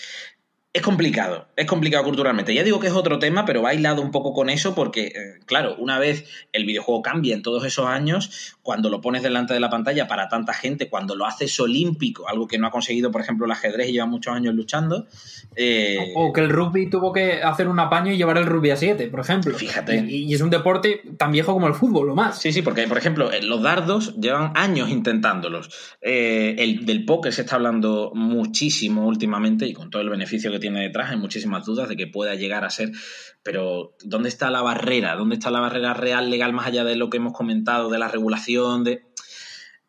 [0.73, 2.55] Es complicado, es complicado culturalmente.
[2.55, 5.39] Ya digo que es otro tema, pero va hilado un poco con eso porque, eh,
[5.45, 9.59] claro, una vez el videojuego cambia en todos esos años, cuando lo pones delante de
[9.59, 13.21] la pantalla para tanta gente, cuando lo haces olímpico, algo que no ha conseguido, por
[13.21, 15.07] ejemplo, el ajedrez y lleva muchos años luchando.
[15.55, 16.13] Eh...
[16.15, 19.07] O que el rugby tuvo que hacer un apaño y llevar el rugby a 7,
[19.07, 19.55] por ejemplo.
[19.55, 20.05] Fíjate.
[20.07, 22.39] Y, y, es un deporte tan viejo como el fútbol, o más.
[22.39, 25.69] Sí, sí, porque, por ejemplo, los dardos llevan años intentándolos.
[26.01, 30.59] Eh, el del póker se está hablando muchísimo últimamente y con todo el beneficio que
[30.59, 32.91] tiene detrás, hay muchísimas dudas de que pueda llegar a ser,
[33.43, 35.15] pero ¿dónde está la barrera?
[35.15, 38.07] ¿Dónde está la barrera real legal más allá de lo que hemos comentado, de la
[38.07, 38.83] regulación?
[38.83, 39.03] De...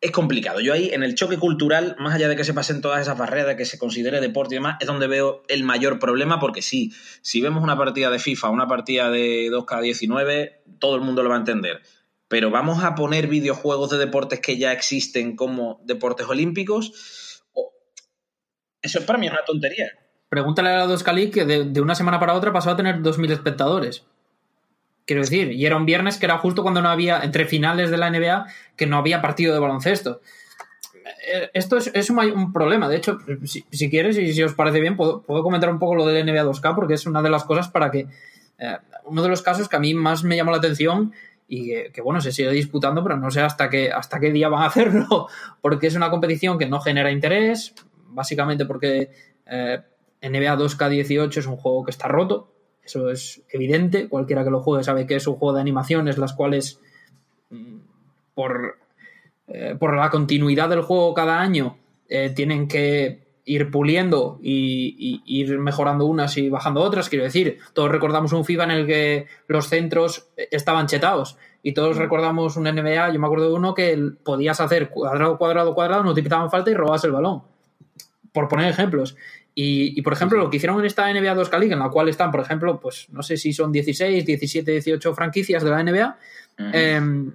[0.01, 0.59] Es complicado.
[0.59, 3.55] Yo ahí, en el choque cultural, más allá de que se pasen todas esas barreras,
[3.55, 7.41] que se considere deporte y demás, es donde veo el mayor problema, porque sí, si
[7.41, 11.39] vemos una partida de FIFA, una partida de 2K19, todo el mundo lo va a
[11.39, 11.81] entender.
[12.27, 17.43] Pero vamos a poner videojuegos de deportes que ya existen como deportes olímpicos.
[18.81, 19.91] Eso es para mí una tontería.
[20.33, 24.03] Pregúntale a la 2K que de, una semana para otra pasó a tener 2.000 espectadores.
[25.05, 27.97] Quiero decir, y era un viernes que era justo cuando no había, entre finales de
[27.97, 30.21] la NBA, que no había partido de baloncesto.
[31.53, 32.89] Esto es, un, problema.
[32.89, 36.25] De hecho, si, quieres y si os parece bien, puedo, comentar un poco lo del
[36.25, 38.07] NBA 2K, porque es una de las cosas para que.
[38.57, 41.13] Eh, uno de los casos que a mí más me llamó la atención
[41.47, 44.49] y que, que, bueno, se sigue disputando, pero no sé hasta qué, hasta qué día
[44.49, 45.27] van a hacerlo,
[45.61, 47.75] porque es una competición que no genera interés,
[48.07, 49.11] básicamente porque.
[49.45, 49.79] Eh,
[50.23, 54.83] NBA 2K18 es un juego que está roto, eso es evidente, cualquiera que lo juegue
[54.83, 56.79] sabe que es un juego de animaciones las cuales
[57.49, 57.77] mm,
[58.33, 58.77] por,
[59.47, 61.77] eh, por la continuidad del juego cada año
[62.09, 67.59] eh, tienen que ir puliendo y, y, ir mejorando unas y bajando otras, quiero decir,
[67.73, 72.65] todos recordamos un FIFA en el que los centros estaban chetados y todos recordamos un
[72.65, 76.51] NBA, yo me acuerdo de uno que podías hacer cuadrado, cuadrado, cuadrado, no te pitaban
[76.51, 77.43] falta y robabas el balón,
[78.33, 79.15] por poner ejemplos.
[79.55, 82.09] Y, y, por ejemplo, lo que hicieron en esta NBA 2K League, en la cual
[82.09, 86.17] están, por ejemplo, pues no sé si son 16, 17, 18 franquicias de la NBA,
[86.57, 86.71] uh -huh.
[86.73, 87.31] eh,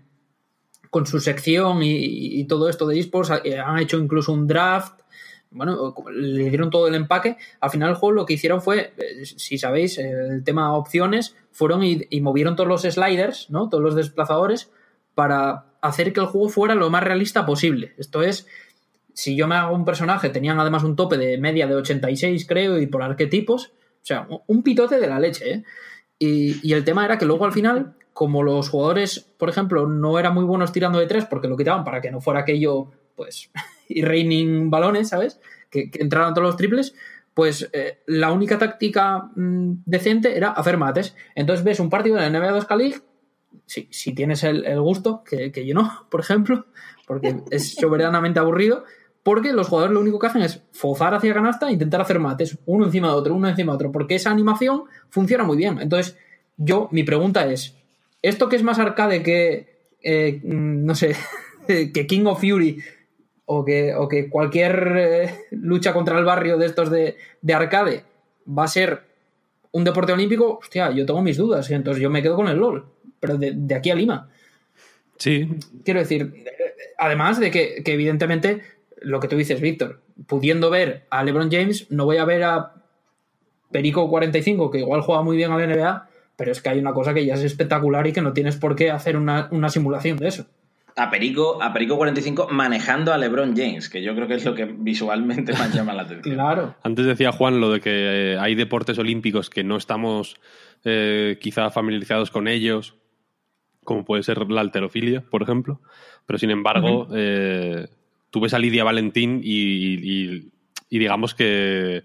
[0.90, 5.00] con su sección y, y, todo esto de esports, eh, han hecho incluso un draft.
[5.50, 7.36] Bueno, le dieron todo el empaque.
[7.60, 11.82] Al final, el juego lo que hicieron fue, eh, si sabéis, el tema opciones, fueron
[11.84, 13.68] y, y movieron todos los sliders, ¿no?
[13.68, 14.70] Todos los desplazadores,
[15.14, 17.94] para hacer que el juego fuera lo más realista posible.
[17.98, 18.46] Esto es,
[19.18, 22.78] si yo me hago un personaje, tenían además un tope de media de 86, creo,
[22.78, 23.72] y por arquetipos.
[24.00, 25.64] O sea, un pitote de la leche, ¿eh?
[26.20, 30.20] Y, y, el tema era que luego al final, como los jugadores, por ejemplo, no
[30.20, 33.50] eran muy buenos tirando de tres porque lo quitaban para que no fuera aquello, pues,
[33.88, 35.40] y raining balones, ¿sabes?
[35.68, 36.94] Que, que entraran todos los triples,
[37.34, 41.16] pues eh, la única táctica mmm, decente era hacer mates.
[41.34, 43.00] Entonces ves un partido de la NBA 2K League,
[43.66, 46.66] si, si tienes el, el gusto, que, que yo no, por ejemplo,
[47.04, 48.84] porque es soberanamente aburrido,
[49.28, 52.56] porque los jugadores lo único que hacen es fozar hacia canasta e intentar hacer mates,
[52.64, 55.78] uno encima de otro, uno encima de otro, porque esa animación funciona muy bien.
[55.82, 56.16] Entonces,
[56.56, 57.76] yo, mi pregunta es,
[58.22, 61.14] ¿esto que es más arcade que, eh, no sé,
[61.66, 62.82] que King of Fury
[63.44, 68.04] o que, o que cualquier eh, lucha contra el barrio de estos de, de, arcade
[68.48, 69.02] va a ser
[69.72, 72.56] un deporte olímpico, hostia, yo tengo mis dudas, y entonces yo me quedo con el
[72.56, 72.86] LOL,
[73.20, 74.30] pero de, de aquí a Lima.
[75.18, 75.50] Sí,
[75.84, 76.32] Quiero decir,
[76.96, 81.86] además de que, que evidentemente, lo que tú dices, Víctor, pudiendo ver a LeBron James,
[81.90, 82.74] no voy a ver a
[83.70, 86.92] Perico 45, que igual juega muy bien a la NBA, pero es que hay una
[86.92, 90.16] cosa que ya es espectacular y que no tienes por qué hacer una, una simulación
[90.18, 90.46] de eso.
[90.96, 94.54] A Perico, a Perico 45 manejando a LeBron James, que yo creo que es lo
[94.54, 96.34] que visualmente más llama la atención.
[96.38, 96.74] Claro.
[96.82, 100.36] Antes decía Juan lo de que eh, hay deportes olímpicos que no estamos
[100.84, 102.96] eh, quizá familiarizados con ellos,
[103.84, 105.80] como puede ser la alterofilia, por ejemplo.
[106.26, 107.88] Pero sin embargo, eh,
[108.30, 110.50] tú ves a Lidia Valentín y, y-
[110.90, 112.02] y digamos que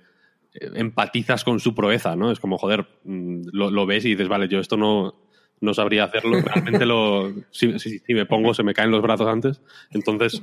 [0.75, 2.31] empatizas con su proeza, ¿no?
[2.31, 5.15] Es como, joder, mm, lo, lo ves y dices, vale, yo esto no,
[5.61, 6.39] no sabría hacerlo.
[6.41, 9.61] Realmente lo, si, si- si me pongo, se me caen los brazos antes.
[9.91, 10.41] Entonces,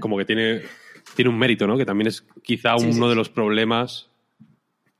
[0.00, 0.62] como que tiene,
[1.14, 1.76] tiene un mérito, ¿no?
[1.78, 4.10] Que también es quizá Sí, uno sí, de los problemas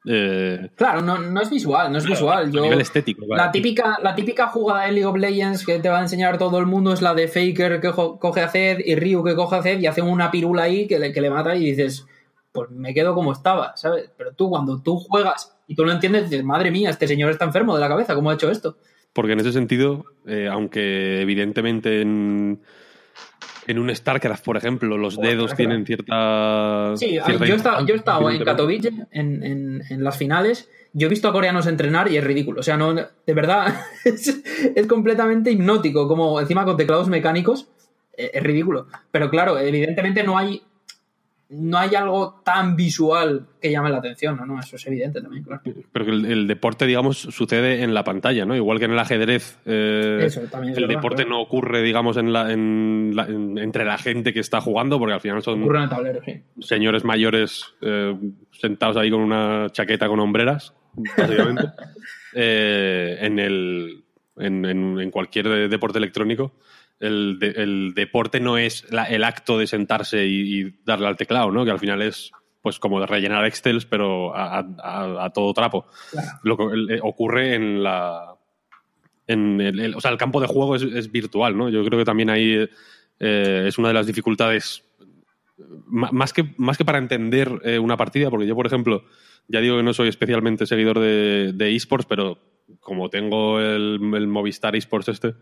[0.07, 2.49] eh, Claro, no, no es visual, no es visual.
[2.49, 3.27] a Yo, nivel estético.
[3.27, 3.43] vale.
[3.43, 6.59] la, típica, la típica jugada de League of Legends que te va a enseñar todo
[6.59, 9.63] el mundo es la de Faker que coge a Zed y Ryu que coge a
[9.63, 12.07] Zed y hacen una pirula ahí que le, que le mata y dices,
[12.53, 14.11] pues me quedo como estaba, ¿sabes?
[14.17, 17.45] Pero tú cuando tú juegas y tú lo entiendes, dices, madre mía, este señor está
[17.45, 18.79] enfermo de la cabeza, ¿cómo ha hecho esto?
[19.13, 22.61] Porque en ese sentido, eh, aunque evidentemente en,
[23.67, 26.93] en un StarCraft, por ejemplo, los dedos tienen cierta.
[26.97, 28.45] Sí, cierta yo he estado, yo he estado en.
[28.45, 30.69] Katowice en, en- en las finales.
[30.93, 32.61] Yo he visto a coreanos entrenar y es ridículo.
[32.61, 33.75] O sea, no, de verdad,
[34.05, 34.43] es,
[34.75, 36.09] es completamente hipnótico.
[36.09, 37.69] Como encima con teclados mecánicos,
[38.17, 38.87] eh, es ridículo.
[39.11, 40.63] Pero claro, evidentemente no hay,
[41.49, 44.47] no hay algo tan visual que llame la atención, ¿no?
[44.47, 45.63] no eso es evidente también, claro.
[45.93, 48.57] Pero que el, el deporte, digamos, sucede en la pantalla, ¿no?
[48.57, 49.59] Igual que en el ajedrez.
[49.65, 51.31] eh, Eso también es el verdad, deporte claro.
[51.37, 55.15] no ocurre, digamos, en la, en la- en- entre la gente que está jugando, porque
[55.15, 56.43] al final son Ocurre en el tablero, sí.
[56.61, 58.15] señores mayores eh,
[58.51, 60.75] sentados ahí con una chaqueta con hombreras,
[61.17, 61.65] básicamente.
[62.39, 64.05] Eh, en, el,
[64.37, 66.53] en, cualquier de- deporte electrónico,
[67.01, 71.17] el, de- el deporte no es la- el acto de sentarse y, y darle al
[71.17, 71.65] teclado, ¿no?
[71.65, 72.31] Que al final es
[72.63, 75.87] pues como de rellenar Excels, pero a, a- a todo trapo.
[76.11, 76.29] Claro.
[76.43, 78.35] Lo que eh, ocurre en la.
[79.29, 81.69] En el, el- o sea, el campo de juego es, es virtual, ¿no?
[81.69, 82.69] Yo creo que también ahí
[83.21, 84.83] eh, es una de las dificultades
[85.87, 89.05] ma- más que, más que para entender eh, una partida, porque yo, por ejemplo,
[89.49, 92.39] ya digo que no soy especialmente seguidor de, de esports, pero
[92.81, 95.35] como tengo el, el Movistar esports este,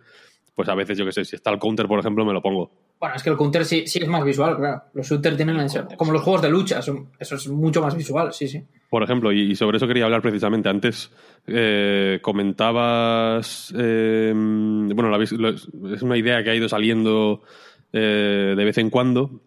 [0.55, 2.71] pues a veces, yo que sé, si está el counter, por ejemplo, me lo pongo.
[3.01, 4.83] Bueno, es que el counter sí, sí es más visual, claro.
[4.95, 5.87] Los shooters tienen eso.
[5.97, 8.63] Como los juegos de lucha, son- eso es mucho más visual, sí, sí.
[8.89, 10.69] Por ejemplo, y, y sobre eso quería hablar precisamente.
[10.69, 11.11] Antes
[11.49, 17.43] eh, comentabas, eh, bueno, lo- es una idea que ha ido saliendo
[17.93, 19.41] eh, de vez en cuando,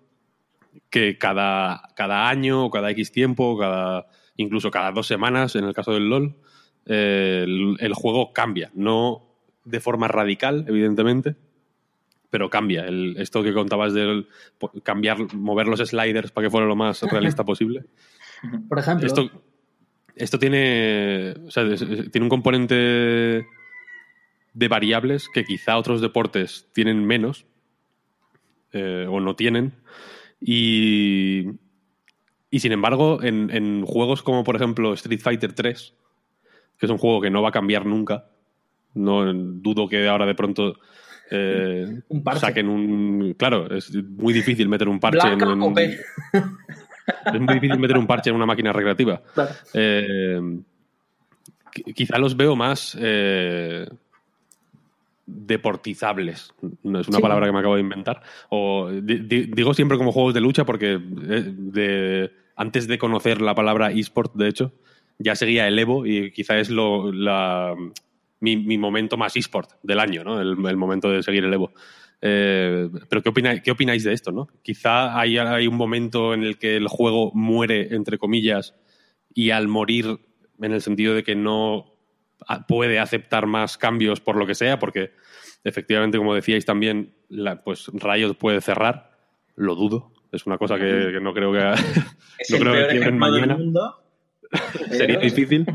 [0.89, 4.07] que cada, cada año o cada X tiempo, cada,
[4.38, 6.35] incluso cada dos semanas, en el caso del LOL,
[6.85, 8.71] eh, el, el juego cambia.
[8.73, 9.26] No
[9.68, 11.35] de forma radical, evidentemente,
[12.30, 12.85] pero cambia.
[12.85, 14.26] El, esto que contabas de
[14.84, 17.85] cambiar, mover los sliders para que fuera lo más realista posible.
[18.68, 19.07] Por ejemplo.
[19.07, 19.30] Esto,
[20.15, 23.45] esto tiene, o sea, tiene un componente
[24.53, 27.45] de variables que quizá otros deportes tienen menos
[28.72, 29.73] eh, o no tienen.
[30.39, 31.48] Y,
[32.49, 35.94] y sin embargo, en, en juegos como por ejemplo Street Fighter 3,
[36.77, 38.30] que es un juego que no va a cambiar nunca,
[38.98, 40.76] no dudo que ahora de pronto
[41.32, 43.34] eh, Un saquen un...
[43.38, 45.98] Claro, es muy difícil meter un parche en, Blanca en-
[47.36, 49.22] es muy difícil meter un parche en una máquina recreativa.
[49.34, 49.52] Claro.
[49.74, 50.40] Eh,
[51.74, 53.88] qui- quizá los veo más eh,
[55.26, 56.53] deportizables.
[56.84, 57.22] No es una Sí.
[57.22, 58.22] palabra que me acabo de inventar.
[58.49, 63.53] O di- di- digo siempre como juegos de lucha porque de- antes de conocer la
[63.53, 64.72] palabra eSport, de hecho,
[65.19, 67.76] ya seguía el Evo y quizá es lo, la-
[68.39, 70.39] mi, mi momento más eSport del año, ¿no?
[70.39, 71.72] El, el momento de seguir el Evo.
[72.22, 74.31] Eh, pero ¿qué opináis, ¿qué opináis de esto?
[74.31, 74.47] ¿no?
[74.64, 78.76] Quizá hay, hay un momento en el que el juego muere, entre comillas,
[79.34, 80.19] y al morir,
[80.59, 81.93] en el sentido de que no
[82.68, 85.11] puede aceptar más cambios por lo que sea, porque
[85.64, 89.11] efectivamente, como decíais también, la, pues Riot puede cerrar,
[89.55, 90.11] lo dudo.
[90.31, 91.59] Es una cosa que, que no creo que
[92.39, 94.03] Es no el creo peor del mundo.
[94.91, 95.65] sería difícil,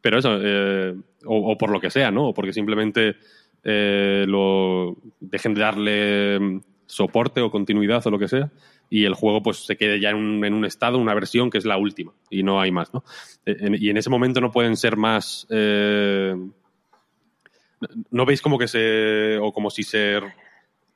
[0.00, 0.94] pero eso, eh,
[1.24, 2.28] o, o por lo que sea, ¿no?
[2.28, 3.16] O porque simplemente
[3.64, 8.50] eh, lo dejen de darle mm, soporte o continuidad o lo que sea,
[8.90, 11.58] y el juego pues se quede ya en un, en un estado, una versión que
[11.58, 13.04] es la última, y no hay más, ¿no?
[13.46, 15.46] Eh, en- y en ese momento no pueden ser más...
[15.50, 16.34] eh,
[18.10, 19.38] ¿No veis como que se...
[19.38, 20.18] o como si se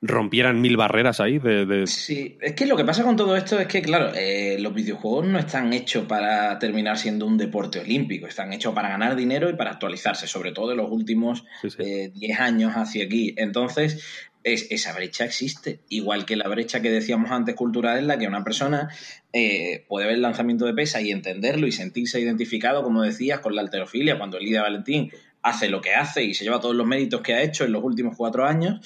[0.05, 3.57] rompieran mil barreras ahí de, de- Sí, es que lo que pasa con todo esto
[3.57, 8.27] es que, claro, eh, los videojuegos no están hechos para terminar siendo un deporte olímpico,
[8.27, 11.77] están hechos para ganar dinero y para actualizarse, sobre todo en los últimos Sí, sí.
[11.79, 13.33] eh, 10 años hacia aquí.
[13.37, 14.03] Entonces,
[14.43, 18.27] es- esa brecha existe, igual que la brecha que decíamos antes cultural en la que
[18.27, 18.89] una persona
[19.31, 23.55] eh, puede ver el lanzamiento de pesa y entenderlo y sentirse identificado, como decías, con
[23.55, 25.11] la alterofilia, cuando el Lidia Valentín
[25.41, 27.83] hace lo que hace y se lleva todos los méritos que ha hecho en los
[27.83, 28.79] últimos cuatro años.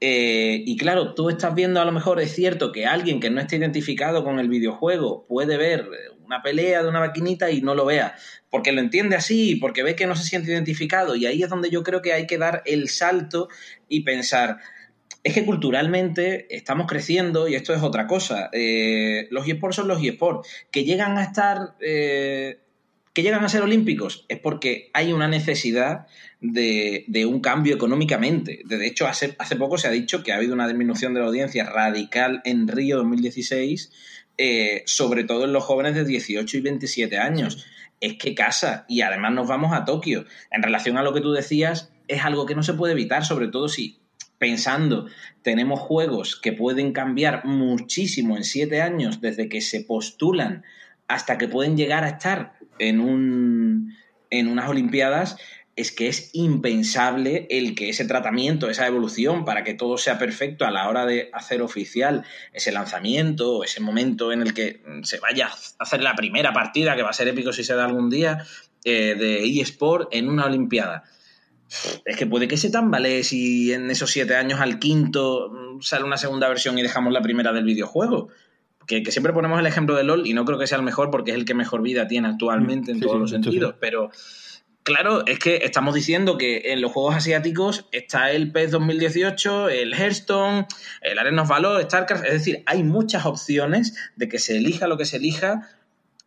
[0.00, 3.40] Eh, y claro, tú estás viendo a lo mejor, es cierto que alguien que no
[3.40, 5.88] esté identificado con el videojuego puede ver
[6.22, 8.14] una pelea de una maquinita y no lo vea,
[8.50, 11.16] porque lo entiende así, porque ve que no se siente identificado.
[11.16, 13.48] Y ahí es donde yo creo que hay que dar el salto
[13.88, 14.58] y pensar,
[15.22, 18.50] es que culturalmente estamos creciendo y esto es otra cosa.
[18.52, 20.48] Eh, los eSports son los eSports.
[20.70, 21.74] Que llegan a estar.
[21.80, 22.60] eh,
[23.16, 26.06] que llegan a ser olímpicos es porque hay una necesidad
[26.42, 28.60] de, un cambio económicamente.
[28.66, 31.26] De hecho, hace, hace poco se ha dicho que ha habido una disminución de la
[31.26, 33.90] audiencia radical en Río 2016,
[34.36, 37.64] eh, sobre todo en los jóvenes de 18 y 27 años.
[38.02, 40.26] Es que casa, y además nos vamos a Tokio.
[40.50, 43.48] En relación a lo que tú decías, es algo que no se puede evitar, sobre
[43.48, 43.98] todo si
[44.36, 45.06] pensando,
[45.40, 50.64] tenemos juegos que pueden cambiar muchísimo en siete años desde que se postulan
[51.08, 53.94] hasta que pueden llegar a estar en, un,
[54.30, 55.36] en unas Olimpiadas,
[55.76, 60.64] es que es impensable el que ese tratamiento, esa evolución, para que todo sea perfecto
[60.64, 62.24] a la hora de hacer oficial
[62.54, 67.02] ese lanzamiento, ese momento en el que se vaya a hacer la primera partida, que
[67.02, 68.46] va a ser épico si se da algún día,
[68.84, 71.04] eh, de eSport en una Olimpiada.
[72.04, 76.04] Es que puede que se tambalee si en esos siete años al quinto mm, sale
[76.04, 78.28] una segunda versión y dejamos la primera del videojuego.
[78.86, 81.10] Que, que siempre ponemos el ejemplo de LOL y no creo que sea el mejor
[81.10, 83.74] porque es el que mejor vida tiene actualmente en Sí, todos sí, los sentidos.
[83.80, 84.10] Pero
[84.84, 89.92] claro, es que estamos diciendo que en los juegos asiáticos está el PES 2018, el
[89.94, 90.66] Hearthstone,
[91.02, 92.24] el Arena of Valor, StarCraft.
[92.26, 95.68] Es decir, hay muchas opciones de que se elija lo que se elija,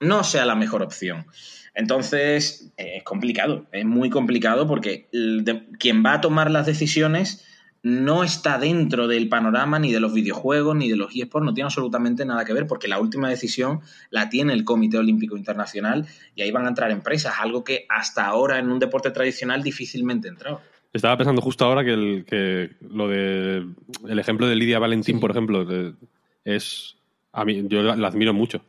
[0.02, 1.28] no sea la mejor opción.
[1.76, 7.46] Entonces, es complicado, es muy complicado porque de- quien va a tomar las decisiones
[7.82, 11.66] no está dentro del panorama ni de los videojuegos ni de los eSports, no tiene
[11.66, 16.42] absolutamente nada que ver porque la última decisión la tiene el Comité Olímpico Internacional y
[16.42, 20.62] ahí van a entrar empresas, algo que hasta ahora en un deporte tradicional difícilmente entraba.
[20.92, 23.66] Estaba pensando justo ahora que, el, que lo de
[24.08, 25.66] el ejemplo de Lidia Valentín, por ejemplo,
[26.44, 26.96] es
[27.32, 28.62] a mí yo la admiro mucho.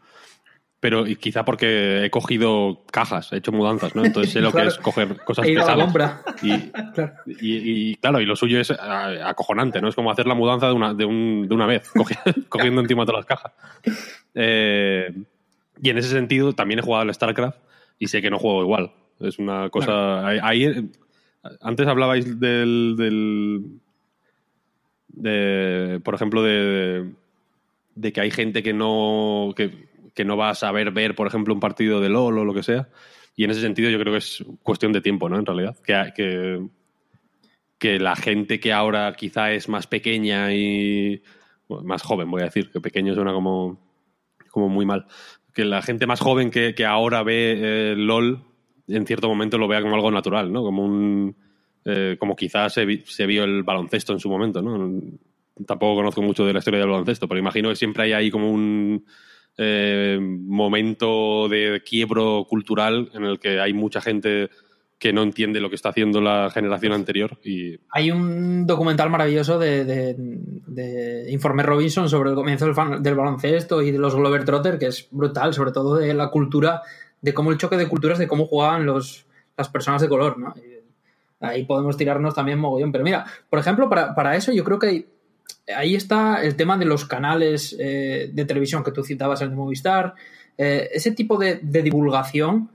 [0.81, 4.03] Pero y quizá porque he cogido cajas, he hecho mudanzas, ¿no?
[4.03, 4.71] Entonces sé lo Claro.
[4.71, 6.23] que es coger cosas He ido a la pesadas.
[6.23, 6.35] compra.
[6.43, 7.13] Y, Claro.
[7.27, 9.89] y, y, claro, y lo suyo es ah, acojonante, ¿no?
[9.89, 12.17] Es como hacer la mudanza de una, de un- de una vez, cogi-
[12.49, 13.53] cogiendo encima todas las cajas.
[14.35, 15.13] Eh,
[15.83, 17.59] y en ese sentido también he jugado al StarCraft
[17.99, 18.93] y sé que no juego igual.
[19.21, 20.27] Es una cosa...
[20.27, 20.91] Ahí, ahí,
[21.61, 22.95] antes hablabais del...
[22.97, 23.65] del
[25.09, 27.11] de, por ejemplo, de,
[27.97, 31.55] de que hay gente que no, que, que no va a saber ver, por ejemplo,
[31.55, 32.89] un partido de LOL o lo que sea.
[33.37, 35.39] Y en ese sentido yo creo que es cuestión de tiempo, ¿no?
[35.39, 35.77] En realidad.
[35.85, 36.67] Que,
[37.79, 41.23] que, la gente que ahora quizá es más pequeña y
[41.69, 43.81] más joven, voy a decir, que pequeño suena como,
[44.51, 45.07] como muy mal.
[45.55, 48.45] Que la gente más joven que, que ahora ve eh, LOL,
[48.89, 50.63] en cierto momento lo vea como algo natural, ¿no?
[50.63, 51.37] Como un...
[51.85, 55.01] eh, como quizás se, vi- se vio el baloncesto en su momento, ¿no?
[55.67, 58.51] Tampoco conozco mucho de la historia del baloncesto, pero imagino que siempre hay ahí como
[58.51, 59.05] un
[59.63, 64.49] eh, momento de quiebro cultural en el que hay mucha gente
[64.99, 69.59] que no entiende lo que está haciendo la generación anterior y Hay un documental maravilloso
[69.59, 74.87] de, de, Informe Robinson sobre el comienzo del, baloncesto y de los Glover Trotter, que
[74.87, 76.83] es brutal, sobre todo de la cultura,
[77.21, 79.27] de cómo el choque de culturas, de cómo jugaban los,
[79.59, 80.55] las personas de color, ¿no?
[81.41, 82.93] Ahí podemos tirarnos también mogollón.
[82.93, 85.07] Pero mira, por ejemplo, para, para eso yo creo que hay-
[85.75, 90.15] ahí está el tema de los canales eh, de televisión que tú citabas, el Movistar.
[90.59, 92.71] Eh, ese tipo de, divulgación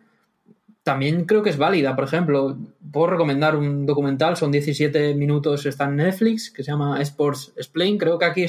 [0.83, 1.95] también creo que es válida.
[1.95, 2.57] Por ejemplo,
[2.91, 7.97] puedo recomendar un documental, son 17 minutos, está en Netflix, que se llama Sports Explain.
[7.97, 8.45] Creo que aquí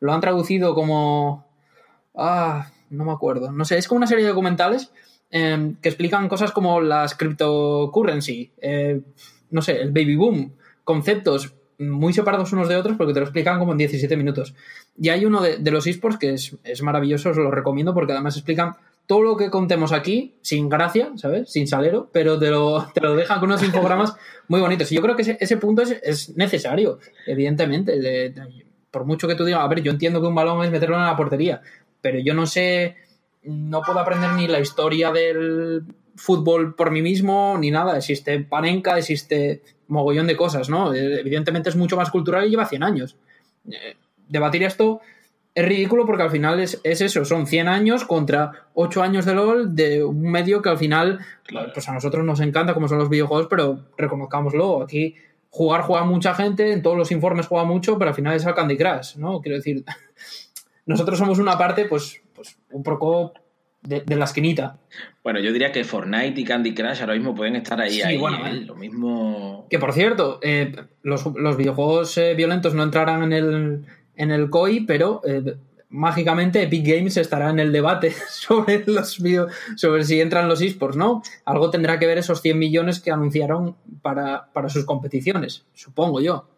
[0.00, 1.46] lo han traducido como...
[2.14, 3.52] Ah, no me acuerdo.
[3.52, 4.92] No sé, es como una serie de documentales
[5.30, 9.00] eh, que explican cosas como las cryptocurrency, eh,
[9.50, 10.52] no sé, el baby boom,
[10.84, 11.54] conceptos
[11.90, 14.54] muy separados unos de otros porque te lo explican como en 17 minutos.
[14.98, 18.12] Y hay uno de, de los esports que es, es maravilloso, os lo recomiendo porque
[18.12, 18.74] además explican
[19.06, 21.50] todo lo que contemos aquí sin gracia, ¿sabes?
[21.50, 24.14] Sin salero, pero te lo, te lo dejan con unos infogramas
[24.48, 24.90] muy bonitos.
[24.92, 27.98] Y yo creo que ese, ese punto es, es necesario, evidentemente.
[27.98, 30.70] de- de- por mucho que tú digas, a ver, yo entiendo que un balón es
[30.70, 31.62] meterlo en la portería,
[32.02, 32.96] pero yo no sé,
[33.42, 35.82] no puedo aprender ni la historia del
[36.14, 37.96] fútbol por mí mismo, ni nada.
[37.96, 39.62] Existe Panenka, existe
[39.92, 40.92] mogollón de cosas, ¿no?
[40.92, 43.16] Eh, Evidentemente es mucho más cultural y lleva 100 años.
[43.70, 43.96] Eh,
[44.28, 45.00] debatir esto
[45.54, 49.34] es ridículo porque al final es, es, eso, son 100 años contra 8 años de
[49.34, 51.20] LOL de un medio que al final,
[51.74, 55.14] pues a nosotros nos encanta como son los videojuegos, pero reconozcámoslo, aquí
[55.50, 58.54] jugar juega mucha gente, en todos los informes juega mucho, pero al final es el
[58.54, 59.42] Candy Crush, ¿no?
[59.42, 59.84] Quiero decir,
[60.86, 63.34] nosotros somos una parte, pues, pues un poco
[63.82, 64.78] de, de, la esquinita.
[65.22, 67.92] Bueno, yo diría que Fortnite y Candy Crush ahora mismo pueden estar ahí.
[67.92, 68.54] Sí, ahí bueno, ¿eh?
[68.54, 69.66] Lo mismo.
[69.68, 73.84] Que por cierto, eh, los, los, videojuegos eh, violentos no entrarán en el,
[74.16, 75.56] en el COI, pero eh,
[75.88, 80.96] mágicamente Epic Games estará en el debate sobre los video, sobre si entran los esports,
[80.96, 81.22] ¿no?
[81.44, 86.51] Algo tendrá que ver esos 100 millones que anunciaron para, para sus competiciones, supongo yo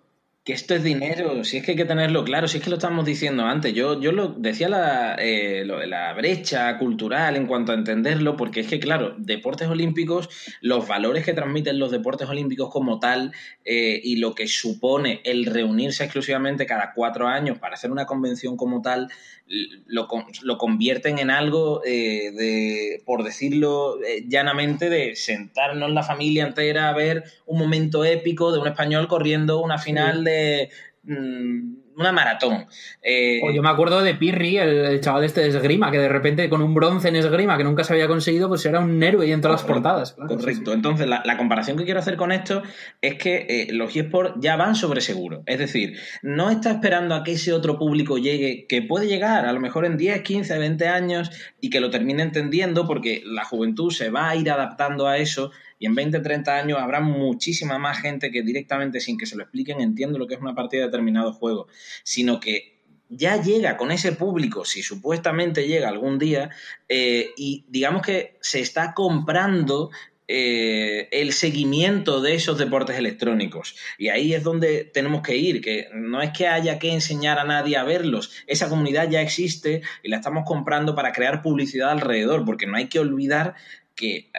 [0.44, 2.76] que esto es dinero, si es que hay que tenerlo claro, si es que lo
[2.76, 7.46] estamos diciendo antes, yo, yo lo decía la, eh, lo de la brecha cultural en
[7.46, 10.28] cuanto a entenderlo, porque es que, claro, deportes olímpicos,
[10.60, 13.32] los valores que transmiten los deportes olímpicos como tal
[13.64, 18.58] eh, y lo que supone el reunirse exclusivamente cada cuatro años para hacer una convención
[18.58, 19.08] como tal,
[19.46, 20.08] lo,
[20.42, 26.88] lo convierten en algo eh, de, por decirlo eh, llanamente, de sentarnos la familia entera
[26.88, 30.24] a ver un momento épico de un español corriendo una final sí.
[30.24, 30.70] de
[31.02, 32.66] mmm, una maratón.
[33.02, 36.48] Eh, yo me acuerdo de Pirri, el, el, chaval este de esgrima, que de repente
[36.48, 39.32] con un bronce en esgrima que nunca se había conseguido, pues era un héroe y
[39.32, 40.12] en todas correcto, las portadas.
[40.12, 40.70] Claro, correcto.
[40.70, 40.76] Sí.
[40.76, 42.62] Entonces, la, la, comparación que quiero hacer con esto
[43.00, 45.42] es que eh, los eSports ya van sobre seguro.
[45.46, 49.52] Es decir, no está esperando a que ese otro público llegue, que puede llegar a
[49.52, 51.30] lo mejor en 10, 15, 20 años
[51.60, 55.50] y que lo termine entendiendo porque la juventud se va a ir adaptando a eso
[55.84, 59.42] y en 20, 30 años habrá muchísima más gente que directamente, sin que se lo
[59.42, 61.66] expliquen, entiende lo que es una partida de determinado juego,
[62.04, 62.80] sino que
[63.10, 66.48] ya llega con ese público, si supuestamente llega algún día,
[66.88, 69.90] eh, y digamos que se está comprando
[70.26, 73.76] eh, el seguimiento de esos deportes electrónicos.
[73.98, 77.44] Y ahí es donde tenemos que ir, que no es que haya que enseñar a
[77.44, 82.46] nadie a verlos, esa comunidad ya existe y la estamos comprando para crear publicidad alrededor,
[82.46, 83.54] porque no hay que olvidar
[83.94, 84.30] que eh,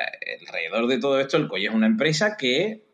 [0.41, 2.86] alrededor de todo esto el COI es una empresa que,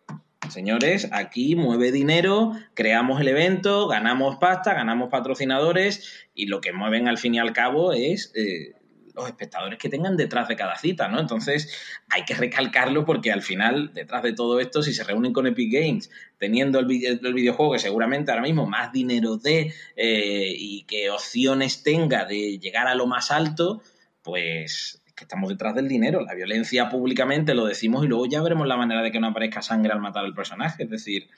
[0.49, 7.07] señores, aquí mueve dinero, creamos el evento, ganamos pasta, ganamos patrocinadores y lo que mueven
[7.07, 8.73] al fin y al cabo es eh,
[9.15, 11.19] los espectadores que tengan detrás de cada cita, ¿no?
[11.19, 11.73] Entonces
[12.09, 15.71] hay que recalcarlo porque al final, detrás de todo esto, si se reúnen con Epic
[15.71, 20.83] Games teniendo el, video, el videojuego que seguramente ahora mismo más dinero dé eh, y
[20.83, 23.81] que opciones tenga de llegar a lo más alto,
[24.23, 26.21] pues estamos detrás del dinero.
[26.21, 29.61] La violencia públicamente lo decimos y luego ya veremos la manera de que no aparezca
[29.61, 30.83] sangre al matar al personaje.
[30.83, 31.29] Es decir,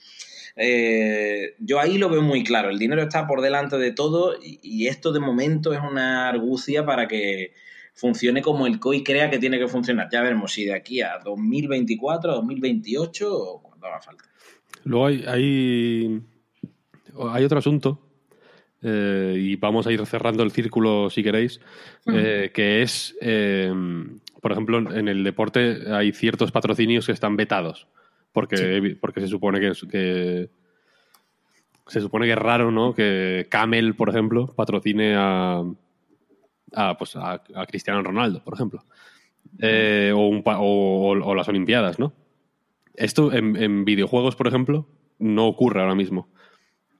[0.55, 2.69] eh, yo ahí lo veo muy claro.
[2.69, 7.07] El dinero está por delante de todo y, esto de momento es una argucia para
[7.07, 7.53] que
[7.93, 10.09] funcione como el COI crea que tiene que funcionar.
[10.11, 14.23] Ya veremos si de aquí a 2024, a 2028 o cuando haga falta.
[14.83, 16.21] Luego hay, hay,
[17.31, 18.02] hay otro asunto
[18.83, 21.61] eh, y vamos a ir cerrando el círculo si queréis,
[22.05, 23.71] eh, que es, eh,
[24.41, 27.87] por ejemplo, en el deporte hay ciertos patrocinios que están vetados,
[28.33, 28.95] porque, sí.
[28.95, 30.49] porque se supone que, que,
[31.87, 32.93] se supone que es raro, ¿no?
[32.93, 35.63] Que Camel, por ejemplo, patrocine a,
[36.73, 38.83] a, pues a, a Cristiano Ronaldo, por ejemplo.
[39.61, 42.11] o, un, o, o, las Olimpiadas, ¿no?
[42.95, 44.87] Esto en, en videojuegos, por ejemplo,
[45.19, 46.27] no ocurre ahora mismo.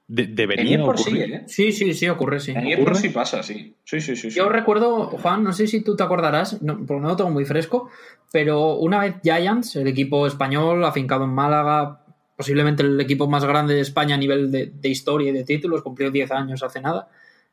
[0.07, 1.05] De, debería en ocurrir.
[1.05, 1.43] Sí, ¿eh?
[1.47, 2.51] sí, sí, sí, ocurre, sí.
[2.51, 2.95] En ocurre.
[2.95, 3.75] sí pasa, sí.
[3.84, 4.38] Sí, sí, sí, sí.
[4.38, 7.45] Yo recuerdo, Juan, no sé si tú te acordarás, no, porque no lo tengo muy
[7.45, 7.89] fresco,
[8.31, 12.03] pero una vez Giants, el equipo español afincado en Málaga,
[12.35, 15.81] posiblemente el equipo más grande de España a nivel de, de historia y de títulos,
[15.81, 17.09] cumplió 10 años hace nada,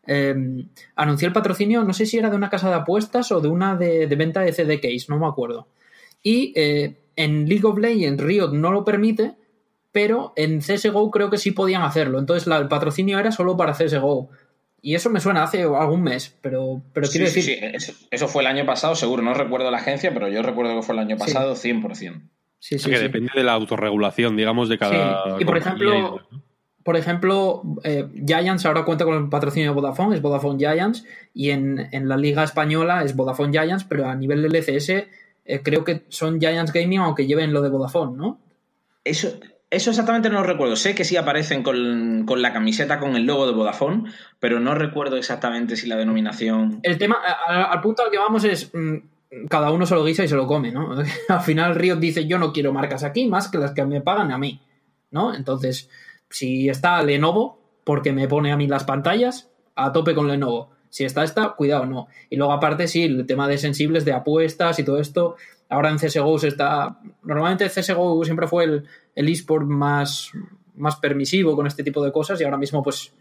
[0.07, 0.35] eh,
[0.97, 3.77] anunció el patrocinio, no sé si era de una casa de apuestas o de una
[3.77, 5.69] de, de venta de CD case, no me acuerdo.
[6.23, 9.35] Y eh, en League of Legends Riot no lo permite,
[9.93, 12.19] pero en CSGO creo que sí podían hacerlo.
[12.19, 14.29] Entonces la, el patrocinio era solo para CSGO.
[14.83, 17.57] Y eso me suena hace algún mes, pero, pero quiero sí, decir...
[17.57, 17.71] Sí, sí.
[17.75, 19.23] Eso, eso, fue el año pasado, seguro.
[19.23, 21.71] No recuerdo la agencia, pero yo recuerdo que fue el año pasado sí.
[21.71, 21.95] 100%.
[21.95, 22.11] Sí,
[22.61, 25.37] sí, o sea, que depende de la autorregulación, digamos, de cada...
[25.39, 26.21] Y por ejemplo,
[26.83, 31.05] por ejemplo eh, Giants ahora cuenta con el patrocinio de Vodafone, es Vodafone Giants,
[31.35, 35.63] y en, en la liga española es Vodafone Giants, pero a nivel del LCS eh,
[35.63, 38.39] creo que son Giants Gaming, aunque lleven lo de Vodafone, ¿no?
[39.05, 39.39] Eso,
[39.71, 40.77] eso exactamente no lo recuerdo.
[40.77, 44.75] Sé que sí aparecen con, con, la camiseta con el logo de Vodafone, pero no
[44.75, 46.81] recuerdo exactamente si la denominación.
[46.83, 48.71] El tema, al, al punto al que vamos es.
[48.75, 48.97] Mmm,
[49.49, 50.97] cada uno se lo guisa y se lo come, ¿no?
[51.29, 54.33] al final Riot dice: Yo no quiero marcas aquí más que las que me pagan
[54.33, 54.61] a mí,
[55.11, 55.35] ¿no?
[55.35, 55.89] Entonces,
[56.29, 60.71] si está Lenovo, porque me pone a mí las pantallas, a tope con Lenovo.
[60.89, 62.09] Si está esta, cuidado, no.
[62.29, 65.37] Y luego, aparte, sí, el tema de sensibles, de apuestas y todo esto.
[65.71, 66.99] Ahora en CSGO se está.
[67.23, 68.85] Normalmente CSGO siempre fue el,
[69.15, 70.33] el eSport más,
[70.75, 73.15] más permisivo con este tipo de cosas y ahora mismo, pues,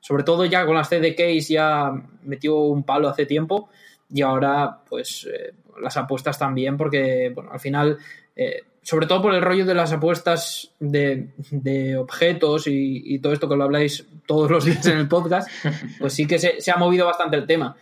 [0.00, 3.68] sobre todo ya con las CDKs ya metió un palo hace tiempo
[4.12, 7.98] y ahora pues eh, las apuestas también porque bueno, al final,
[8.34, 13.32] eh, sobre todo por el rollo de las apuestas de, de objetos y, y todo
[13.32, 15.50] esto que lo habláis todos los días en el podcast,
[15.98, 17.76] pues sí que se, se ha movido bastante el tema.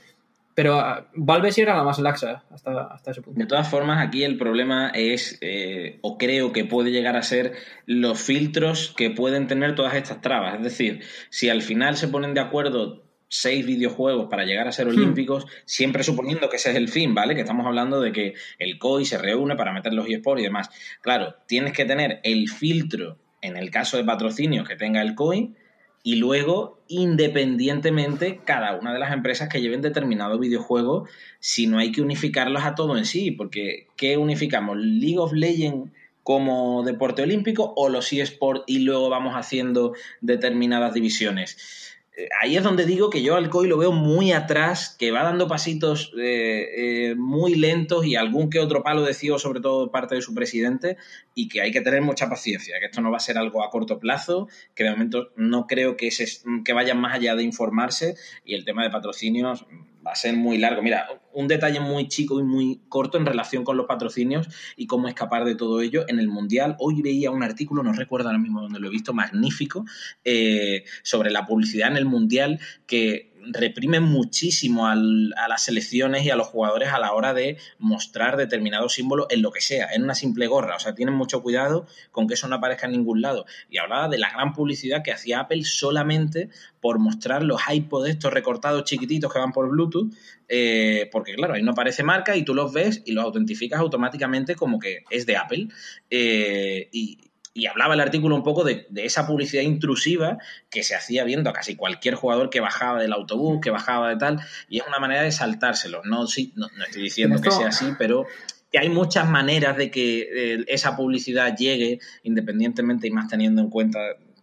[0.58, 3.38] Pero ah, Valve sí era la más laxa hasta, hasta ese punto.
[3.38, 7.52] De todas formas, aquí el problema es, eh, o creo que puede llegar a ser,
[7.86, 10.56] los filtros que pueden tener todas estas trabas.
[10.56, 14.88] Es decir, si al final se ponen de acuerdo seis videojuegos para llegar a ser
[14.88, 17.36] olímpicos, siempre suponiendo que ese es el fin, ¿vale?
[17.36, 20.70] Que estamos hablando de que el COI se reúne para meter los eSports y demás.
[21.02, 25.54] Claro, tienes que tener el filtro, en el caso de patrocinio que tenga el COI,
[26.02, 31.06] y luego, independientemente, cada una de las empresas que lleven determinado videojuego,
[31.40, 34.76] si no hay que unificarlos a todo en sí, porque ¿qué unificamos?
[34.78, 35.90] ¿League of Legends
[36.22, 41.97] como deporte olímpico o los eSports y luego vamos haciendo determinadas divisiones?
[42.40, 45.46] Ahí es donde digo que yo al COI lo veo muy atrás, que va dando
[45.46, 50.16] pasitos eh, eh, muy lentos y algún que otro palo de ciego, sobre todo parte
[50.16, 50.96] de su presidente,
[51.34, 53.70] y que hay que tener mucha paciencia, que esto no va a ser algo a
[53.70, 56.26] corto plazo, que de momento no creo que, se,
[56.64, 59.66] que vayan más allá de informarse y el tema de patrocinios
[60.08, 60.80] va a ser muy largo.
[60.80, 65.06] Mira, un detalle muy chico y muy corto en relación con los patrocinios y cómo
[65.06, 66.04] escapar de todo ello.
[66.08, 69.12] En el Mundial, hoy veía un artículo, no recuerdo ahora mismo dónde lo he visto,
[69.12, 69.84] magnífico,
[70.24, 76.30] eh, sobre la publicidad en el Mundial que reprimen muchísimo al, a las selecciones y
[76.30, 80.04] a los jugadores a la hora de mostrar determinados símbolos en lo que sea, en
[80.04, 80.76] una simple gorra.
[80.76, 83.46] O sea, tienen mucho cuidado con que eso no aparezca en ningún lado.
[83.70, 86.50] Y hablaba de la gran publicidad que hacía Apple solamente
[86.80, 90.12] por mostrar los iPods estos recortados chiquititos que van por Bluetooth,
[90.48, 94.54] eh, porque claro, ahí no aparece marca y tú los ves y los autentificas automáticamente
[94.54, 95.68] como que es de Apple.
[96.10, 97.27] Eh, y,
[97.58, 100.38] y hablaba el artículo un poco de, de, esa publicidad intrusiva
[100.70, 104.16] que se hacía viendo a casi cualquier jugador que bajaba del autobús, que bajaba de
[104.16, 106.02] tal, y es una manera de saltárselo.
[106.04, 108.26] No, sí, no, no estoy diciendo que sea así, pero
[108.70, 113.70] que hay muchas maneras de que eh, esa publicidad llegue independientemente y más teniendo en
[113.70, 113.98] cuenta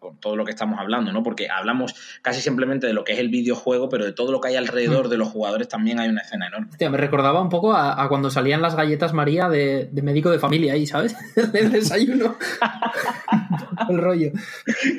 [0.05, 1.23] con todo lo que estamos hablando, ¿no?
[1.23, 4.49] Porque hablamos casi simplemente de lo que es el videojuego, pero de todo lo que
[4.49, 6.67] hay alrededor de los jugadores también hay una escena enorme.
[6.69, 10.29] Hostia, me recordaba un poco a, a cuando salían las galletas María de, de, médico
[10.29, 11.15] de familia ahí, ¿sabes?
[11.53, 12.37] El desayuno.
[13.89, 14.31] el rollo.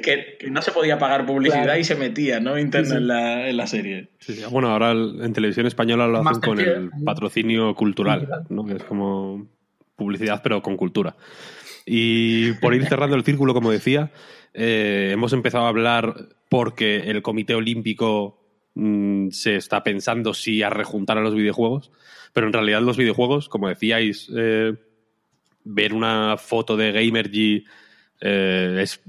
[0.02, 1.80] Que, que, no se podía pagar publicidad claro.
[1.80, 2.58] y se metía, ¿no?
[2.58, 2.98] Interna sí, sí.
[2.98, 4.08] En, la, en, la, serie.
[4.18, 8.64] Sí, bueno, ahora en televisión española lo hacen Master con el patrocinio cultural, ¿no?
[8.64, 9.46] Que es como
[9.96, 11.16] publicidad, pero con cultura.
[11.86, 14.10] Y por ir cerrando el círculo, como decía,
[14.58, 18.42] eh, hemos empezado a hablar porque el Comité Olímpico
[18.74, 21.92] mmm, se está pensando si a rejuntar a los videojuegos,
[22.32, 24.74] pero en realidad los videojuegos, como decíais, eh,
[25.64, 27.64] ver una foto de Gamergy
[28.22, 29.02] eh, es,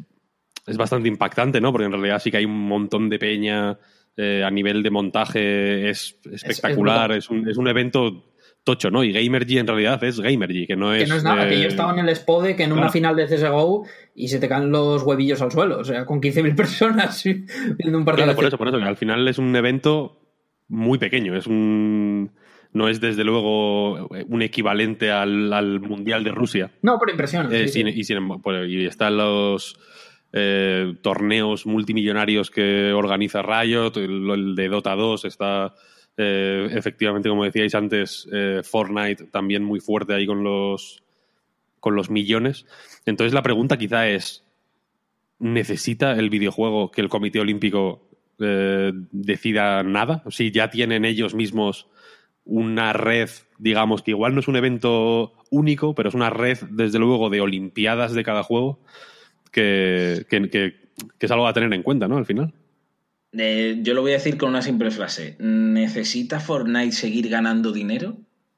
[0.65, 1.71] es, bastante impactante, ¿no?
[1.71, 3.79] Porque en realidad sí que hay un montón de peña
[4.19, 8.33] a nivel de montaje, es espectacular, es, es, un, es un evento
[8.67, 9.01] tocho, ¿no?
[9.01, 11.03] Y Gamergy en realidad es Gamergy, que no es.
[11.03, 11.49] Que no es nada, eh...
[11.49, 12.81] que yo estaba en el Spode, que en claro.
[12.81, 16.21] una final de CSGO y se te caen los huevillos al suelo, o sea, con
[16.21, 18.25] 15.000 personas viendo un partido.
[18.25, 20.19] Claro, por eso, por eso, que al final es un evento
[20.67, 22.31] muy pequeño, es un.
[22.73, 26.71] No es desde luego un equivalente al, al Mundial de Rusia.
[26.81, 27.47] No, por impresión.
[27.51, 27.89] Eh, sí, sí.
[27.95, 29.79] Y, sin, pues, y están los.
[30.33, 35.73] Eh, torneos multimillonarios que organiza Riot, el, el de Dota 2 está
[36.17, 41.03] eh, efectivamente, como decíais antes, eh, Fortnite también muy fuerte ahí con los,
[41.79, 42.65] con los millones.
[43.05, 44.43] Entonces la pregunta quizá es,
[45.39, 50.23] ¿necesita el videojuego que el Comité Olímpico eh, decida nada?
[50.29, 51.87] Si ya tienen ellos mismos
[52.45, 53.29] una red,
[53.59, 57.41] digamos, que igual no es un evento único, pero es una red, desde luego, de
[57.41, 58.79] Olimpiadas de cada juego,
[59.51, 60.75] que, que, que,
[61.19, 62.17] que es algo a tener en cuenta, ¿no?
[62.17, 62.53] Al final.
[63.37, 65.35] Eh, yo lo voy a decir con una simple frase.
[65.39, 68.17] ¿Necesita Fortnite seguir ganando dinero?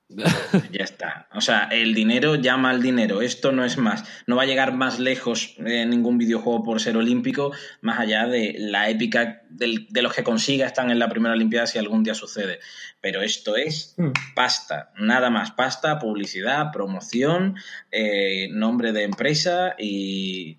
[0.72, 1.28] ya está.
[1.34, 3.22] O sea, el dinero llama al dinero.
[3.22, 4.04] Esto no es más.
[4.26, 7.52] No va a llegar más lejos eh, ningún videojuego por ser olímpico,
[7.82, 11.68] más allá de la épica del, de los que consiga están en la primera Olimpiada
[11.68, 12.60] si algún día sucede.
[13.02, 13.96] Pero esto es
[14.36, 15.52] pasta, nada más.
[15.52, 17.56] Pasta, publicidad, promoción,
[17.92, 20.58] eh, nombre de empresa y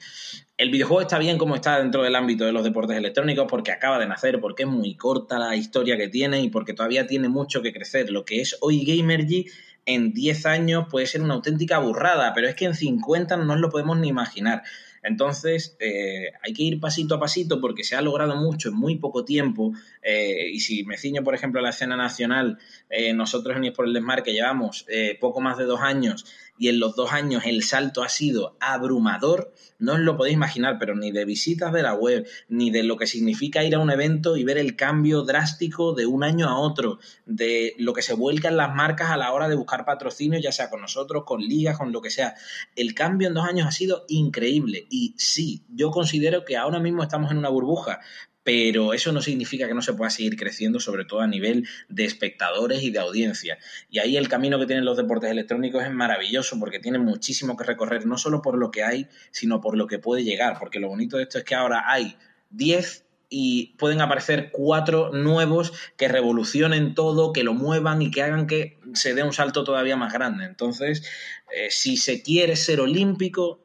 [0.61, 3.99] el videojuego está bien como está dentro del ámbito de los deportes electrónicos porque acaba
[3.99, 7.63] de nacer, porque es muy corta la historia que tiene y porque todavía tiene mucho
[7.63, 8.11] que crecer.
[8.11, 9.47] Lo que es hoy Gamergy
[9.87, 13.59] en 10 años puede ser una auténtica burrada, pero es que en 50 no nos
[13.59, 14.63] lo podemos ni imaginar.
[15.03, 18.97] Entonces, eh, hay que ir pasito a pasito porque se ha logrado mucho en muy
[18.97, 19.73] poco tiempo.
[20.03, 22.59] Eh, y si me ciño, por ejemplo, a la escena nacional,
[22.91, 26.27] eh, nosotros en por el Desmar, que llevamos eh, poco más de dos años
[26.61, 30.77] y en los dos años el salto ha sido abrumador, no os lo podéis imaginar,
[30.79, 33.91] pero ni de visitas de la web, ni de lo que significa ir a un
[33.91, 38.13] evento y ver el cambio drástico de un año a otro, de lo que se
[38.13, 41.41] vuelca en las marcas a la hora de buscar patrocinio, ya sea con nosotros, con
[41.41, 42.35] ligas, con lo que sea.
[42.77, 47.03] El cambio en dos años ha sido increíble y sí, yo considero que ahora mismo
[47.03, 48.01] estamos en una burbuja,
[48.43, 52.05] pero eso no significa que no se pueda seguir creciendo, sobre todo a nivel de
[52.05, 53.59] espectadores y de audiencia.
[53.91, 57.65] Y ahí el camino que tienen los deportes electrónicos es maravilloso porque tienen muchísimo que
[57.65, 60.89] recorrer, no solo por lo que hay, sino por lo que puede llegar, porque lo
[60.89, 62.17] bonito de esto es que ahora hay
[62.51, 68.49] 10 y pueden aparecer cuatro nuevos que revolucionen todo, que lo muevan y que hagan
[68.49, 70.45] que se dé un salto todavía más grande.
[70.45, 71.09] Entonces,
[71.55, 73.61] eh, si se quiere ser olímpico,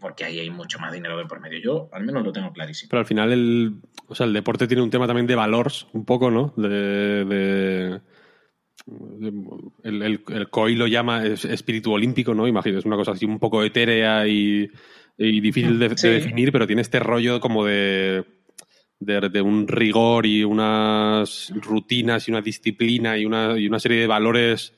[0.00, 1.58] porque ahí hay mucho más dinero de por medio.
[1.60, 2.88] Yo al menos lo tengo clarísimo.
[2.90, 3.74] Pero al final el,
[4.08, 6.52] o sea, el deporte tiene un tema también de valores, un poco, ¿no?
[6.56, 8.00] De, de-
[8.86, 9.32] de-
[9.84, 12.46] el, el, el COI lo llama es- espíritu olímpico, ¿no?
[12.48, 14.68] Imagino, es una cosa así un poco etérea y,
[15.16, 18.24] y difícil de, definir, pero tiene este rollo como de,
[19.00, 24.00] de, de un rigor y unas rutinas y una disciplina y una, y una serie
[24.00, 24.72] de valores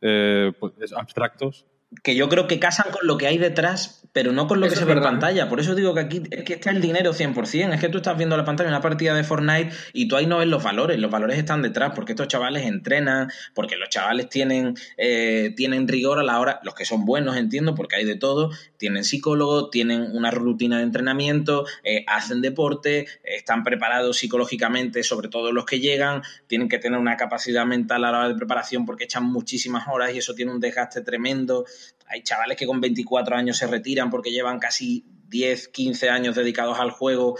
[0.00, 1.66] eh, pues, abstractos.
[2.02, 4.74] Que yo creo que casan con lo que hay detrás, pero no con lo Eso
[4.74, 5.48] que se ve en pantalla.
[5.48, 7.74] Por eso digo que aquí es que está el dinero 100%.
[7.74, 10.38] Es que tú estás viendo la pantalla una partida de Fortnite y tú ahí no
[10.38, 10.98] ves los valores.
[10.98, 16.18] Los valores están detrás porque estos chavales entrenan, porque los chavales tienen, eh, tienen rigor
[16.18, 18.50] a la hora, los que son buenos, entiendo, porque hay de todo.
[18.78, 25.52] Tienen psicólogo, tienen una rutina de entrenamiento, eh, hacen deporte, están preparados psicológicamente, sobre todo
[25.52, 29.04] los que llegan, tienen que tener una capacidad mental a la hora de preparación porque
[29.04, 31.64] echan muchísimas horas y eso tiene un desgaste tremendo.
[32.08, 36.78] Hay chavales que con 24 años se retiran porque llevan casi 10, 15 años dedicados
[36.78, 37.36] al juego.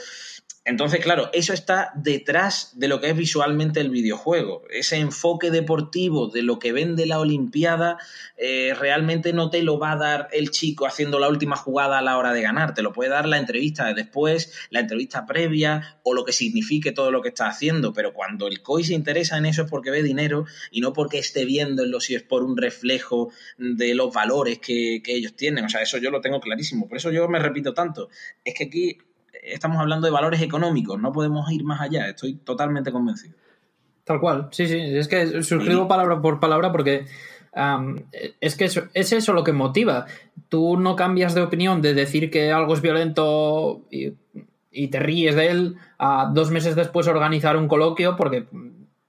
[0.67, 4.65] Entonces, claro, eso está detrás de lo que es visualmente el videojuego.
[4.69, 7.99] Ese enfoque deportivo de lo que vende la Olimpiada
[8.37, 12.03] eh, realmente no te lo va a dar el chico haciendo la última jugada a
[12.03, 12.75] la hora de ganar.
[12.75, 16.91] Te lo puede dar la entrevista de después, la entrevista previa o lo que signifique
[16.91, 17.93] todo lo que está haciendo.
[17.93, 21.19] Pero cuando el COI se interesa en eso es porque ve dinero y no porque
[21.19, 25.67] esté viéndolo si es por un reflejo de los valores que, que ellos tienen.
[25.67, 26.89] O sea, eso yo lo tengo clarísimo.
[26.89, 28.09] Por eso yo me repito tanto.
[28.45, 28.99] Es que aquí
[29.43, 33.35] estamos hablando de valores económicos, no podemos ir más allá, estoy totalmente convencido.
[34.05, 34.79] Tal cual, sí, sí.
[34.79, 37.07] Es que suscribo palabra por palabra porque
[38.41, 40.07] es que eso- es eso lo que motiva.
[40.49, 44.13] Tú no cambias de opinión de decir que algo es violento y,
[44.71, 48.47] y te ríes de él a dos meses después organizar un coloquio porque,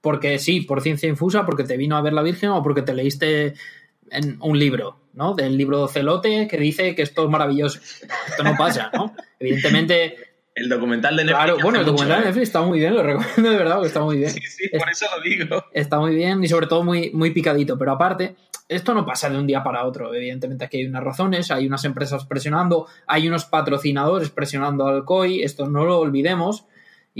[0.00, 2.94] porque sí, por ciencia infusa, porque te vino a ver la Virgen o porque te
[2.94, 3.54] leíste
[4.10, 5.34] en un libro, ¿no?
[5.34, 7.80] Del libro Celote que dice que esto es maravilloso.
[8.28, 9.14] Esto no pasa, ¿no?
[9.38, 10.16] Evidentemente,
[10.54, 11.44] El documental de Netflix.
[11.44, 12.26] claro, bueno, el mucho, documental de ¿eh?
[12.26, 14.30] Netflix está muy bien, lo recomiendo de verdad, porque está muy bien.
[14.30, 15.64] Sí, sí, por eso lo digo.
[15.72, 17.78] Está muy bien y sobre todo muy, muy picadito.
[17.78, 18.36] Pero aparte,
[18.68, 20.12] esto no pasa de un día para otro.
[20.12, 25.42] Evidentemente aquí hay unas razones, hay unas empresas presionando, hay unos patrocinadores presionando al COI,
[25.42, 26.66] esto no lo olvidemos.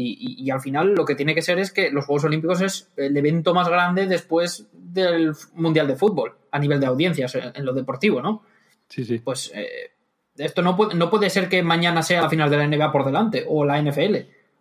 [0.01, 2.61] Y, y- y al final lo que tiene que ser es que los Juegos Olímpicos
[2.61, 7.51] es el evento más grande después del Mundial de Fútbol, a nivel de audiencias, en
[7.55, 8.43] en lo deportivo, ¿no?
[8.89, 9.19] Sí, sí.
[9.19, 9.91] Pues eh,
[10.37, 13.05] esto no puede, no puede ser que mañana sea la final de la NBA por
[13.05, 14.15] delante o la NFL.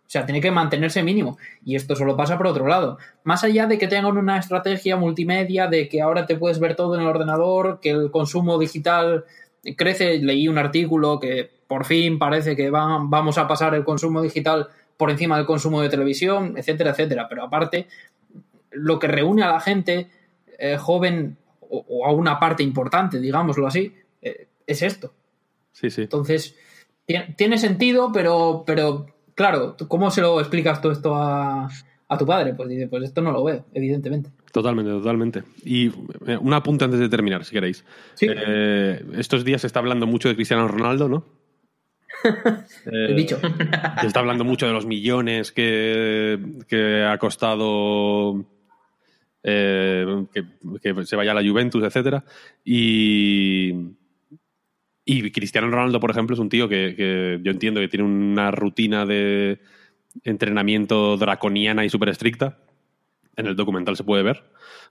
[0.08, 1.38] O sea, tiene que mantenerse mínimo.
[1.66, 2.98] Y esto solo pasa por otro lado.
[3.24, 6.96] Más allá de que tengan una estrategia multimedia, de que ahora te puedes ver todo
[6.96, 9.26] en el ordenador, que el consumo digital
[9.76, 10.18] crece.
[10.20, 14.70] Leí un artículo que por fin parece que va- vamos a pasar el consumo digital
[14.98, 17.28] por encima del consumo de televisión, etcétera, etcétera.
[17.30, 17.88] Pero aparte,
[18.72, 20.10] lo que reúne a la gente
[20.60, 25.14] eh, joven o, o a una parte importante, digámoslo así, eh, es esto.
[25.72, 26.02] Sí, sí.
[26.04, 26.56] Entonces,
[27.06, 29.06] ti- tiene sentido, pero, pero
[29.36, 31.70] claro, ¿tú ¿cómo se lo explicas tú esto a,
[32.08, 32.54] a tu padre?
[32.56, 34.32] Pues dice, pues esto no lo veo, evidentemente.
[34.52, 35.44] Totalmente, totalmente.
[35.64, 35.88] Y
[36.26, 37.86] eh, un apunte antes de terminar, si queréis.
[38.16, 38.26] Sí.
[38.30, 41.24] Eh, estos días se está hablando mucho de Cristiano Ronaldo, ¿no?
[42.86, 43.40] El bicho.
[44.02, 48.46] Se está hablando mucho de los millones que, que ha costado
[49.44, 50.44] eh, que,
[50.82, 52.24] que se vaya a la Juventus, etcétera.
[52.66, 53.74] Y,
[55.06, 58.52] y Cristiano Ronaldo, por ejemplo, es un tío que, que yo entiendo que tiene una
[58.52, 59.60] rutina de
[60.24, 62.58] entrenamiento draconiana y súper estricta.
[63.36, 64.44] En el documental se puede ver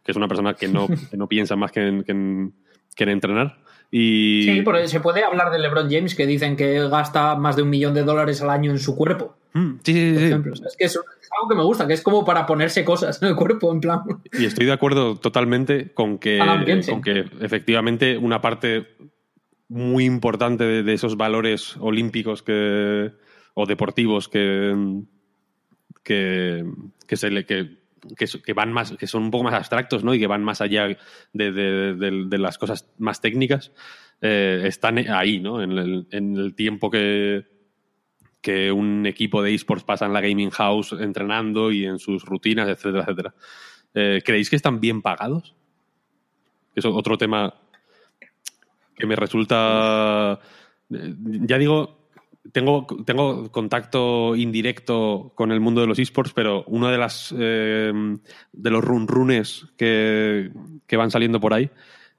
[0.05, 2.55] que es una persona que no, que no piensa más que en, que en-
[2.94, 3.59] que en entrenar.
[3.98, 7.62] Y, Sí, porque se puede hablar de LeBron James, que dicen que gasta más de
[7.62, 10.27] un millón de dólares al año en su cuerpo, Mm, sí, sí, por sí.
[10.27, 10.52] ejemplo.
[10.52, 13.23] O sea, Es que es algo que me gusta, que es como para ponerse cosas
[13.23, 14.01] en el cuerpo, en plan.
[14.39, 16.39] Y estoy de acuerdo totalmente con que,
[16.90, 18.86] con que efectivamente una parte
[19.68, 23.12] muy importante de, de esos valores olímpicos que,
[23.55, 24.74] o deportivos que,
[26.02, 26.64] que,
[27.06, 27.78] que se le, que
[28.16, 30.14] que, van más, que son un poco más abstractos, ¿no?
[30.14, 30.86] Y que van más allá
[31.32, 33.73] de, de, las cosas más técnicas,
[34.20, 35.62] eh, están ahí, ¿no?
[35.62, 37.47] En el, en el, tiempo que,
[38.40, 42.68] que un equipo de esports pasa en la gaming house entrenando y en sus rutinas,
[42.68, 43.35] etcétera, etcétera.
[43.94, 45.55] Eh, ¿Creéis que están bien pagados?
[46.74, 47.55] Es otro tema
[48.94, 50.39] que me resulta.
[50.89, 51.95] Ya digo,
[52.52, 57.93] tengo, tengo contacto indirecto con el mundo de los esports, pero uno de las eh,
[58.52, 60.51] de los run runes que,
[60.86, 61.70] que, van saliendo por ahí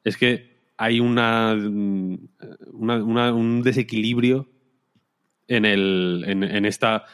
[0.03, 4.47] es que hay una, un desequilibrio
[5.47, 7.05] en, el, en, en esta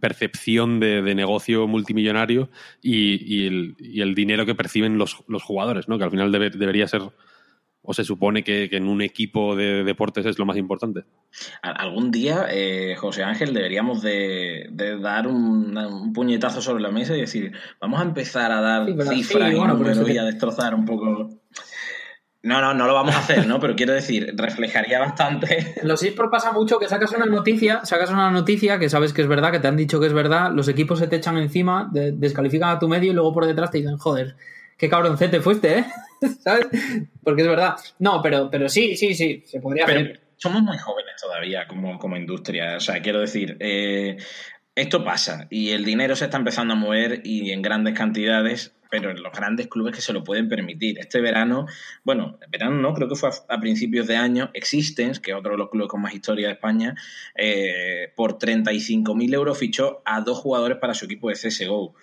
[0.00, 2.50] percepción de, de, negocio multimillonario
[2.82, 5.98] y, y, el, y, el, dinero que perciben los, los jugadores, ¿no?
[5.98, 7.02] que al final debe, debería ser
[7.82, 11.04] o se supone que, que, en un equipo de deportes es lo más importante.
[11.62, 17.16] Algún día, eh, José Ángel, deberíamos de, de dar un, un, puñetazo sobre la mesa
[17.16, 20.24] y decir, vamos a empezar a dar sí, cifras sí, y bueno, números y a
[20.24, 21.28] destrozar un poco...
[22.44, 23.60] No, no, no lo vamos a hacer, ¿no?
[23.60, 25.76] Pero quiero decir, reflejaría bastante.
[25.84, 29.28] Los eSports pasa mucho que sacas una noticia, sacas una noticia que sabes que es
[29.28, 32.10] verdad, que te han dicho que es verdad, los equipos se te echan encima, de,
[32.10, 34.36] descalifican a tu medio y luego por detrás te dicen, joder,
[34.82, 35.84] qué cabroncete fuiste, ¿eh?
[36.40, 36.66] ¿Sabes?
[37.22, 37.76] Porque es verdad.
[38.00, 40.20] No, pero, pero sí, sí, sí, se podría pero hacer.
[40.36, 42.78] Somos muy jóvenes todavía como, como industria.
[42.78, 44.16] O sea, quiero decir, eh,
[44.74, 49.10] esto pasa y el dinero se está empezando a mover y en grandes cantidades pero
[49.10, 50.98] en los grandes clubes que se lo pueden permitir.
[50.98, 51.66] Este verano,
[52.04, 55.52] bueno, verano no, creo que fue a, a principios de año, Existence, que es otro
[55.52, 56.94] de los clubes con más historia de España,
[57.34, 61.94] eh, por 35.000 euros fichó a dos jugadores para su equipo de CSGO.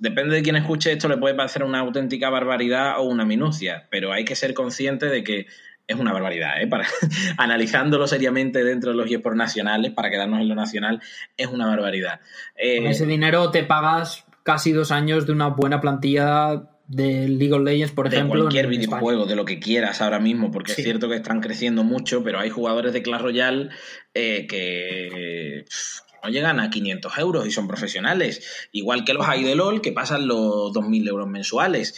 [0.00, 4.12] Depende de quién escuche esto, le puede parecer una auténtica barbaridad o una minucia, pero
[4.12, 5.46] hay que ser consciente de que
[5.86, 6.66] es una barbaridad, ¿eh?
[6.66, 6.86] Para,
[7.36, 11.02] analizándolo seriamente dentro de los eSports nacionales, para quedarnos en lo nacional,
[11.36, 12.20] es una barbaridad.
[12.56, 17.52] Eh, Con ese dinero te pagas casi dos años de una buena plantilla de League
[17.52, 18.36] of Legends, por de ejemplo.
[18.36, 20.80] De cualquier videojuego, de lo que quieras ahora mismo, porque sí.
[20.80, 23.68] es cierto que están creciendo mucho, pero hay jugadores de Clash Royale
[24.14, 25.64] eh, que
[26.22, 29.92] no llegan a 500 euros y son profesionales, igual que los hay de LOL que
[29.92, 31.94] pasan los 2.000 euros mensuales.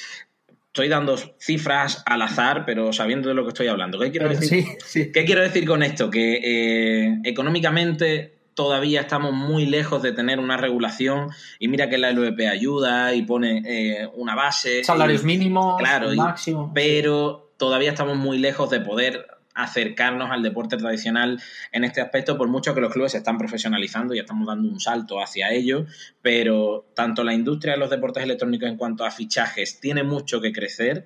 [0.67, 3.99] Estoy dando cifras al azar, pero sabiendo de lo que estoy hablando.
[3.99, 6.09] ¿Qué quiero decir, sí, ¿Qué quiero decir con esto?
[6.11, 11.29] Que eh, económicamente todavía estamos muy lejos de tener una regulación
[11.59, 14.85] y mira que la LVP ayuda y pone eh, una base.
[14.85, 16.71] Salarios y, mínimos, claro, máximo.
[16.71, 21.41] Y, pero todavía estamos muy lejos de poder acercarnos al deporte tradicional
[21.73, 24.81] en este aspecto, por mucho que los clubes se están profesionalizando y estamos dando un
[24.81, 25.87] salto hacia ello,
[26.23, 30.53] pero tanto la industria de los deportes electrónicos en cuanto a fichajes tiene mucho que
[30.53, 31.05] crecer,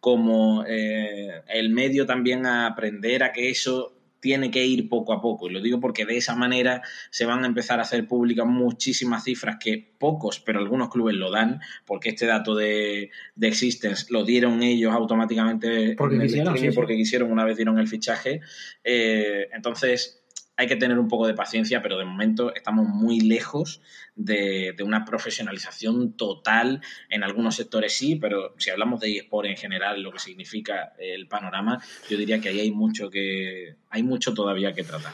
[0.00, 5.20] como eh, el medio también a aprender a que eso tiene que ir poco a
[5.20, 5.48] poco.
[5.48, 9.24] Y lo digo porque de esa manera se van a empezar a hacer públicas muchísimas
[9.24, 14.24] cifras que pocos, pero algunos clubes lo dan, porque este dato de, de Existence lo
[14.24, 18.40] dieron ellos automáticamente porque quisieron, sí, porque quisieron una vez dieron el fichaje.
[18.84, 20.17] Eh, entonces,
[20.58, 23.80] hay que tener un poco de paciencia, pero de momento estamos muy lejos
[24.16, 26.82] de, de, una profesionalización total.
[27.08, 31.28] En algunos sectores sí, pero si hablamos de eSport en general, lo que significa el
[31.28, 31.80] panorama,
[32.10, 35.12] yo diría que ahí hay mucho que hay mucho todavía que tratar.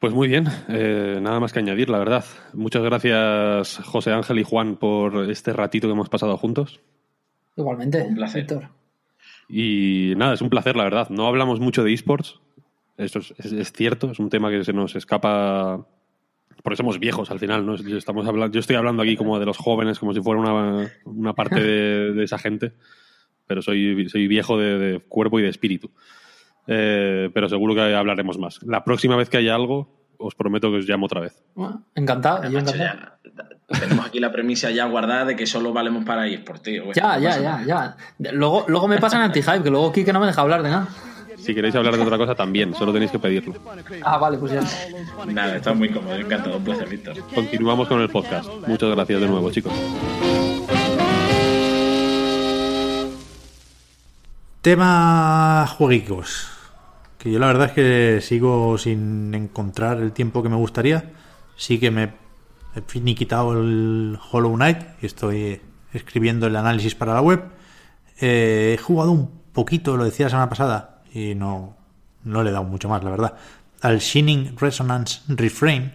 [0.00, 2.24] Pues muy bien, eh, nada más que añadir, la verdad.
[2.52, 6.80] Muchas gracias, José Ángel y Juan, por este ratito que hemos pasado juntos.
[7.56, 8.42] Igualmente, un placer.
[8.42, 8.70] Víctor.
[9.48, 11.10] Y nada, es un placer, la verdad.
[11.10, 12.40] No hablamos mucho de esports,
[12.96, 15.86] eso es, es, es, cierto, es un tema que se nos escapa.
[16.62, 17.74] Porque somos viejos al final, ¿no?
[17.74, 21.34] Estamos hablando, yo estoy hablando aquí como de los jóvenes, como si fuera una, una
[21.34, 22.72] parte de, de, esa gente,
[23.46, 25.90] pero soy, soy viejo de, de cuerpo y de espíritu.
[26.66, 28.62] Eh, pero seguro que hablaremos más.
[28.62, 31.44] La próxima vez que haya algo, os prometo que os llamo otra vez.
[31.54, 32.78] Bueno, encantado, yo encantado.
[32.78, 33.18] Ya,
[33.80, 36.78] tenemos aquí la premisa ya guardada de que solo valemos para ir por ti.
[36.94, 37.96] Ya, ya, ya, ya.
[38.32, 40.88] Luego, luego me pasan anti-hype, que luego Kike no me deja hablar de nada.
[41.44, 43.52] Si queréis hablar de otra cosa también, solo tenéis que pedirlo.
[44.02, 44.62] Ah, vale, pues ya.
[45.26, 47.16] Nada, está muy cómodo, encantado, un placer, Víctor.
[47.34, 48.48] Continuamos con el podcast.
[48.66, 49.74] Muchas gracias de nuevo, chicos.
[54.62, 56.48] Tema jueguicos.
[57.18, 61.12] Que yo la verdad es que sigo sin encontrar el tiempo que me gustaría.
[61.56, 62.14] Sí que me
[62.74, 65.60] he finiquitado el Hollow Knight y estoy
[65.92, 67.42] escribiendo el análisis para la web.
[68.18, 71.76] Eh, he jugado un poquito, lo decía la semana pasada, y no,
[72.24, 73.34] no le he dado mucho más, la verdad,
[73.80, 75.92] al Shining Resonance Reframe.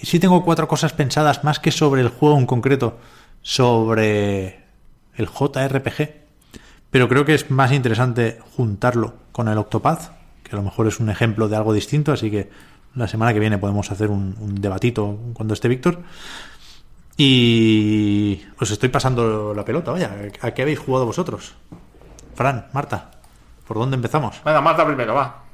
[0.00, 2.98] Sí tengo cuatro cosas pensadas, más que sobre el juego en concreto,
[3.42, 4.60] sobre
[5.16, 6.10] el JRPG,
[6.90, 10.12] pero creo que es más interesante juntarlo con el Octopath,
[10.42, 12.48] que a lo mejor es un ejemplo de algo distinto, así que
[12.94, 16.02] la semana que viene podemos hacer un, un debatito cuando esté Víctor.
[17.16, 20.16] Y os estoy pasando la pelota, vaya.
[20.40, 21.54] ¿A qué habéis jugado vosotros?
[22.34, 23.19] Fran, Marta,
[23.70, 24.42] ¿por dónde empezamos?
[24.44, 25.44] Venga, Marta primero, va.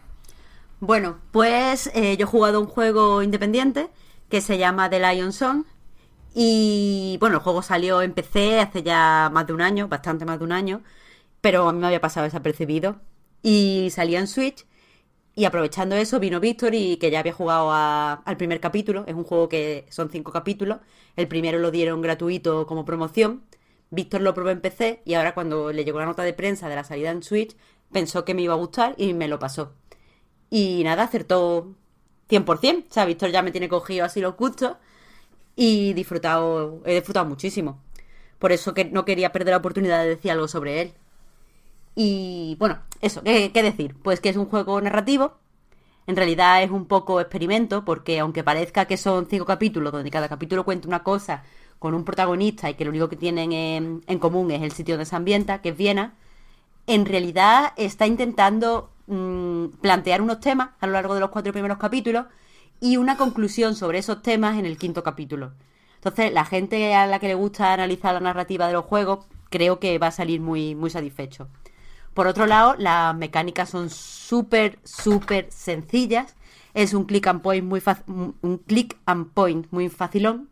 [0.81, 3.91] Bueno, pues eh, yo he jugado un juego independiente
[4.31, 5.65] que se llama The Lion Song.
[6.35, 10.39] Y bueno, el juego salió en PC hace ya más de un año, bastante más
[10.39, 10.83] de un año,
[11.43, 12.97] pero a mí me había pasado desapercibido.
[13.43, 14.67] Y salía en Switch.
[15.35, 19.05] Y aprovechando eso, vino Víctor y que ya había jugado a- al primer capítulo.
[19.07, 20.79] Es un juego que son cinco capítulos.
[21.17, 23.43] El primero lo dieron gratuito como promoción.
[23.91, 26.77] Víctor lo probó en PC y ahora cuando le llegó la nota de prensa de
[26.77, 27.57] la salida en Switch,
[27.97, 29.73] pensó que me iba a gustar y me lo pasó.
[30.51, 31.75] Y nada, acertó
[32.29, 32.85] 100%.
[32.91, 34.77] O sea, Víctor ya me tiene cogido así los gustos
[35.57, 37.81] y disfrutado, he disfrutado muchísimo.
[38.39, 40.93] Por eso que no quería perder la oportunidad de decir algo sobre él.
[41.95, 43.97] Y bueno, eso, ¿qué, qué decir?
[44.03, 45.39] Pues que es un juego narrativo.
[46.07, 50.29] En realidad es un poco experimento, porque aunque parezca que son cinco capítulos, donde cada
[50.29, 51.45] capítulo cuenta una cosa
[51.79, 54.97] con un protagonista y que lo único que tienen en, en común es el sitio
[54.97, 56.15] donde se ambienta, que es Viena,
[56.87, 61.79] en realidad está intentando mm, plantear unos temas a lo largo de los cuatro primeros
[61.79, 62.27] capítulos
[62.81, 65.53] y una conclusión sobre esos temas en el quinto capítulo.
[65.97, 69.81] Entonces, la gente a la que le gusta analizar la narrativa de los juegos, creo
[69.81, 71.49] que va a salir muy, muy satisfecho.
[72.15, 76.37] Por otro lado, las mecánicas son súper, súper sencillas.
[76.75, 80.49] Es un click and point muy un click and point muy facilón.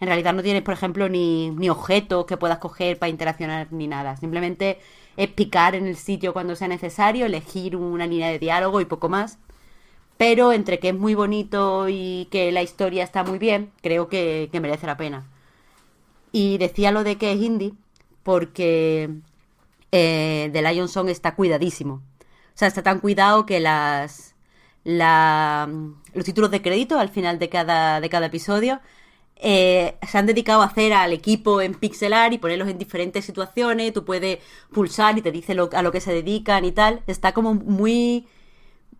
[0.00, 3.86] En realidad no tienes, por ejemplo, ni, ni objetos que puedas coger para interaccionar ni
[3.86, 4.16] nada.
[4.16, 4.80] Simplemente
[5.24, 9.08] es picar en el sitio cuando sea necesario, elegir una línea de diálogo y poco
[9.08, 9.38] más.
[10.18, 14.48] Pero entre que es muy bonito y que la historia está muy bien, creo que,
[14.52, 15.26] que merece la pena.
[16.32, 17.72] Y decía lo de que es indie
[18.22, 19.10] porque
[19.92, 21.94] eh, The Lion Song está cuidadísimo.
[21.94, 24.34] O sea, está tan cuidado que las,
[24.84, 25.68] la-
[26.14, 28.80] los títulos de crédito al final de cada, de cada episodio
[29.42, 33.92] eh, se han dedicado a hacer al equipo en pixelar y ponerlos en diferentes situaciones.
[33.92, 34.38] Tú puedes
[34.72, 37.02] pulsar y te dice lo- a lo que se dedican y tal.
[37.06, 38.26] Está como muy,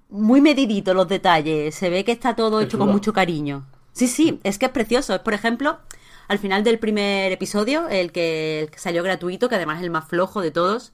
[0.09, 1.75] muy medidito los detalles.
[1.75, 3.67] Se ve que está todo hecho con mucho cariño.
[3.93, 5.15] Sí, sí, es que es precioso.
[5.15, 5.79] Es, por ejemplo,
[6.29, 9.91] al final del primer episodio, el que, el que salió gratuito, que además es el
[9.91, 10.93] más flojo de todos,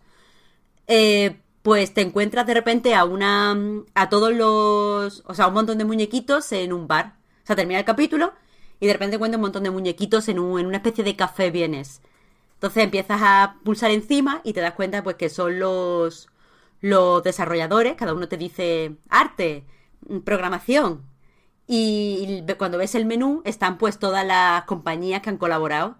[0.87, 3.57] eh, pues te encuentras de repente a una
[3.95, 7.81] a todos los o sea un montón de muñequitos en un bar o sea termina
[7.81, 8.33] el capítulo
[8.81, 11.51] y de repente encuentras un montón de muñequitos en, un- en una especie de café
[11.51, 12.03] vienes.
[12.55, 16.29] Entonces empiezas a pulsar encima y te das cuenta pues que son los
[16.83, 17.95] los desarrolladores.
[17.97, 19.65] Cada uno te dice arte
[20.09, 21.03] mm, programación.
[21.69, 25.97] Y cuando ves el menú están pues todas las compañías que han colaborado.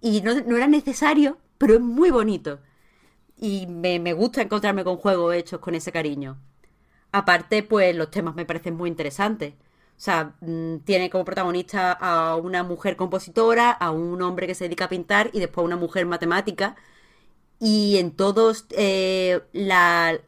[0.00, 2.60] Y no, no era necesario pero es muy bonito.
[3.38, 6.38] Y me, me gusta encontrarme con juegos hechos con ese cariño.
[7.12, 9.54] Aparte, pues los temas me parecen muy interesantes.
[9.96, 14.64] O sea, mm, tiene como protagonista a una mujer compositora, a un hombre que se
[14.64, 16.76] dedica a pintar y después a una mujer matemática.
[17.58, 20.20] Y en todos eh, la,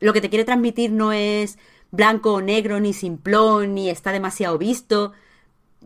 [0.00, 1.58] lo que te quiere transmitir no es
[1.90, 5.12] blanco o negro, ni simplón, ni está demasiado visto.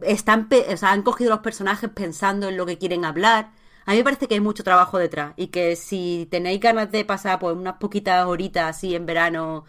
[0.03, 3.53] Están, o sea, han cogido los personajes pensando en lo que quieren hablar.
[3.87, 7.05] A mí me parece que hay mucho trabajo detrás y que si tenéis ganas de
[7.05, 9.65] pasar pues unas poquitas horitas así en verano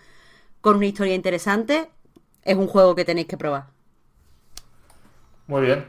[0.61, 1.89] con una historia interesante,
[2.43, 3.67] es un juego que tenéis que probar.
[5.47, 5.85] Muy bien.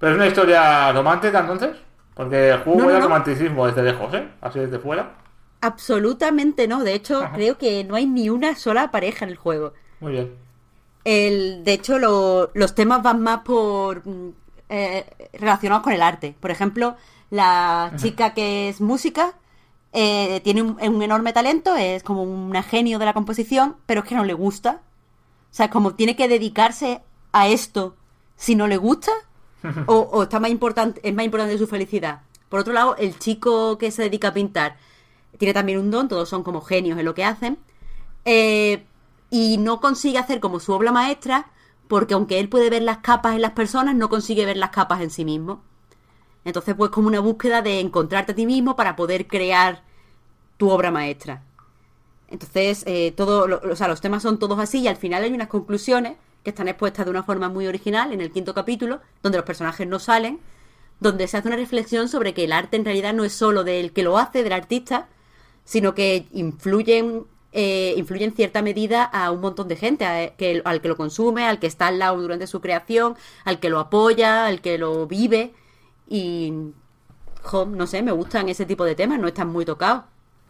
[0.00, 1.76] ¿Pero es una historia romántica entonces?
[2.14, 3.04] Porque el juego No, no, era no.
[3.04, 4.28] romanticismo desde lejos, ¿eh?
[4.42, 5.14] Así desde fuera.
[5.60, 6.82] Absolutamente no.
[6.84, 9.72] De hecho, creo que no hay ni una sola pareja en el juego.
[10.00, 10.38] Muy bien.
[11.04, 14.30] El, de hecho, lo- los temas van más por mm,
[14.68, 16.36] eh, relacionados con el arte.
[16.40, 16.96] Por ejemplo,
[17.30, 19.34] la chica que es música
[19.92, 24.06] eh, tiene un, un enorme talento, es como un genio de la composición, pero es
[24.08, 24.82] que no le gusta.
[25.50, 27.02] O sea, como tiene que dedicarse
[27.32, 27.96] a esto
[28.36, 29.12] si no le gusta,
[29.86, 32.22] o, o está más importante, es más importante su felicidad.
[32.48, 34.76] Por otro lado, el chico que se dedica a pintar
[35.38, 37.58] tiene también un don, todos son como genios en lo que hacen.
[38.24, 38.84] Eh,
[39.30, 41.50] y no consigue hacer como su obra maestra,
[41.86, 45.00] porque aunque él puede ver las capas en las personas, no consigue ver las capas
[45.00, 45.62] en sí mismo.
[46.44, 49.82] Entonces, pues como una búsqueda de encontrarte a ti mismo para poder crear
[50.56, 51.42] tu obra maestra.
[52.28, 55.32] Entonces, eh, todo, lo- o sea, los temas son todos así y al final hay
[55.32, 59.38] unas conclusiones que están expuestas de una forma muy original en el quinto capítulo, donde
[59.38, 60.38] los personajes no salen,
[61.00, 63.92] donde se hace una reflexión sobre que el arte en realidad no es solo del
[63.92, 65.08] que lo hace, del artista,
[65.64, 70.60] sino que influyen, eh, influye en cierta medida a un montón de gente, a- que,
[70.64, 73.78] al que lo consume, al que está al lado durante su creación, al que lo
[73.80, 75.52] apoya, al que lo vive
[76.08, 76.52] y,
[77.76, 80.04] no sé, me gustan ese tipo de temas, no están muy tocados.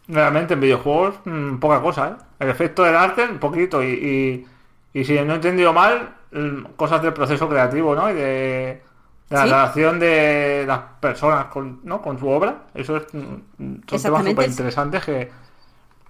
[0.08, 2.16] Realmente en videojuegos, mm, poca cosa, ¿eh?
[2.40, 3.82] El efecto del arte, un poquito.
[3.82, 4.46] Y,
[4.94, 8.10] y, y si no he entendido mal, mm, cosas del proceso creativo, ¿no?
[8.10, 8.82] Y de,
[9.30, 9.46] La Sí.
[9.46, 12.00] relación de las personas con, ¿no?
[12.02, 12.68] con su obra.
[12.74, 15.30] Eso es, mm, son temas súper interesantes que,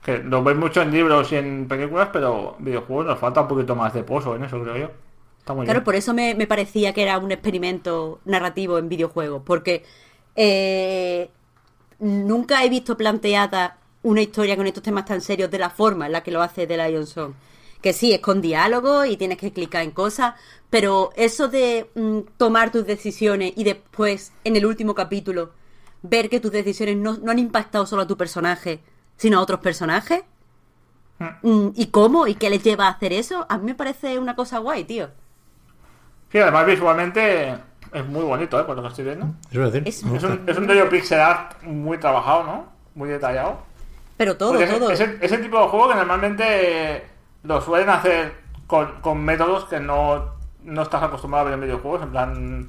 [0.03, 3.49] que lo ves mucho en libros y en películas, pero en videojuegos nos falta un
[3.49, 4.91] poquito más de pozo en eso, creo yo.
[5.41, 5.85] Está muy Claro, bien.
[5.85, 9.85] por eso me, me parecía que era un experimento narrativo en videojuegos, porque
[10.35, 11.31] eh,
[12.01, 16.13] nunca he visto planteada una historia con estos temas tan serios de la forma en
[16.13, 17.33] la que lo hace The Lion Song.
[17.83, 20.35] Que sí, es con diálogo y tienes que clicar en cosas,
[20.71, 25.51] pero eso de mm, tomar tus decisiones y después, en el último capítulo,
[26.03, 28.81] ver que tus decisiones no, no han impactado solo a tu personaje,
[29.17, 30.23] sino a otros personajes,
[31.43, 34.35] mm, y cómo y qué les lleva a hacer eso, a mí me parece una
[34.37, 35.09] cosa guay, tío.
[36.31, 37.57] Sí, además visualmente
[37.93, 38.65] es muy bonito, ¿eh?
[38.65, 39.27] Por lo que estoy viendo.
[39.85, 42.67] Es- un, es un rollo pixel art muy trabajado, ¿no?
[42.95, 43.63] Muy detallado.
[44.19, 44.91] Pero todo, Porque todo.
[44.91, 47.07] ese- ese tipo de juego que normalmente
[47.45, 48.35] lo suelen hacer
[48.67, 50.35] con, con métodos que no,
[50.65, 52.69] no estás acostumbrado a ver en videojuegos, en plan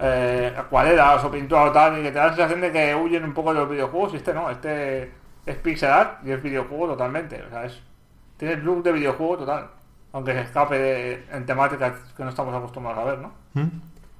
[0.00, 3.24] eh, acuarelas o pintura o tal, y que te da la sensación de que huyen
[3.24, 5.12] un poco de los videojuegos, y este no, este
[5.46, 7.42] es pixel art y es videojuego totalmente.
[7.42, 7.80] O sea, es,
[8.36, 9.68] tiene el look de videojuego total,
[10.12, 13.32] aunque se escape de- en temáticas que no estamos acostumbrados a ver, ¿no?
[13.54, 13.68] ¿Mm?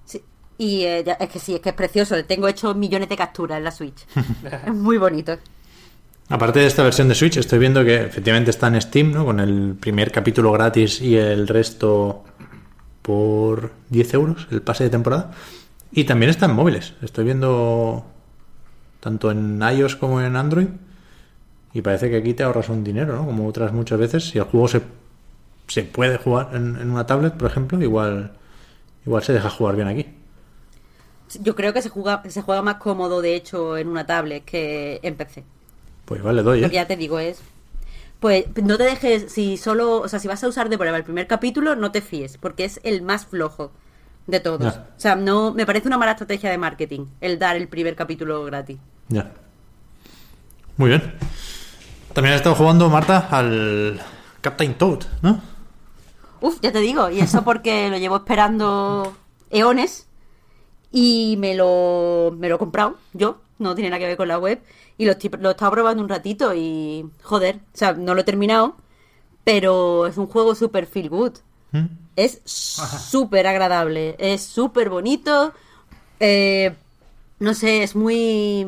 [0.04, 0.24] Sí.
[0.58, 2.16] Y eh, ya- es que sí, es que es precioso.
[2.16, 4.06] Le tengo hecho millones de capturas en la Switch.
[4.66, 5.36] es muy bonito.
[6.30, 9.24] Aparte de esta versión de Switch, estoy viendo que efectivamente está en Steam, ¿no?
[9.24, 12.22] Con el primer capítulo gratis y el resto
[13.00, 15.30] por 10 euros, el pase de temporada.
[15.90, 16.92] Y también está en móviles.
[17.00, 18.04] Estoy viendo
[19.00, 20.68] tanto en iOS como en Android.
[21.72, 23.24] Y parece que aquí te ahorras un dinero, ¿no?
[23.24, 24.28] Como otras muchas veces.
[24.28, 24.82] Si el juego se,
[25.66, 28.32] se puede jugar en, en una tablet, por ejemplo, igual,
[29.06, 30.06] igual se deja jugar bien aquí.
[31.40, 35.00] Yo creo que se juega, se juega más cómodo, de hecho, en una tablet que
[35.02, 35.44] en PC.
[36.08, 36.70] Pues vale, doy, ¿eh?
[36.72, 37.38] ya te digo es.
[38.18, 41.04] Pues no te dejes, si solo, o sea, si vas a usar de prueba el
[41.04, 43.70] primer capítulo, no te fíes, porque es el más flojo
[44.26, 44.74] de todos.
[44.74, 44.88] Ya.
[44.96, 48.42] O sea, no, me parece una mala estrategia de marketing el dar el primer capítulo
[48.44, 48.78] gratis.
[49.08, 49.32] Ya.
[50.78, 51.14] Muy bien.
[52.14, 54.00] También he estado jugando, Marta, al
[54.40, 55.42] Captain Toad, ¿no?
[56.40, 59.14] Uf, ya te digo, y eso porque lo llevo esperando
[59.50, 60.08] eones
[60.90, 64.38] y me lo, me lo he comprado yo, no tiene nada que ver con la
[64.38, 64.60] web,
[64.98, 68.20] y lo, estoy- lo he estado probando un ratito y joder, o sea, no lo
[68.20, 68.76] he terminado,
[69.44, 71.32] pero es un juego super feel good.
[71.72, 71.84] ¿Mm?
[72.16, 75.52] Es súper agradable, es súper bonito,
[76.20, 76.74] eh,
[77.38, 78.66] no sé, es muy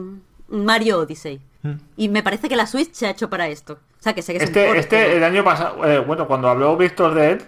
[0.48, 1.40] Mario Odyssey.
[1.62, 1.72] Mm.
[1.96, 3.74] Y me parece que la Switch se ha hecho para esto.
[3.74, 6.48] O sea, que sé que es Este, este pero- el año pasado, eh, bueno, cuando
[6.48, 7.42] habló Víctor de él,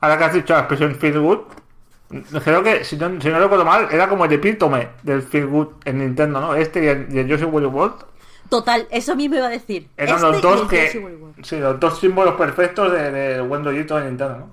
[0.00, 1.38] ahora que has dicho la expresión feel good,
[2.42, 5.68] creo que, si no, si no recuerdo mal, era como el epítome del feel good
[5.84, 6.54] en Nintendo, ¿no?
[6.54, 7.94] Este y el, y el Yoshi World.
[8.54, 9.88] Total, eso mismo iba a decir.
[9.96, 11.34] Eran Este los y dos que.
[11.42, 14.48] Sí, los dos símbolos perfectos de- del buen rollito de Nintendo, ¿no?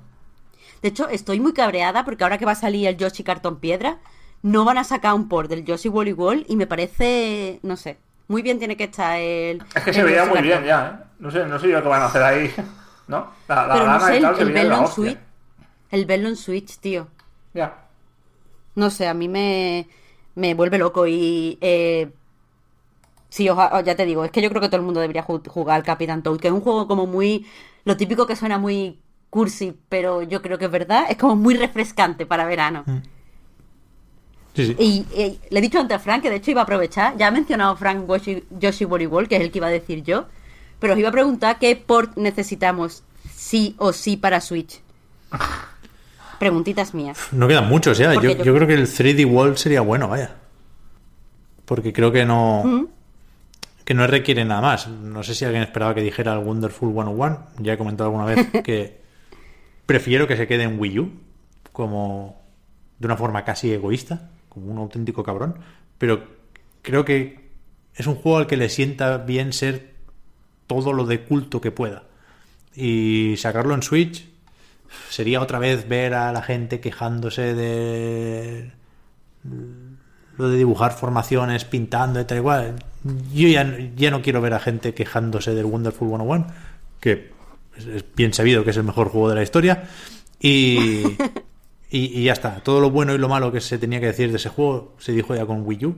[0.81, 3.99] De hecho, estoy muy cabreada porque ahora que va a salir el Yoshi Cartón Piedra,
[4.41, 7.99] no van a sacar un port del Yoshi Wally Wall y me parece, no sé,
[8.27, 9.61] muy bien tiene que estar el.
[9.75, 11.05] Es que se veía muy bien ya, ¿eh?
[11.19, 12.51] No sé, no sé yo qué van a hacer ahí,
[13.07, 13.31] ¿no?
[13.47, 14.87] La, la Pero no sé, y el, tal el de hostia.
[14.87, 15.17] Switch.
[15.91, 17.07] El verlo en Switch, tío.
[17.53, 17.85] Ya.
[18.73, 19.87] No sé, a mí me,
[20.33, 21.59] me vuelve loco y.
[21.61, 22.09] Eh,
[23.31, 25.47] sí, oja- ya te digo, es que yo creo que todo el mundo debería ju-
[25.47, 27.47] jugar al Capitán Toad, que es un juego como muy.
[27.85, 28.99] Lo típico que suena muy
[29.31, 32.83] cursi, pero yo creo que es verdad, es como muy refrescante para verano.
[34.53, 34.75] Sí, sí.
[34.77, 35.05] Y,
[35.49, 37.15] le he dicho antes a Frank que de hecho iba a aprovechar.
[37.17, 40.25] Ya ha mencionado Frank Yoshi, Yoshi World, que es el que iba a decir yo.
[40.79, 43.03] Pero os iba a preguntar qué port necesitamos
[43.33, 44.81] sí o sí para Switch.
[46.39, 47.17] Preguntitas mías.
[47.31, 48.13] No quedan muchos ya.
[48.13, 50.35] Yo, Porque yo- yo creo que el 3D World sería bueno, vaya.
[51.65, 52.87] Porque creo que no.
[53.91, 54.88] Que no requiere nada más.
[54.88, 57.47] No sé si alguien esperaba que dijera el Wonderful 101.
[57.57, 59.01] Ya he comentado alguna vez que
[59.85, 61.11] prefiero que se quede en Wii U.
[61.73, 62.41] Como
[62.97, 64.30] de una forma casi egoísta.
[64.47, 65.59] Como un auténtico cabrón.
[65.97, 66.23] Pero
[66.81, 67.49] creo que
[67.93, 69.93] es un juego al que le sienta bien ser
[70.68, 72.03] todo lo de culto que pueda.
[72.73, 74.26] Y sacarlo en Switch
[75.09, 78.72] sería otra vez ver a la gente quejándose de
[80.38, 82.76] lo de dibujar formaciones, pintando y tal igual.
[83.03, 83.65] Yo ya,
[83.95, 86.47] ya no quiero ver a gente quejándose del Wonderful 101,
[86.99, 87.31] que
[87.77, 89.83] es, es bien sabido que es el mejor juego de la historia.
[90.39, 91.03] Y,
[91.89, 92.61] y, y ya está.
[92.61, 95.11] Todo lo bueno y lo malo que se tenía que decir de ese juego se
[95.13, 95.95] dijo ya con Wii U.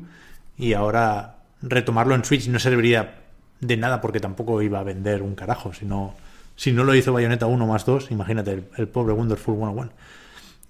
[0.57, 3.21] Y ahora retomarlo en Switch no serviría
[3.59, 5.73] de nada porque tampoco iba a vender un carajo.
[5.73, 6.15] Si no,
[6.55, 9.91] si no lo hizo Bayonetta 1 más 2, imagínate el, el pobre Wonderful 101.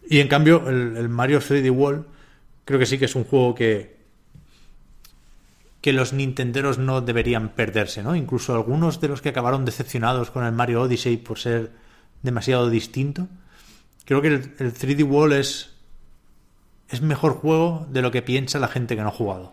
[0.09, 2.05] Y en cambio, el, el Mario 3D World
[2.65, 4.02] creo que sí que es un juego que
[5.83, 8.15] que los nintenderos no deberían perderse, ¿no?
[8.15, 11.71] Incluso algunos de los que acabaron decepcionados con el Mario Odyssey por ser
[12.23, 13.27] demasiado distinto.
[14.05, 15.73] Creo que el, el 3D World es
[16.93, 19.51] es mejor juego de lo que piensa la gente que no ha jugado.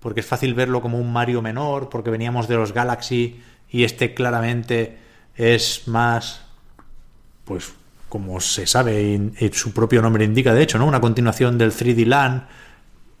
[0.00, 4.14] Porque es fácil verlo como un Mario menor, porque veníamos de los Galaxy y este
[4.14, 4.98] claramente
[5.36, 6.40] es más,
[7.44, 7.74] pues,
[8.08, 10.86] como se sabe y, y su propio nombre indica, de hecho, ¿no?
[10.86, 12.44] Una continuación del 3D Land.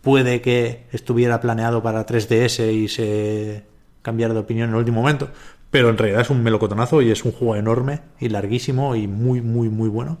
[0.04, 3.64] Puede que estuviera planeado para 3DS y se
[4.02, 5.30] cambiara de opinión en el último momento,
[5.70, 9.40] pero en realidad es un melocotonazo y es un juego enorme y larguísimo y muy,
[9.40, 10.18] muy, muy bueno.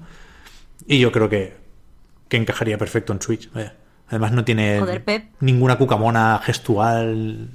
[0.86, 1.54] Y yo creo que,
[2.28, 3.52] que encajaría perfecto en Switch.
[3.52, 3.74] vaya.
[4.08, 5.24] Además no tiene Joder, Pep.
[5.40, 7.48] ninguna cucamona gestual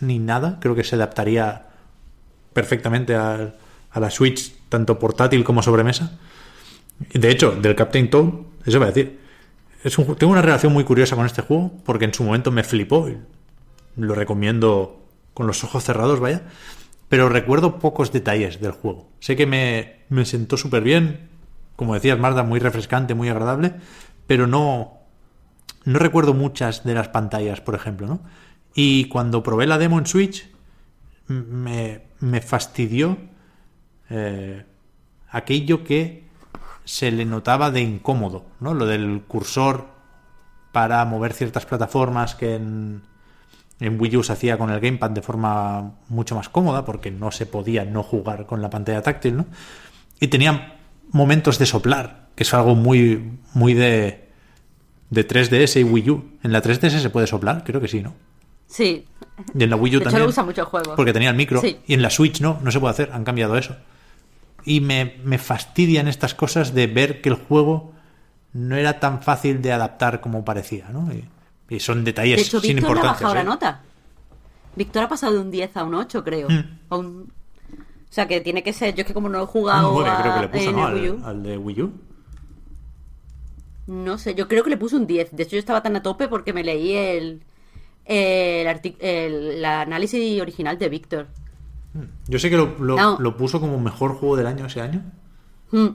[0.00, 0.58] ni nada.
[0.60, 1.66] Creo que se adaptaría
[2.52, 3.54] perfectamente a,
[3.90, 6.18] a la Switch, tanto portátil como sobremesa.
[7.14, 8.30] De hecho, del Captain Toad,
[8.66, 9.18] eso voy a decir.
[9.82, 13.08] Tengo una relación muy curiosa con este juego, porque en su momento me flipó.
[13.96, 16.42] Lo recomiendo con los ojos cerrados, vaya.
[17.08, 19.08] Pero recuerdo pocos detalles del juego.
[19.20, 21.28] Sé que me, me sentó súper bien.
[21.76, 23.74] Como decías, Marta, muy refrescante, muy agradable.
[24.26, 24.98] Pero no,
[25.84, 28.20] no recuerdo muchas de las pantallas, por ejemplo, ¿no?
[28.74, 30.48] Y cuando probé la demo en Switch,
[31.28, 33.16] me, me fastidió
[34.10, 34.64] eh,
[35.30, 36.27] aquello que
[36.88, 38.72] se le notaba de incómodo, ¿no?
[38.72, 39.88] Lo del cursor
[40.72, 43.02] para mover ciertas plataformas que en,
[43.78, 47.30] en Wii U se hacía con el gamepad de forma mucho más cómoda porque no
[47.30, 49.44] se podía no jugar con la pantalla táctil, ¿no?
[50.18, 50.78] Y tenía
[51.10, 54.30] momentos de soplar, que es algo muy, muy de,
[55.10, 56.24] de 3DS y Wii U.
[56.42, 58.14] En la 3DS se puede soplar, creo que sí, ¿no?
[58.66, 59.04] Sí.
[59.54, 60.22] Y en la Wii U De hecho, también.
[60.22, 60.96] lo usa mucho el juego.
[60.96, 61.60] Porque tenía el micro.
[61.60, 61.80] Sí.
[61.86, 63.10] Y en la Switch no, no se puede hacer.
[63.12, 63.76] Han cambiado eso.
[64.64, 67.92] Y me, me fastidian estas cosas de ver que el juego
[68.52, 71.08] no era tan fácil de adaptar como parecía, ¿no?
[71.12, 71.24] Y,
[71.74, 73.26] y son detalles De hecho, sin Víctor ha importancia.
[73.26, 73.80] bajado la nota.
[74.76, 76.48] Víctor ha pasado de un 10 a un 8, creo.
[76.48, 76.78] Mm.
[76.90, 77.32] A un-
[77.72, 78.94] O sea, que tiene que ser...
[78.94, 80.86] Yo es que como no he Un jugado 9 a- creo que le puso, ¿no?
[80.86, 81.92] Al, al de Wii U.
[83.86, 85.30] No sé, yo creo que le puse un 10.
[85.34, 87.42] De hecho, yo estaba tan a tope porque me leí el,
[88.04, 91.26] el, el- el análisis original de Víctor.
[92.26, 93.18] Yo sé que lo, lo- No.
[93.18, 95.02] lo puso como mejor juego del año ese año.
[95.70, 95.88] Mm.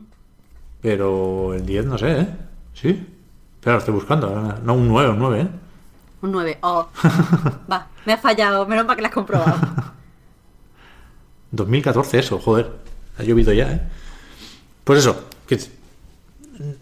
[0.81, 2.27] Pero el 10 no sé, ¿eh?
[2.73, 3.07] Sí.
[3.61, 4.59] Claro, estoy buscando.
[4.63, 5.47] No, un 9, un 9, ¿eh?
[6.21, 6.57] Un 9.
[6.61, 6.87] Oh.
[7.71, 8.65] Va, me ha fallado.
[8.67, 9.57] Menos mal que lo has comprobado.
[11.51, 12.71] 2014 eso, joder.
[13.17, 13.81] Ha llovido ya, ¿eh?
[14.83, 15.59] Pues eso, que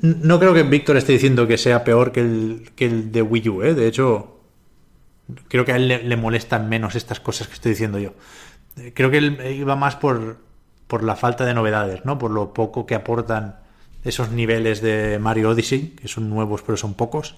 [0.01, 3.49] no creo que Víctor esté diciendo que sea peor que el, que el de Wii
[3.49, 3.73] U, ¿eh?
[3.73, 4.39] De hecho,
[5.49, 8.13] creo que a él le, le molestan menos estas cosas que estoy diciendo yo.
[8.93, 10.37] Creo que él iba más por,
[10.87, 12.17] por la falta de novedades, ¿no?
[12.17, 13.57] Por lo poco que aportan
[14.03, 17.35] esos niveles de Mario Odyssey, que son nuevos pero son pocos,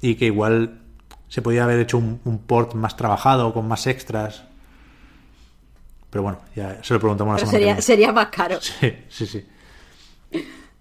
[0.00, 0.80] y que igual
[1.28, 4.44] se podía haber hecho un, un port más trabajado, con más extras.
[6.10, 7.82] Pero bueno, ya se lo preguntamos la Pero semana que sería, viene.
[7.82, 8.58] sería más caro.
[8.60, 9.46] Sí, sí, sí.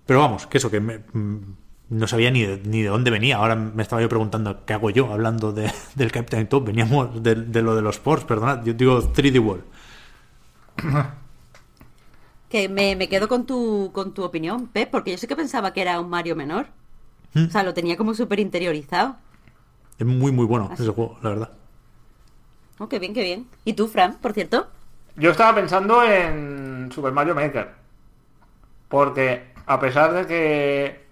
[0.06, 1.53] Pero vamos, que eso, que me- mm,
[1.89, 3.37] no sabía ni de, ni de dónde venía.
[3.37, 6.65] Ahora me estaba yo preguntando qué hago yo hablando de- del Captain Top.
[6.65, 8.63] Veníamos de, de lo de los ports, perdonad.
[8.63, 9.63] Yo digo 3D World.
[12.49, 15.73] Que me, me quedo con tu, con tu opinión, Pep, porque yo sí que pensaba
[15.73, 16.67] que era un Mario menor.
[17.33, 17.45] ¿Mm?
[17.45, 19.15] O sea, lo tenía como súper interiorizado.
[19.97, 21.49] Es muy, muy bueno ese juego, la verdad.
[22.77, 23.47] Oh, qué bien, qué bien.
[23.65, 24.67] ¿Y tú, Fran, por cierto?
[25.15, 27.71] Yo estaba pensando en Super Mario Maker.
[28.89, 31.05] Porque a pesar de que...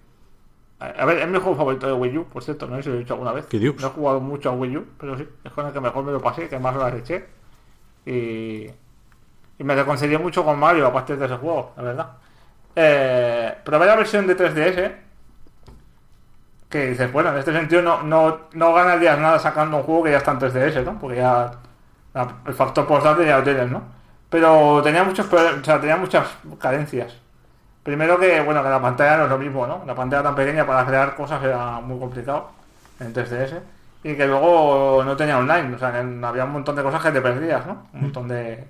[0.97, 2.95] A ver, es mi juego favorito de Wii U, por cierto, no sé si lo
[2.95, 3.45] he dicho alguna vez.
[3.73, 3.81] ¿Qué?
[3.81, 6.11] No he jugado mucho a Wii U, pero sí, es con el que mejor me
[6.11, 7.25] lo pasé, que más horas eché.
[8.05, 8.69] Y...
[9.59, 12.07] Y me reconcilié mucho con Mario a partir de ese juego, la verdad.
[12.75, 14.91] Eh, probé la versión de 3DS.
[16.69, 20.11] Que dices, bueno, en este sentido no, no, no ganarías nada sacando un juego que
[20.11, 20.97] ya está en 3DS, ¿no?
[20.99, 21.51] Porque ya
[22.13, 23.83] la- el factor portátil ya lo tienes, ¿no?
[24.29, 26.27] Pero tenía muchos o sea, tenía muchas
[26.59, 27.13] carencias.
[27.83, 29.83] Primero que, bueno, que la pantalla no es lo mismo, ¿no?
[29.85, 32.49] La pantalla tan pequeña para crear cosas era muy complicado
[32.99, 33.59] en 3DS.
[34.05, 37.11] Y que luego no tenía online, o sea, que había un montón de cosas que
[37.11, 37.87] te perdías, ¿no?
[37.93, 38.65] Un montón de,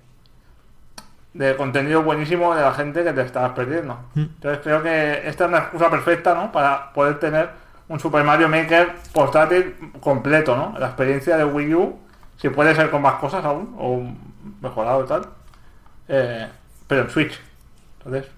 [1.34, 3.98] de contenido buenísimo de la gente que te estabas perdiendo.
[4.16, 6.52] Entonces creo que esta es una excusa perfecta, ¿no?
[6.52, 7.50] Para poder tener
[7.88, 10.78] un Super Mario Maker portátil completo, ¿no?
[10.78, 12.00] La experiencia de Wii U,
[12.38, 14.04] si puede ser con más cosas aún, o
[14.62, 15.26] mejorado y tal,
[16.08, 16.48] eh,
[16.88, 17.40] pero en Switch.
[17.98, 18.32] Entonces,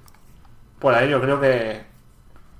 [0.85, 1.81] por ahí yo creo que...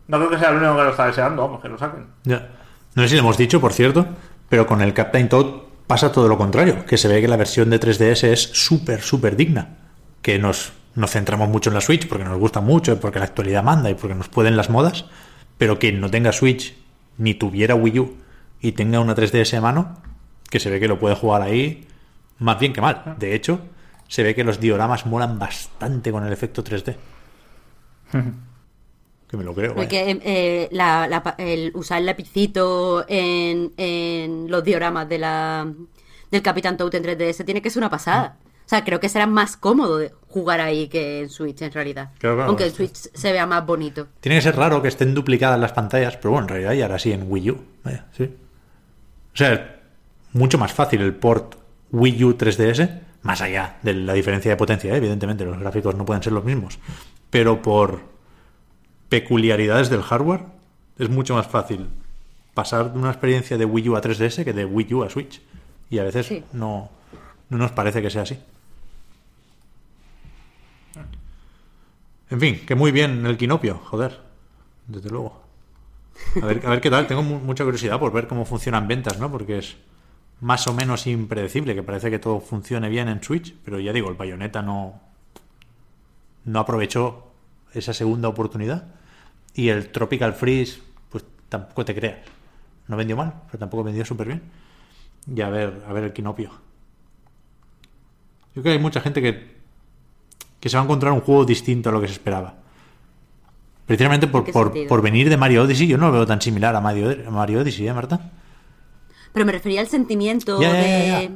[0.07, 2.07] No creo que sea el único que lo está deseando, vamos, que lo saquen.
[2.23, 2.49] Ya.
[2.95, 4.07] No sé si lo hemos dicho, por cierto,
[4.49, 5.45] pero con el Captain Toad
[5.85, 9.35] pasa todo lo contrario, que se ve que la versión de 3DS es súper, súper
[9.35, 9.77] digna.
[10.23, 13.61] Que nos, nos centramos mucho en la Switch porque nos gusta mucho, porque la actualidad
[13.61, 15.05] manda y porque nos pueden las modas,
[15.59, 16.75] pero quien no tenga Switch
[17.19, 18.17] ni tuviera Wii U
[18.59, 20.01] y tenga una 3DS a mano,
[20.49, 21.87] que se ve que lo puede jugar ahí
[22.39, 23.17] más bien que mal.
[23.19, 23.59] De hecho,
[24.07, 26.95] se ve que los dioramas molan bastante con el efecto 3D.
[29.27, 29.73] Que me lo creo.
[29.73, 35.67] Porque eh, la- la pa- el usar el lapicito en, en los dioramas de la,
[36.29, 38.37] del Capitán Toad en 3DS tiene que ser una pasada.
[38.43, 42.11] O sea, creo que será más cómodo de jugar ahí que en Switch, en realidad.
[42.19, 42.75] Claro, claro, Aunque sí.
[42.75, 44.07] Switch se vea más bonito.
[44.21, 46.99] Tiene que ser raro que estén duplicadas las pantallas, pero bueno, en realidad ya ahora
[46.99, 47.61] sí en Wii U.
[47.83, 48.23] Vaya, sí.
[48.25, 49.81] O sea,
[50.33, 51.55] mucho más fácil el port
[51.91, 52.89] Wii U 3DS,
[53.23, 54.97] más allá de la diferencia de potencia, ¿eh?
[54.97, 56.77] evidentemente los gráficos no pueden ser los mismos,
[57.35, 57.99] pero por
[59.09, 60.45] peculiaridades del hardware
[60.97, 61.89] es mucho más fácil
[62.53, 65.41] pasar de una experiencia de Wii U a 3DS que de Wii U a Switch.
[65.89, 66.45] Y a veces Sí.
[66.53, 66.89] no,
[67.49, 68.39] no nos parece que sea así.
[72.29, 74.21] En fin, que muy bien el quinopio, joder.
[74.87, 75.41] Desde luego.
[76.41, 77.05] A ver, a ver qué tal.
[77.07, 79.29] Tengo mu- mucha curiosidad por ver cómo funcionan ventas, ¿no?
[79.29, 79.75] Porque es
[80.39, 84.07] más o menos impredecible, que parece que todo funcione bien en Switch, pero ya digo,
[84.09, 85.01] el Bayonetta no,
[86.45, 87.24] no aprovechó
[87.75, 88.85] esa segunda oportunidad.
[89.53, 90.79] Y el Tropical Freeze,
[91.09, 92.17] pues tampoco te creas.
[92.87, 94.41] No vendió mal, pero tampoco vendió súper bien.
[95.33, 96.49] Y a ver, a ver el quinopio.
[98.53, 99.55] Yo creo que hay mucha gente que,
[100.59, 102.55] que se va a encontrar un juego distinto a lo que se esperaba.
[103.85, 106.81] Precisamente por, por, por venir de Mario Odyssey, yo no lo veo tan similar a
[106.81, 108.31] Mario, a Mario Odyssey, ¿eh, Marta?
[109.31, 111.31] Pero me refería al sentimiento Ya, ya, ya, de,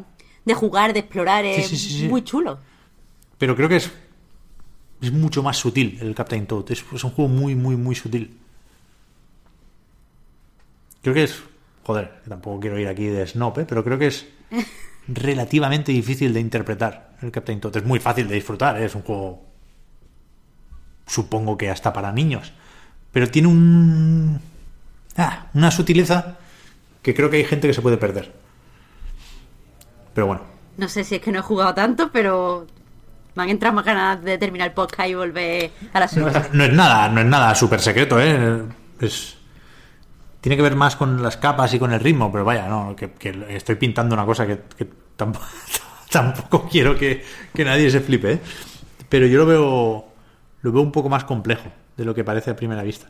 [0.45, 1.43] de jugar, de explorar.
[1.45, 2.07] Sí, Es sí, sí, sí.
[2.07, 2.57] muy chulo.
[3.37, 3.91] Pero creo que es,
[5.01, 6.71] es mucho más sutil el Captain Toad.
[6.71, 8.37] Es, es un juego muy, muy, muy sutil.
[11.01, 11.41] Creo que es.
[11.83, 13.65] Joder, tampoco quiero ir aquí de snob, ¿eh?
[13.67, 14.27] pero creo que es
[15.07, 17.77] relativamente difícil de interpretar el Captain Toad.
[17.77, 18.85] Es muy fácil de disfrutar, ¿eh?
[18.85, 19.43] es un juego.
[21.07, 22.53] Supongo que hasta para niños.
[23.11, 24.39] Pero tiene un.
[25.17, 26.37] Ah, una sutileza
[27.01, 28.31] que creo que hay gente que se puede perder.
[30.13, 30.41] Pero bueno,
[30.77, 32.67] No sé si es que no he jugado tanto, pero
[33.39, 36.51] me han entrado más ganas de terminar el podcast y volver a la Switch.
[36.51, 38.63] No es nada, no es nada súper secreto, ¿eh?
[38.99, 39.37] Es...
[40.41, 43.11] Tiene que ver más con las capas y con el ritmo, pero vaya, no, que,
[43.11, 45.45] que estoy pintando una cosa que, que tampoco,
[46.09, 48.39] tampoco quiero que, que nadie se flipe, ¿eh?
[49.07, 50.07] Pero yo lo veo,
[50.61, 53.07] lo veo un poco más complejo de lo que parece a primera vista.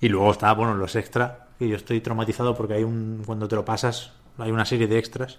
[0.00, 3.56] Y luego está, bueno, los extra, que yo estoy traumatizado porque hay un, cuando te
[3.56, 5.38] lo pasas, hay una serie de extras.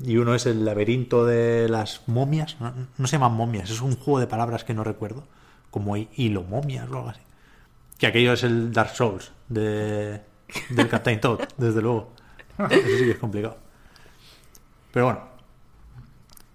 [0.00, 2.56] Y uno es el laberinto de las momias.
[2.60, 5.24] No, no se llaman momias, es un juego de palabras que no recuerdo.
[5.70, 7.20] Como hilo momias o algo así.
[7.98, 10.20] Que aquello es el Dark Souls de,
[10.70, 12.12] del Captain Toad, desde luego.
[12.58, 13.56] Eso sí que es complicado.
[14.92, 15.20] Pero bueno.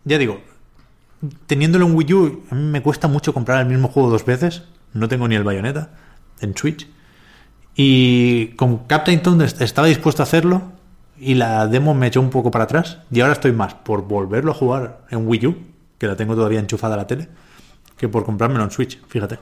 [0.05, 0.41] Ya digo,
[1.47, 4.63] teniéndolo en Wii U, me cuesta mucho comprar el mismo juego dos veces.
[4.93, 5.91] No tengo ni el Bayonetta
[6.41, 6.87] en Switch.
[7.75, 10.63] Y con Captain est- estaba dispuesto a hacerlo
[11.19, 12.99] y la demo me echó un poco para atrás.
[13.11, 15.55] Y ahora estoy más por volverlo a jugar en Wii U,
[15.97, 17.27] que la tengo todavía enchufada a la tele,
[17.97, 19.37] que por comprármelo en Switch, fíjate.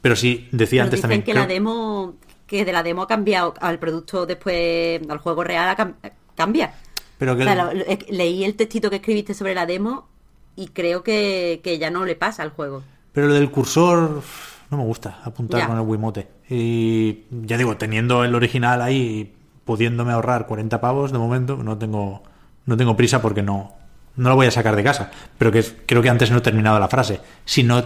[0.00, 1.22] Pero sí, decía Pero antes dicen también.
[1.22, 2.14] que creo- la demo,
[2.46, 5.94] que de la demo ha cambiado al producto después, al juego real cam-
[6.36, 6.74] cambia.
[7.18, 7.72] pero que O sea, lo-
[8.10, 10.08] leí el textito que escribiste sobre la demo
[10.56, 12.82] y creo que, que ya no le pasa al juego.
[13.12, 14.22] Pero lo del cursor
[14.70, 15.66] no me gusta apuntar Ya.
[15.68, 16.26] con el Wiimote.
[16.50, 19.32] Y ya digo, teniendo el original ahí
[19.64, 22.22] pudiéndome ahorrar 40 pavos de momento, no tengo
[22.64, 23.72] no tengo prisa porque no
[24.16, 25.10] no lo voy a sacar de casa.
[25.38, 27.20] Pero que creo que antes no he terminado la frase.
[27.44, 27.84] Si no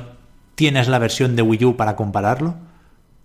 [0.55, 2.55] tienes la versión de Wii U para compararlo,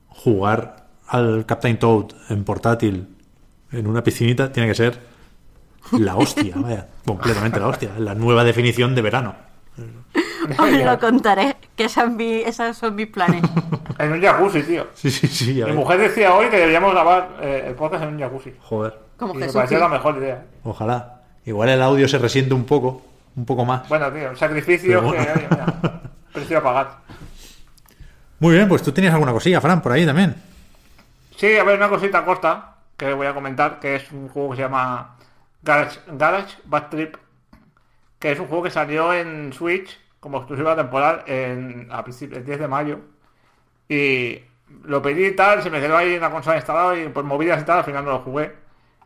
[0.08, 3.08] jugar al Captain Toad en portátil
[3.72, 5.00] en una piscinita tiene que ser
[5.92, 9.36] la hostia, vaya, completamente la hostia, la nueva definición de verano.
[10.58, 13.44] Os lo contaré, que son esos son mis planes.
[13.98, 14.88] En un jacuzzi, tío.
[14.94, 18.10] Sí, sí, sí, ya Mi mujer decía hoy que deberíamos grabar eh, el podcast en
[18.16, 18.54] un jacuzzi.
[18.62, 18.98] Joder.
[19.18, 19.56] Como Y me Jesús.
[19.56, 20.46] pareció que- la mejor idea.
[20.64, 21.22] Ojalá.
[21.46, 23.04] Igual el audio se resiente un poco,
[23.36, 23.88] un poco más.
[23.90, 25.66] Bueno, tío, un sacrificio que, oye, mira,
[26.34, 26.98] prefiero pagar.
[28.40, 30.36] Muy bien, pues tú tenías alguna cosilla, Fran, por ahí también.
[31.36, 34.56] Sí, a ver, una cosita corta que voy a comentar, que es un juego que
[34.58, 35.16] se llama
[35.64, 37.16] Garage, Garage Bad Trip,
[38.20, 42.60] que es un juego que salió en Switch como exclusiva temporal en, a el 10
[42.60, 43.02] de mayo.
[43.90, 44.40] Y
[44.84, 47.62] lo pedí y tal, se me quedó ahí en la consola instalado y por movidas
[47.62, 48.56] y tal, al final no lo jugué.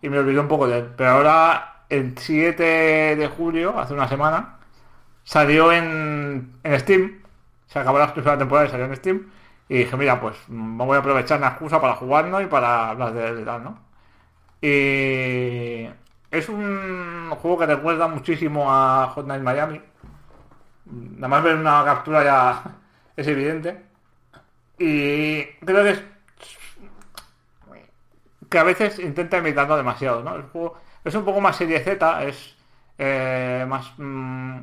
[0.02, 0.94] Y me olvidé un poco de él.
[0.98, 4.60] Pero ahora, el 7 de julio, hace una semana,
[5.24, 7.22] salió en, en Steam.
[7.68, 9.32] Se acabó la exclusiva temporal y salió en Steam.
[9.70, 13.14] Y dije, mira, pues mm, voy a aprovechar la excusa para jugarlo y para hablar
[13.14, 13.80] de él y tal, ¿no?
[14.62, 15.88] Y
[16.32, 19.82] es un juego que recuerda muchísimo a Hot Night Miami.
[20.86, 22.64] Nada más ver una captura ya
[23.16, 23.84] es evidente.
[24.78, 26.04] Y creo que es
[28.50, 30.36] que a veces intenta imitarlo demasiado, ¿no?
[30.36, 32.56] El juego es un poco más serie Z, es
[32.98, 34.60] eh, más mm,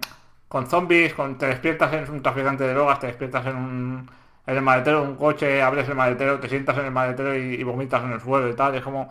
[0.48, 4.10] con zombies, con te despiertas en un traficante de drogas, te despiertas en un
[4.44, 7.62] en el maletero un coche, abres el maletero, te sientas en el maletero y, y
[7.62, 8.74] vomitas en el suelo y tal.
[8.74, 9.08] Es como,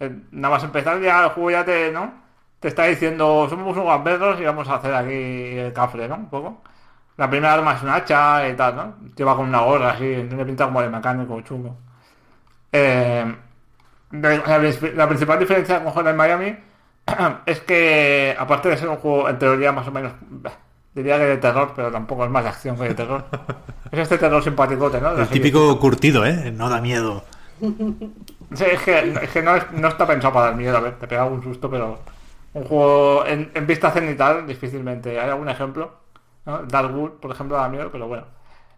[0.00, 2.12] eh, nada más empezar ya el juego ya te, ¿no?
[2.62, 6.14] Te está diciendo, somos unos gamberros y vamos a hacer aquí el cafre, ¿no?
[6.16, 6.62] Un poco.
[7.18, 8.94] La primera arma es un hacha y tal, ¿no?
[9.16, 11.76] Lleva con una gorra así, tiene pinta como de mecánico chungo.
[12.72, 13.34] Eh,
[14.12, 14.58] la,
[14.94, 16.56] la principal diferencia con Hotline Miami
[17.46, 20.12] es que, aparte de ser un juego en teoría más o menos,
[20.94, 23.24] diría que de terror, pero tampoco es más de acción que de terror.
[23.90, 25.10] es este terror simpaticote, ¿no?
[25.18, 26.52] El típico curtido, ¿eh?
[26.52, 27.24] No da miedo.
[28.54, 30.94] Sí, es que, es que no, es- no está pensado para dar miedo, a ver,
[30.98, 31.98] te pega un susto, pero
[32.54, 35.18] un juego en, en vista cenital difícilmente.
[35.20, 35.92] ¿Hay algún ejemplo?
[36.44, 36.62] ¿no?
[36.64, 38.26] Darkwood, por ejemplo, da miedo, pero bueno.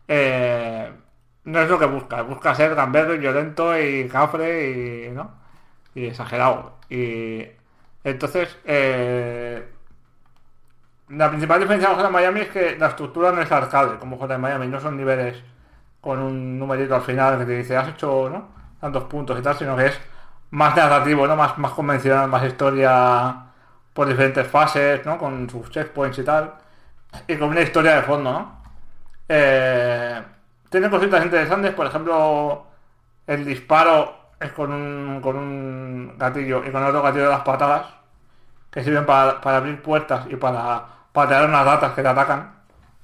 [0.08, 0.92] Eh,
[1.44, 5.30] no es lo que busca, busca ser gamberro y violento y cafre y, ¿no?
[5.94, 6.78] y exagerado.
[6.90, 7.46] Y
[8.04, 9.66] entonces, eh,
[11.08, 14.40] la principal diferencia con Hotline Miami es que la estructura no es arcade, como Hotline
[14.40, 15.42] Miami, no son niveles
[16.00, 18.30] con un numerito al final que te dice has hecho
[18.80, 20.00] tantos puntos y tal, sino que es
[20.50, 21.36] más narrativo, ¿no?
[21.36, 23.53] Más, más convencional, más historia
[23.94, 25.18] por diferentes fases, ¿no?
[25.18, 26.54] Con sus checkpoints y tal.
[27.28, 28.62] Y con una historia de fondo, ¿no?
[29.28, 30.22] Eh,
[30.70, 32.66] tiene cositas interesantes, por ejemplo,
[33.26, 37.86] el disparo es con un, con un gatillo y con otro gatillo de las patadas,
[38.70, 42.52] que sirven para, abrir puertas y para patear unas ratas que te atacan,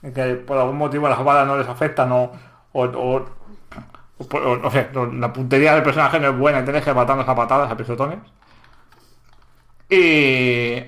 [0.03, 2.33] y que por algún motivo las balas no les afectan o,
[2.73, 2.87] o,
[4.93, 7.77] lo- la puntería del personaje no es buena y tienes que matarnos a patadas, a
[7.77, 8.19] pisotones.
[9.91, 10.83] Y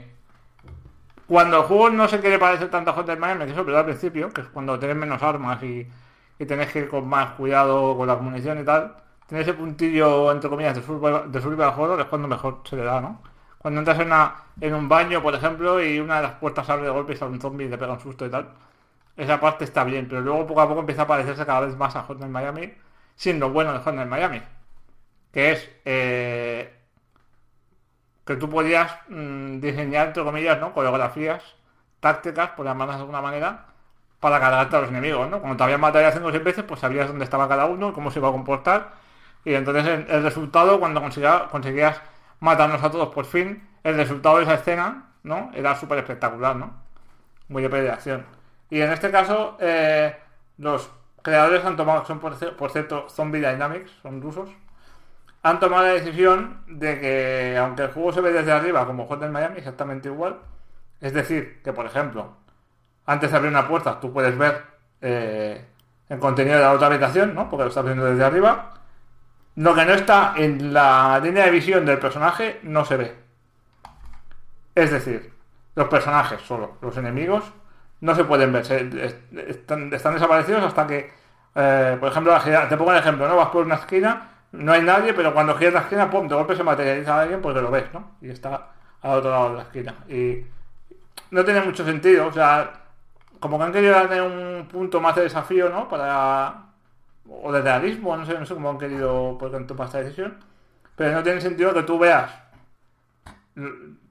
[1.27, 3.85] cuando el juego no se quiere parecer tanto a Hotline Miami, que eso pero al
[3.85, 5.87] principio, que es cuando tienes menos armas y,
[6.39, 8.95] y tenés que ir con más cuidado con la munición y tal,
[9.27, 13.01] tener ese puntillo, entre comillas, de survival, de horror es cuando mejor se le da,
[13.01, 13.23] ¿no?
[13.59, 13.99] Cuando entras
[14.61, 17.33] en un baño, por ejemplo, y una de las puertas abre de golpe y sale
[17.33, 18.49] un zombie y te pega un susto y tal.
[19.17, 21.95] Esa parte está bien, pero luego poco a poco empieza a parecerse cada vez más
[21.97, 22.75] a Hotline Miami,
[23.17, 24.43] siendo bueno de Hotline Miami.
[25.33, 26.72] Que es eh,
[28.25, 30.73] que tú podías mm, diseñar, entre comillas, ¿no?
[30.73, 31.43] Coreografías,
[32.01, 33.67] tácticas, por llamarlas de alguna manera,
[34.21, 35.41] para cargarte a los enemigos, ¿no?
[35.41, 37.93] Cuando te habían matado ya 5 o 6 veces, pues sabías dónde estaba cada uno
[37.93, 38.93] cómo se iba a comportar.
[39.45, 42.01] Y entonces el, resultado, cuando conseguía- conseguías
[42.41, 45.51] matarnos a todos por fin, el resultado de esa escena, ¿no?
[45.55, 46.73] Era súper espectacular, ¿no?
[47.49, 48.25] Muy de acción.
[48.71, 50.17] Y en este caso, eh,
[50.59, 50.91] los
[51.23, 54.51] creadores han tomado, son por, por cierto Zombie Dynamics, son rusos,
[55.43, 59.33] han tomado la decisión de que, aunque el juego se ve desde arriba como Hotline
[59.33, 60.39] Miami, exactamente igual,
[61.01, 62.37] es decir, que por ejemplo,
[63.07, 64.63] antes de abrir una puerta, tú puedes ver
[65.01, 65.65] eh,
[66.09, 67.49] el contenido de la otra habitación, ¿no?
[67.51, 68.75] Porque lo estás viendo desde arriba.
[69.57, 73.17] Lo que no está en la línea de visión del personaje no se ve.
[74.75, 75.33] Es decir,
[75.75, 77.45] los personajes solo, los enemigos
[78.01, 79.17] no se pueden ver, se- es-
[79.49, 81.13] están, desaparecidos hasta que,
[81.55, 82.37] eh, por ejemplo,
[82.69, 83.37] te pongo el ejemplo, ¿no?
[83.37, 86.55] Vas por una esquina, no hay nadie, pero cuando giras la esquina, pum, de golpe
[86.55, 88.17] se materializa alguien porque lo ves, ¿no?
[88.21, 88.69] Y está
[89.01, 89.95] al otro lado de la esquina.
[90.09, 90.45] Y
[91.31, 92.71] no tiene mucho sentido, o sea,
[93.41, 95.89] como que han querido darle un punto más de desafío, ¿no?
[95.89, 96.67] Para.
[97.29, 100.39] O de realismo, no sé, no sé cómo han querido por qué tomar esta decisión.
[100.97, 102.31] Pero no tiene sentido que tú veas.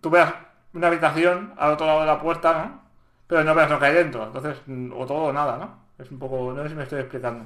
[0.01, 0.33] Tú veas
[0.73, 2.81] una habitación al otro lado de la puerta, ¿no?
[3.27, 4.25] Pero no veas lo que hay dentro.
[4.25, 4.61] Entonces,
[4.95, 5.77] o todo o nada, ¿no?
[5.97, 6.53] Es un poco.
[6.53, 7.45] No sé si me estoy explicando.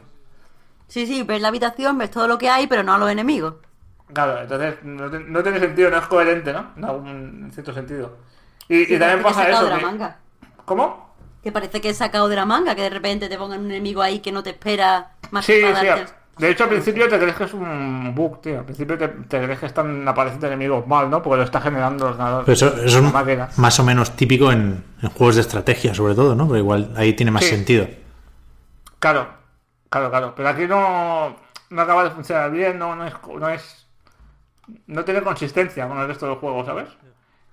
[0.87, 3.55] Sí, sí, ves la habitación, ves todo lo que hay, pero no a los enemigos.
[4.13, 6.71] Claro, entonces no, no tiene sentido, no es coherente, ¿no?
[6.77, 7.07] En algún
[7.45, 8.17] en cierto sentido.
[8.69, 9.65] Y, Sí, y también pasa sacado eso.
[9.65, 10.17] de la que- manga.
[10.65, 11.15] ¿Cómo?
[11.43, 14.01] Que parece que es sacado de la manga, que de repente te pongan un enemigo
[14.01, 15.85] ahí que no te espera más Sí, que para sí.
[15.87, 18.59] darte- De hecho, al principio te crees que es un bug, tío.
[18.59, 21.21] Al principio te, te crees que están apareciendo enemigos mal, ¿no?
[21.21, 22.43] Porque lo está generando el ordenador.
[22.45, 23.49] Pero eso, es máquina.
[23.57, 26.45] más o menos típico en, en juegos de estrategia, sobre todo, ¿no?
[26.47, 27.51] Pero igual ahí tiene más Sí.
[27.51, 27.87] sentido.
[28.99, 29.27] Claro,
[29.89, 30.33] claro, claro.
[30.35, 31.35] Pero aquí no,
[31.69, 33.87] no acaba de funcionar bien, no, no es, no es.
[34.87, 36.89] No tiene consistencia con el resto del juego, ¿sabes?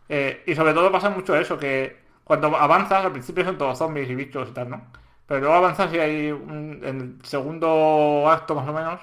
[0.09, 4.11] Eh, y sobre todo pasa mucho eso, que cuando avanzas, al principio son todos zombies
[4.11, 4.83] y bichos y tal, ¿no?
[5.27, 9.01] Pero luego avanzas y hay un, en el segundo acto más o menos,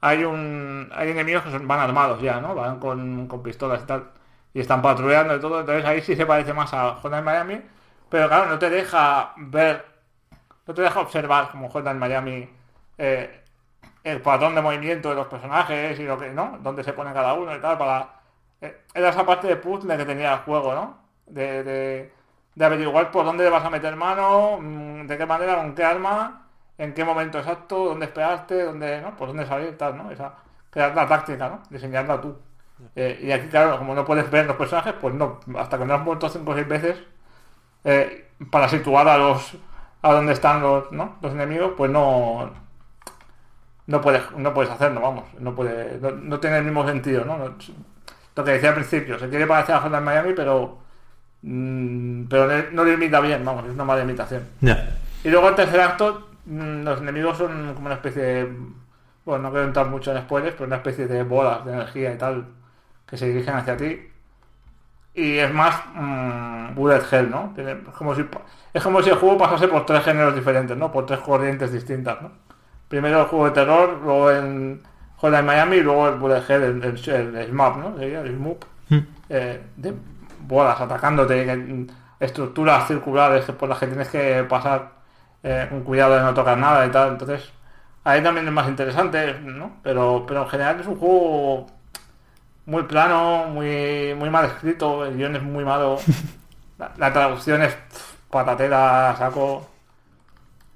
[0.00, 2.54] hay un hay enemigos que son, van armados ya, ¿no?
[2.54, 4.10] Van con, con pistolas y tal.
[4.54, 7.62] Y están patrullando y todo, entonces ahí sí se parece más a Hotline Miami.
[8.10, 9.84] Pero claro, no te deja ver
[10.66, 12.48] no te deja observar como juega en Miami
[12.98, 13.44] eh,
[14.04, 16.58] el patrón de movimiento de los personajes y lo que, ¿no?
[16.60, 18.08] Dónde se pone cada uno y tal, para...
[18.60, 20.98] eh, era esa parte de puzzle que tenía el juego, ¿no?
[21.26, 22.12] De, de,
[22.64, 26.46] averiguar por dónde vas a meter mano, mm, de qué manera, con qué arma,
[26.78, 29.16] en qué momento exacto, dónde esperarte, dónde, ¿no?
[29.16, 30.10] Por dónde salir, tal, ¿no?
[30.10, 30.34] Esa,
[30.70, 31.62] crear la táctica, ¿no?
[31.70, 32.36] Diseñarla tú.
[32.96, 35.94] Eh, y aquí, claro, como no puedes ver los personajes, pues no, hasta que no
[35.94, 36.98] has muerto cinco o seis veces,
[38.50, 39.56] para situar a los
[40.02, 41.16] a dónde están los, ¿no?
[41.20, 42.50] los enemigos, pues no
[43.88, 47.36] no puedes, no puedes hacerlo, vamos, no puede, no, no tiene el mismo sentido, ¿no?
[47.38, 47.54] No-
[48.36, 50.78] Lo que decía al principio, se quiere parecer a Hotline Miami, pero
[51.42, 54.44] mm, pero le- no lo imita bien, vamos, es una mala imitación.
[55.24, 58.52] Y luego el tercer acto, mm, los enemigos son como una especie de.
[59.24, 62.18] Bueno, no quiero entrar mucho en spoilers, pero una especie de bolas de energía y
[62.18, 62.46] tal
[63.06, 64.08] que se dirigen hacia ti.
[65.14, 67.52] Y es más mm, bullet hell, ¿no?
[67.54, 68.24] Tiene- es, como si,
[68.72, 70.92] es como si el juego pasase por tres géneros diferentes, ¿no?
[70.92, 72.30] Por tres corrientes distintas, ¿no?
[72.88, 74.82] Primero el juego de terror, luego en
[75.18, 77.98] Hotline Miami y luego el bullet hell, el, el, el, SMAP, ¿no?
[77.98, 78.98] Sería el SMUP Mm.
[79.28, 79.94] eh, de
[80.46, 81.86] bolas atacándote,
[82.20, 84.92] estructuras circulares por las que tienes que pasar
[85.42, 87.10] eh, con cuidado de no tocar nada y tal.
[87.10, 87.50] Entonces,
[88.04, 89.76] ahí también es más interesante, ¿no?
[89.82, 91.66] Pero, pero en general es un juego
[92.66, 95.98] muy plano, muy, muy mal escrito, el guion es muy malo,
[96.78, 97.76] la, la traducción es
[98.30, 99.66] patatera, saco.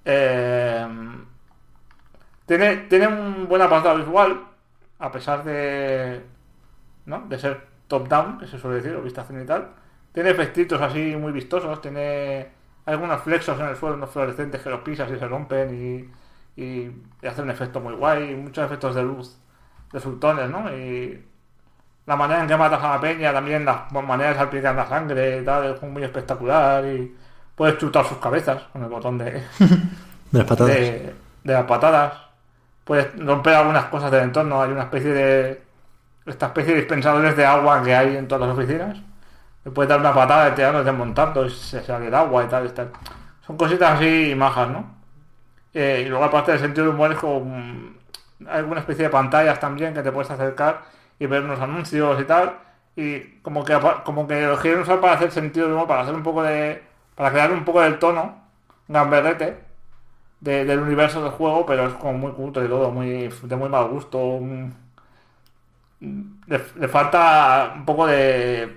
[0.05, 0.87] Eh,
[2.59, 4.45] tiene, tiene un buen apartado visual,
[4.99, 6.23] a pesar de,
[7.07, 7.23] ¿no?
[7.29, 9.71] de ser top-down, que se suele decir, o vista cenital.
[10.13, 12.49] Tiene efectitos así muy vistosos, tiene
[12.85, 16.11] algunos flexos en el suelo, unos fluorescentes que los pisas y se rompen
[16.57, 16.91] y, y,
[17.23, 19.39] y hace un efecto muy guay, muchos efectos de luz,
[19.93, 20.71] de sultones, ¿no?
[20.77, 21.25] Y
[22.07, 25.41] la manera en que matas a la peña, también las maneras de salpicar la sangre
[25.41, 27.17] y tal, es muy espectacular y
[27.55, 29.43] puedes chutar sus cabezas con el botón de,
[30.31, 30.73] De las patadas.
[30.75, 31.15] de,
[31.45, 32.32] de las patadas.
[32.85, 34.63] Puedes romper algunas cosas del entorno.
[34.63, 35.63] Hay una especie de.
[36.27, 38.99] Esta especie de dispensadores de agua que hay en todas las oficinas.
[39.65, 42.49] Le puedes dar una patada y te van desmontando y se sale el agua y
[42.49, 42.67] tal.
[42.67, 42.91] y tal.
[43.47, 44.95] Son cositas así majas, ¿no?
[45.75, 47.41] Eh, y luego, aparte del sentido del humor, es como.
[47.41, 47.97] mm,
[48.49, 50.83] Hay alguna especie de pantallas también que te puedes acercar
[51.19, 52.59] y ver unos anuncios y tal.
[52.97, 56.15] Y como que, como que lo quieren usar para hacer sentido del humor, para hacer
[56.15, 56.83] un poco de.
[57.15, 58.37] para crear un poco del tono
[58.89, 59.59] gamberrete
[60.43, 63.69] de- del universo del juego, pero es como muy culto y todo, muy, de muy
[63.71, 64.41] mal gusto.
[66.47, 68.77] le, falta un poco de.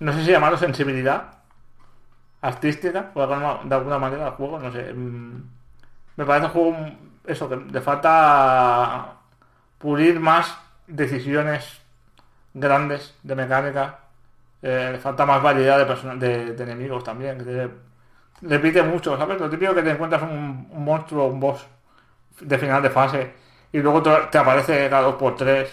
[0.00, 1.38] No sé si llamarlo sensibilidad
[2.40, 4.92] artística, alguna- de alguna manera, al juego, no sé.
[4.94, 5.42] mm,
[6.16, 6.76] Me parece un juego,
[7.26, 9.14] eso, que le falta
[9.78, 11.80] pulir más decisiones
[12.54, 14.00] grandes de mecánica.
[14.62, 17.38] Eh, le falta más variedad de, de, de enemigos también.
[17.44, 17.70] Que
[18.42, 19.40] te- repite mucho, ¿sabes?
[19.40, 21.66] Lo típico que te encuentras un, un monstruo, un boss
[22.40, 23.34] de final de fase
[23.72, 25.70] y luego te, aparece cada dos por tres.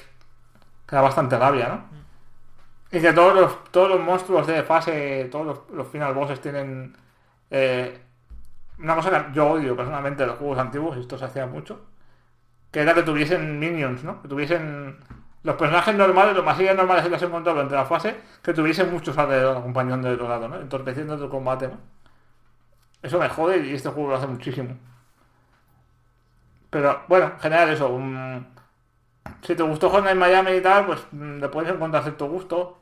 [0.87, 1.83] Que da bastante rabia, ¿no?
[2.91, 6.95] Y que todos los, todos los monstruos de fase, todos los, los final bosses tienen
[7.51, 8.01] eh,
[8.79, 11.81] una cosa que yo odio personalmente de los juegos antiguos, y esto se hacía mucho,
[12.71, 14.21] que era que tuviesen minions, ¿no?
[14.21, 14.97] Que tuviesen
[15.43, 18.91] los personajes normales, los masivos normales que los has encontrado durante la fase, que tuviesen
[18.91, 20.57] muchos alrededor acompañando del otro lado, ¿no?
[20.61, 21.77] Entorpeciendo tu combate, ¿no?
[23.03, 24.77] Eso me jode y este juego lo hace muchísimo.
[26.69, 27.89] Pero bueno, en general eso.
[29.41, 32.77] si te gustó Hotline Miami y tal, pues mm, le puedes encontrar cierto gusto.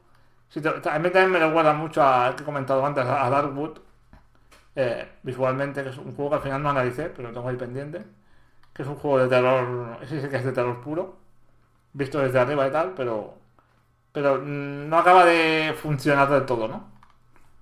[0.49, 3.79] Si te- a mí también me recuerda mucho a que he comentado antes, a Darkwood,
[4.75, 7.57] eh, visualmente, que es un juego que al final no analicé, pero lo tengo ahí
[7.57, 8.05] pendiente.
[8.73, 11.17] Que es un juego de terror, sí que es de terror puro,
[11.93, 13.35] visto desde arriba y tal, pero
[14.13, 16.85] pero mm, no acaba de funcionar del todo, ¿no?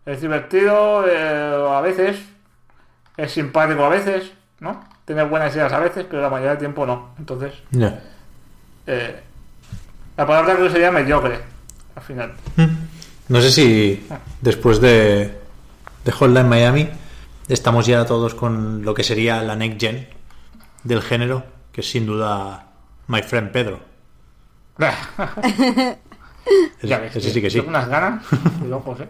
[0.05, 2.19] Es divertido eh, a veces,
[3.17, 4.83] es simpático a veces, ¿no?
[5.05, 7.13] Tiene buenas ideas a veces, pero la mayoría del tiempo no.
[7.19, 7.53] Entonces,
[8.87, 9.19] eh,
[10.17, 11.39] la palabra creo que sería mediocre,
[11.95, 12.33] al final.
[13.27, 14.07] No sé si
[14.41, 15.37] después de,
[16.03, 16.89] de Hotline Miami
[17.47, 20.07] estamos ya todos con lo que sería la next gen
[20.83, 22.67] del género, que es sin duda
[23.07, 23.79] My Friend Pedro.
[26.77, 27.57] Ese, Ya ves, ese sí que sí.
[27.57, 28.23] tengo unas ganas
[28.61, 29.07] de locos, ¿eh?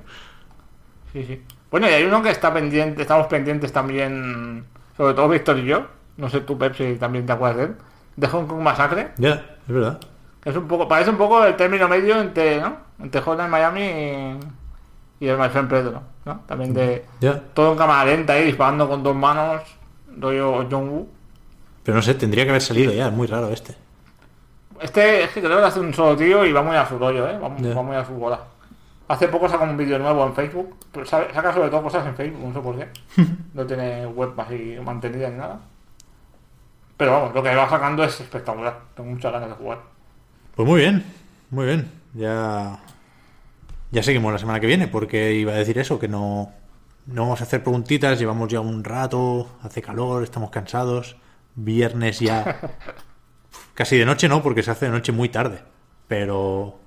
[1.12, 1.42] Sí, sí.
[1.76, 4.64] Bueno, y hay uno que está pendiente, estamos pendientes también,
[4.96, 5.86] sobre todo Víctor y yo,
[6.16, 7.76] no sé tú, Pep, si también te acuerdas de él,
[8.16, 9.12] de Hong Kong Masacre.
[9.18, 10.00] Ya, es verdad.
[10.46, 12.78] Es un poco, parece un poco el término medio entre, ¿no?
[12.98, 14.40] Entre Hotline Miami y,
[15.20, 16.40] y el My Friend Pedro, ¿no?
[16.46, 17.04] También de
[17.54, 19.64] todo en cámara lenta ahí, disparando con dos manos,
[20.18, 21.10] rollo John Woo.
[21.84, 23.76] Pero no sé, tendría que haber salido ya, es muy raro este.
[24.80, 27.28] Este es que creo que hace un solo tío y va muy a su rollo,
[27.28, 27.38] ¿eh?
[27.38, 28.40] Va, va muy a su bola.
[29.08, 32.48] Hace poco sacó un vídeo nuevo en Facebook, pero saca sobre todo cosas en Facebook,
[32.48, 32.88] no sé por qué.
[33.54, 35.60] No tiene web así mantenida ni nada.
[36.98, 38.82] Pero vamos, lo que va sacando es espectacular.
[38.96, 39.80] Tengo muchas ganas de jugar.
[40.56, 41.06] Pues muy bien,
[41.52, 41.92] muy bien.
[42.14, 42.80] Ya,
[43.92, 46.52] ya seguimos la semana que viene, porque iba a decir eso, que no,
[47.06, 51.18] no vamos a hacer preguntitas, llevamos ya un rato, hace calor, estamos cansados,
[51.56, 52.60] viernes ya,
[53.74, 55.62] casi de noche no, porque se hace de noche muy tarde,
[56.08, 56.80] pero,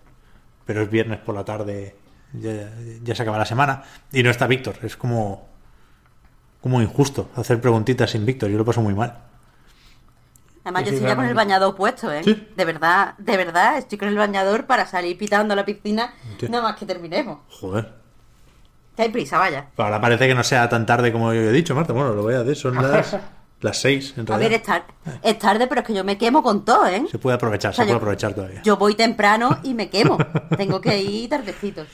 [0.64, 1.94] pero es viernes por la tarde,
[2.32, 2.70] ya,
[3.02, 3.82] ya se acaba la semana,
[4.12, 5.48] y no está Víctor, es como,
[6.60, 9.18] como injusto hacer preguntitas sin Víctor, yo lo paso muy mal.
[10.64, 12.22] Además, yo estoy ya con el bañador puesto, ¿eh?
[12.22, 12.48] ¿Sí?
[12.54, 16.12] De verdad, de verdad, estoy con el bañador para salir pitando a la piscina
[16.48, 17.38] nada más que terminemos.
[17.48, 17.94] Joder.
[18.94, 19.68] Que hay prisa, vaya.
[19.78, 21.94] Ahora parece que no sea tan tarde como yo he dicho, Marta.
[21.94, 22.54] Bueno, lo voy a hacer.
[22.56, 23.16] Son las,
[23.60, 24.84] las seis, en A ver, es, tar-
[25.22, 27.04] es tarde, pero es que yo me quemo con todo, ¿eh?
[27.10, 28.60] Se puede aprovechar, O sea, se puede yo- aprovechar todavía.
[28.62, 30.18] Yo voy temprano y me quemo.
[30.58, 31.86] Tengo que ir tardecito.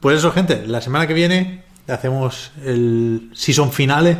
[0.00, 0.66] Pues eso, gente.
[0.66, 4.16] La semana que viene hacemos el season finale.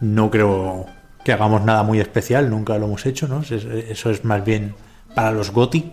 [0.00, 0.86] No creo
[1.24, 3.42] que hagamos nada muy especial, nunca lo hemos hecho, ¿no?
[3.42, 4.74] Eso es- más bien
[5.14, 5.92] para los GOTI.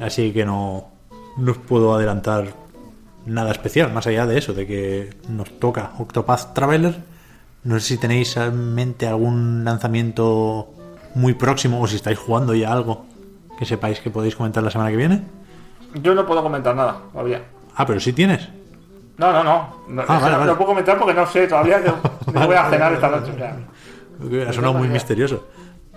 [0.00, 0.88] Así que no,
[1.36, 2.54] no os puedo adelantar
[3.26, 6.96] nada especial, más allá de eso, de que nos toca Octopath Traveler.
[7.62, 10.74] No sé si tenéis en mente algún lanzamiento
[11.14, 13.06] muy próximo o si estáis jugando ya algo
[13.56, 15.22] que sepáis que podéis comentar la semana que viene.
[15.94, 17.42] Yo no puedo comentar nada todavía.
[17.76, 18.48] Ah, pero sí tienes.
[19.18, 19.76] No, no, no.
[19.88, 20.52] No, Ah, vale, no, vale.
[20.54, 21.78] puedo comentar porque no sé todavía
[22.32, 23.32] Vale, voy a cenar esta noche.
[23.32, 23.56] o sea.
[24.30, 25.46] Que Ha sonado muy misterioso.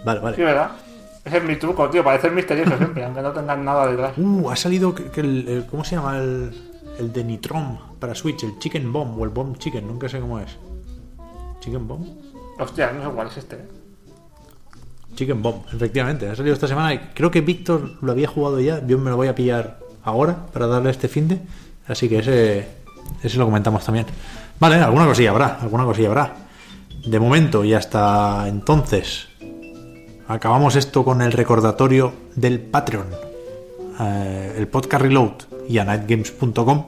[0.03, 0.37] Vale, Sí, vale.
[0.43, 0.71] ¿verdad?
[1.23, 4.13] Ese es mi truco, tío, parecer misterioso siempre, aunque no tengan nada detrás.
[4.17, 6.51] Uh, ha salido que, que el, el- ¿Cómo se llama el,
[6.99, 8.43] el de Nitrom para Switch?
[8.43, 10.55] El Chicken Bomb o el Bomb Chicken, nunca sé cómo es.
[11.61, 12.05] ¿Chicken Bomb?
[12.59, 13.55] Hostia, no sé cuál es este.
[13.55, 13.67] ¿eh?
[15.15, 16.29] Chicken Bomb, efectivamente.
[16.29, 18.85] Ha salido esta semana y creo que Víctor lo había jugado ya.
[18.85, 21.39] Yo me lo voy a pillar ahora para darle este fin de.
[21.87, 22.67] Así que ese,
[23.21, 24.05] ese lo comentamos también.
[24.59, 26.33] Vale, alguna cosilla habrá, alguna cosilla habrá.
[27.05, 29.27] De momento y hasta entonces,
[30.27, 33.07] acabamos esto con el recordatorio del Patreon.
[33.99, 35.33] Eh, el podcast Reload
[35.67, 36.85] y a nightgames.com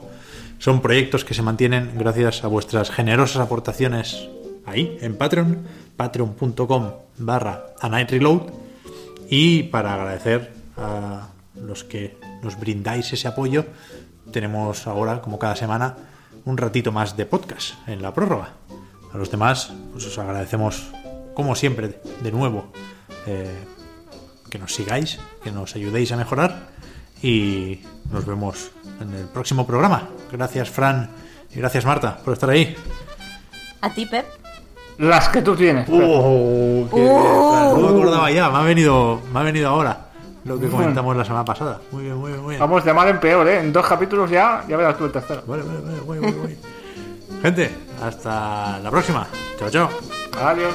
[0.58, 4.28] son proyectos que se mantienen gracias a vuestras generosas aportaciones
[4.66, 5.58] ahí, en Patreon,
[5.96, 8.42] patreon.com barra a night reload
[9.30, 13.66] y para agradecer a los que nos brindáis ese apoyo,
[14.32, 15.96] tenemos ahora, como cada semana,
[16.44, 18.54] un ratito más de podcast en la prórroga.
[19.12, 20.88] A los demás, pues os agradecemos,
[21.34, 22.72] como siempre, de nuevo,
[23.26, 23.64] eh,
[24.50, 26.68] que nos sigáis, que nos ayudéis a mejorar
[27.22, 28.70] y nos vemos
[29.00, 30.08] en el próximo programa.
[30.30, 31.10] Gracias, Fran,
[31.54, 32.76] y gracias, Marta, por estar ahí.
[33.80, 34.26] A ti, Pep.
[34.98, 35.88] Las que tú tienes.
[35.88, 36.88] ¡Oh!
[36.92, 37.68] qué bien, Fran!
[37.68, 40.07] No me acordaba ya, me ha venido, me ha venido ahora
[40.48, 41.80] lo que comentamos la semana pasada.
[41.92, 42.60] Muy bien, muy bien, muy bien.
[42.60, 43.60] Vamos de mal en peor, ¿eh?
[43.60, 45.42] En dos capítulos ya, ya verás tú el tercero.
[45.46, 46.58] Vale, vale, vale, guay, guay, guay.
[47.42, 47.70] Gente,
[48.02, 49.26] hasta la próxima.
[49.58, 49.88] Chao, chao.
[50.42, 50.74] Adiós.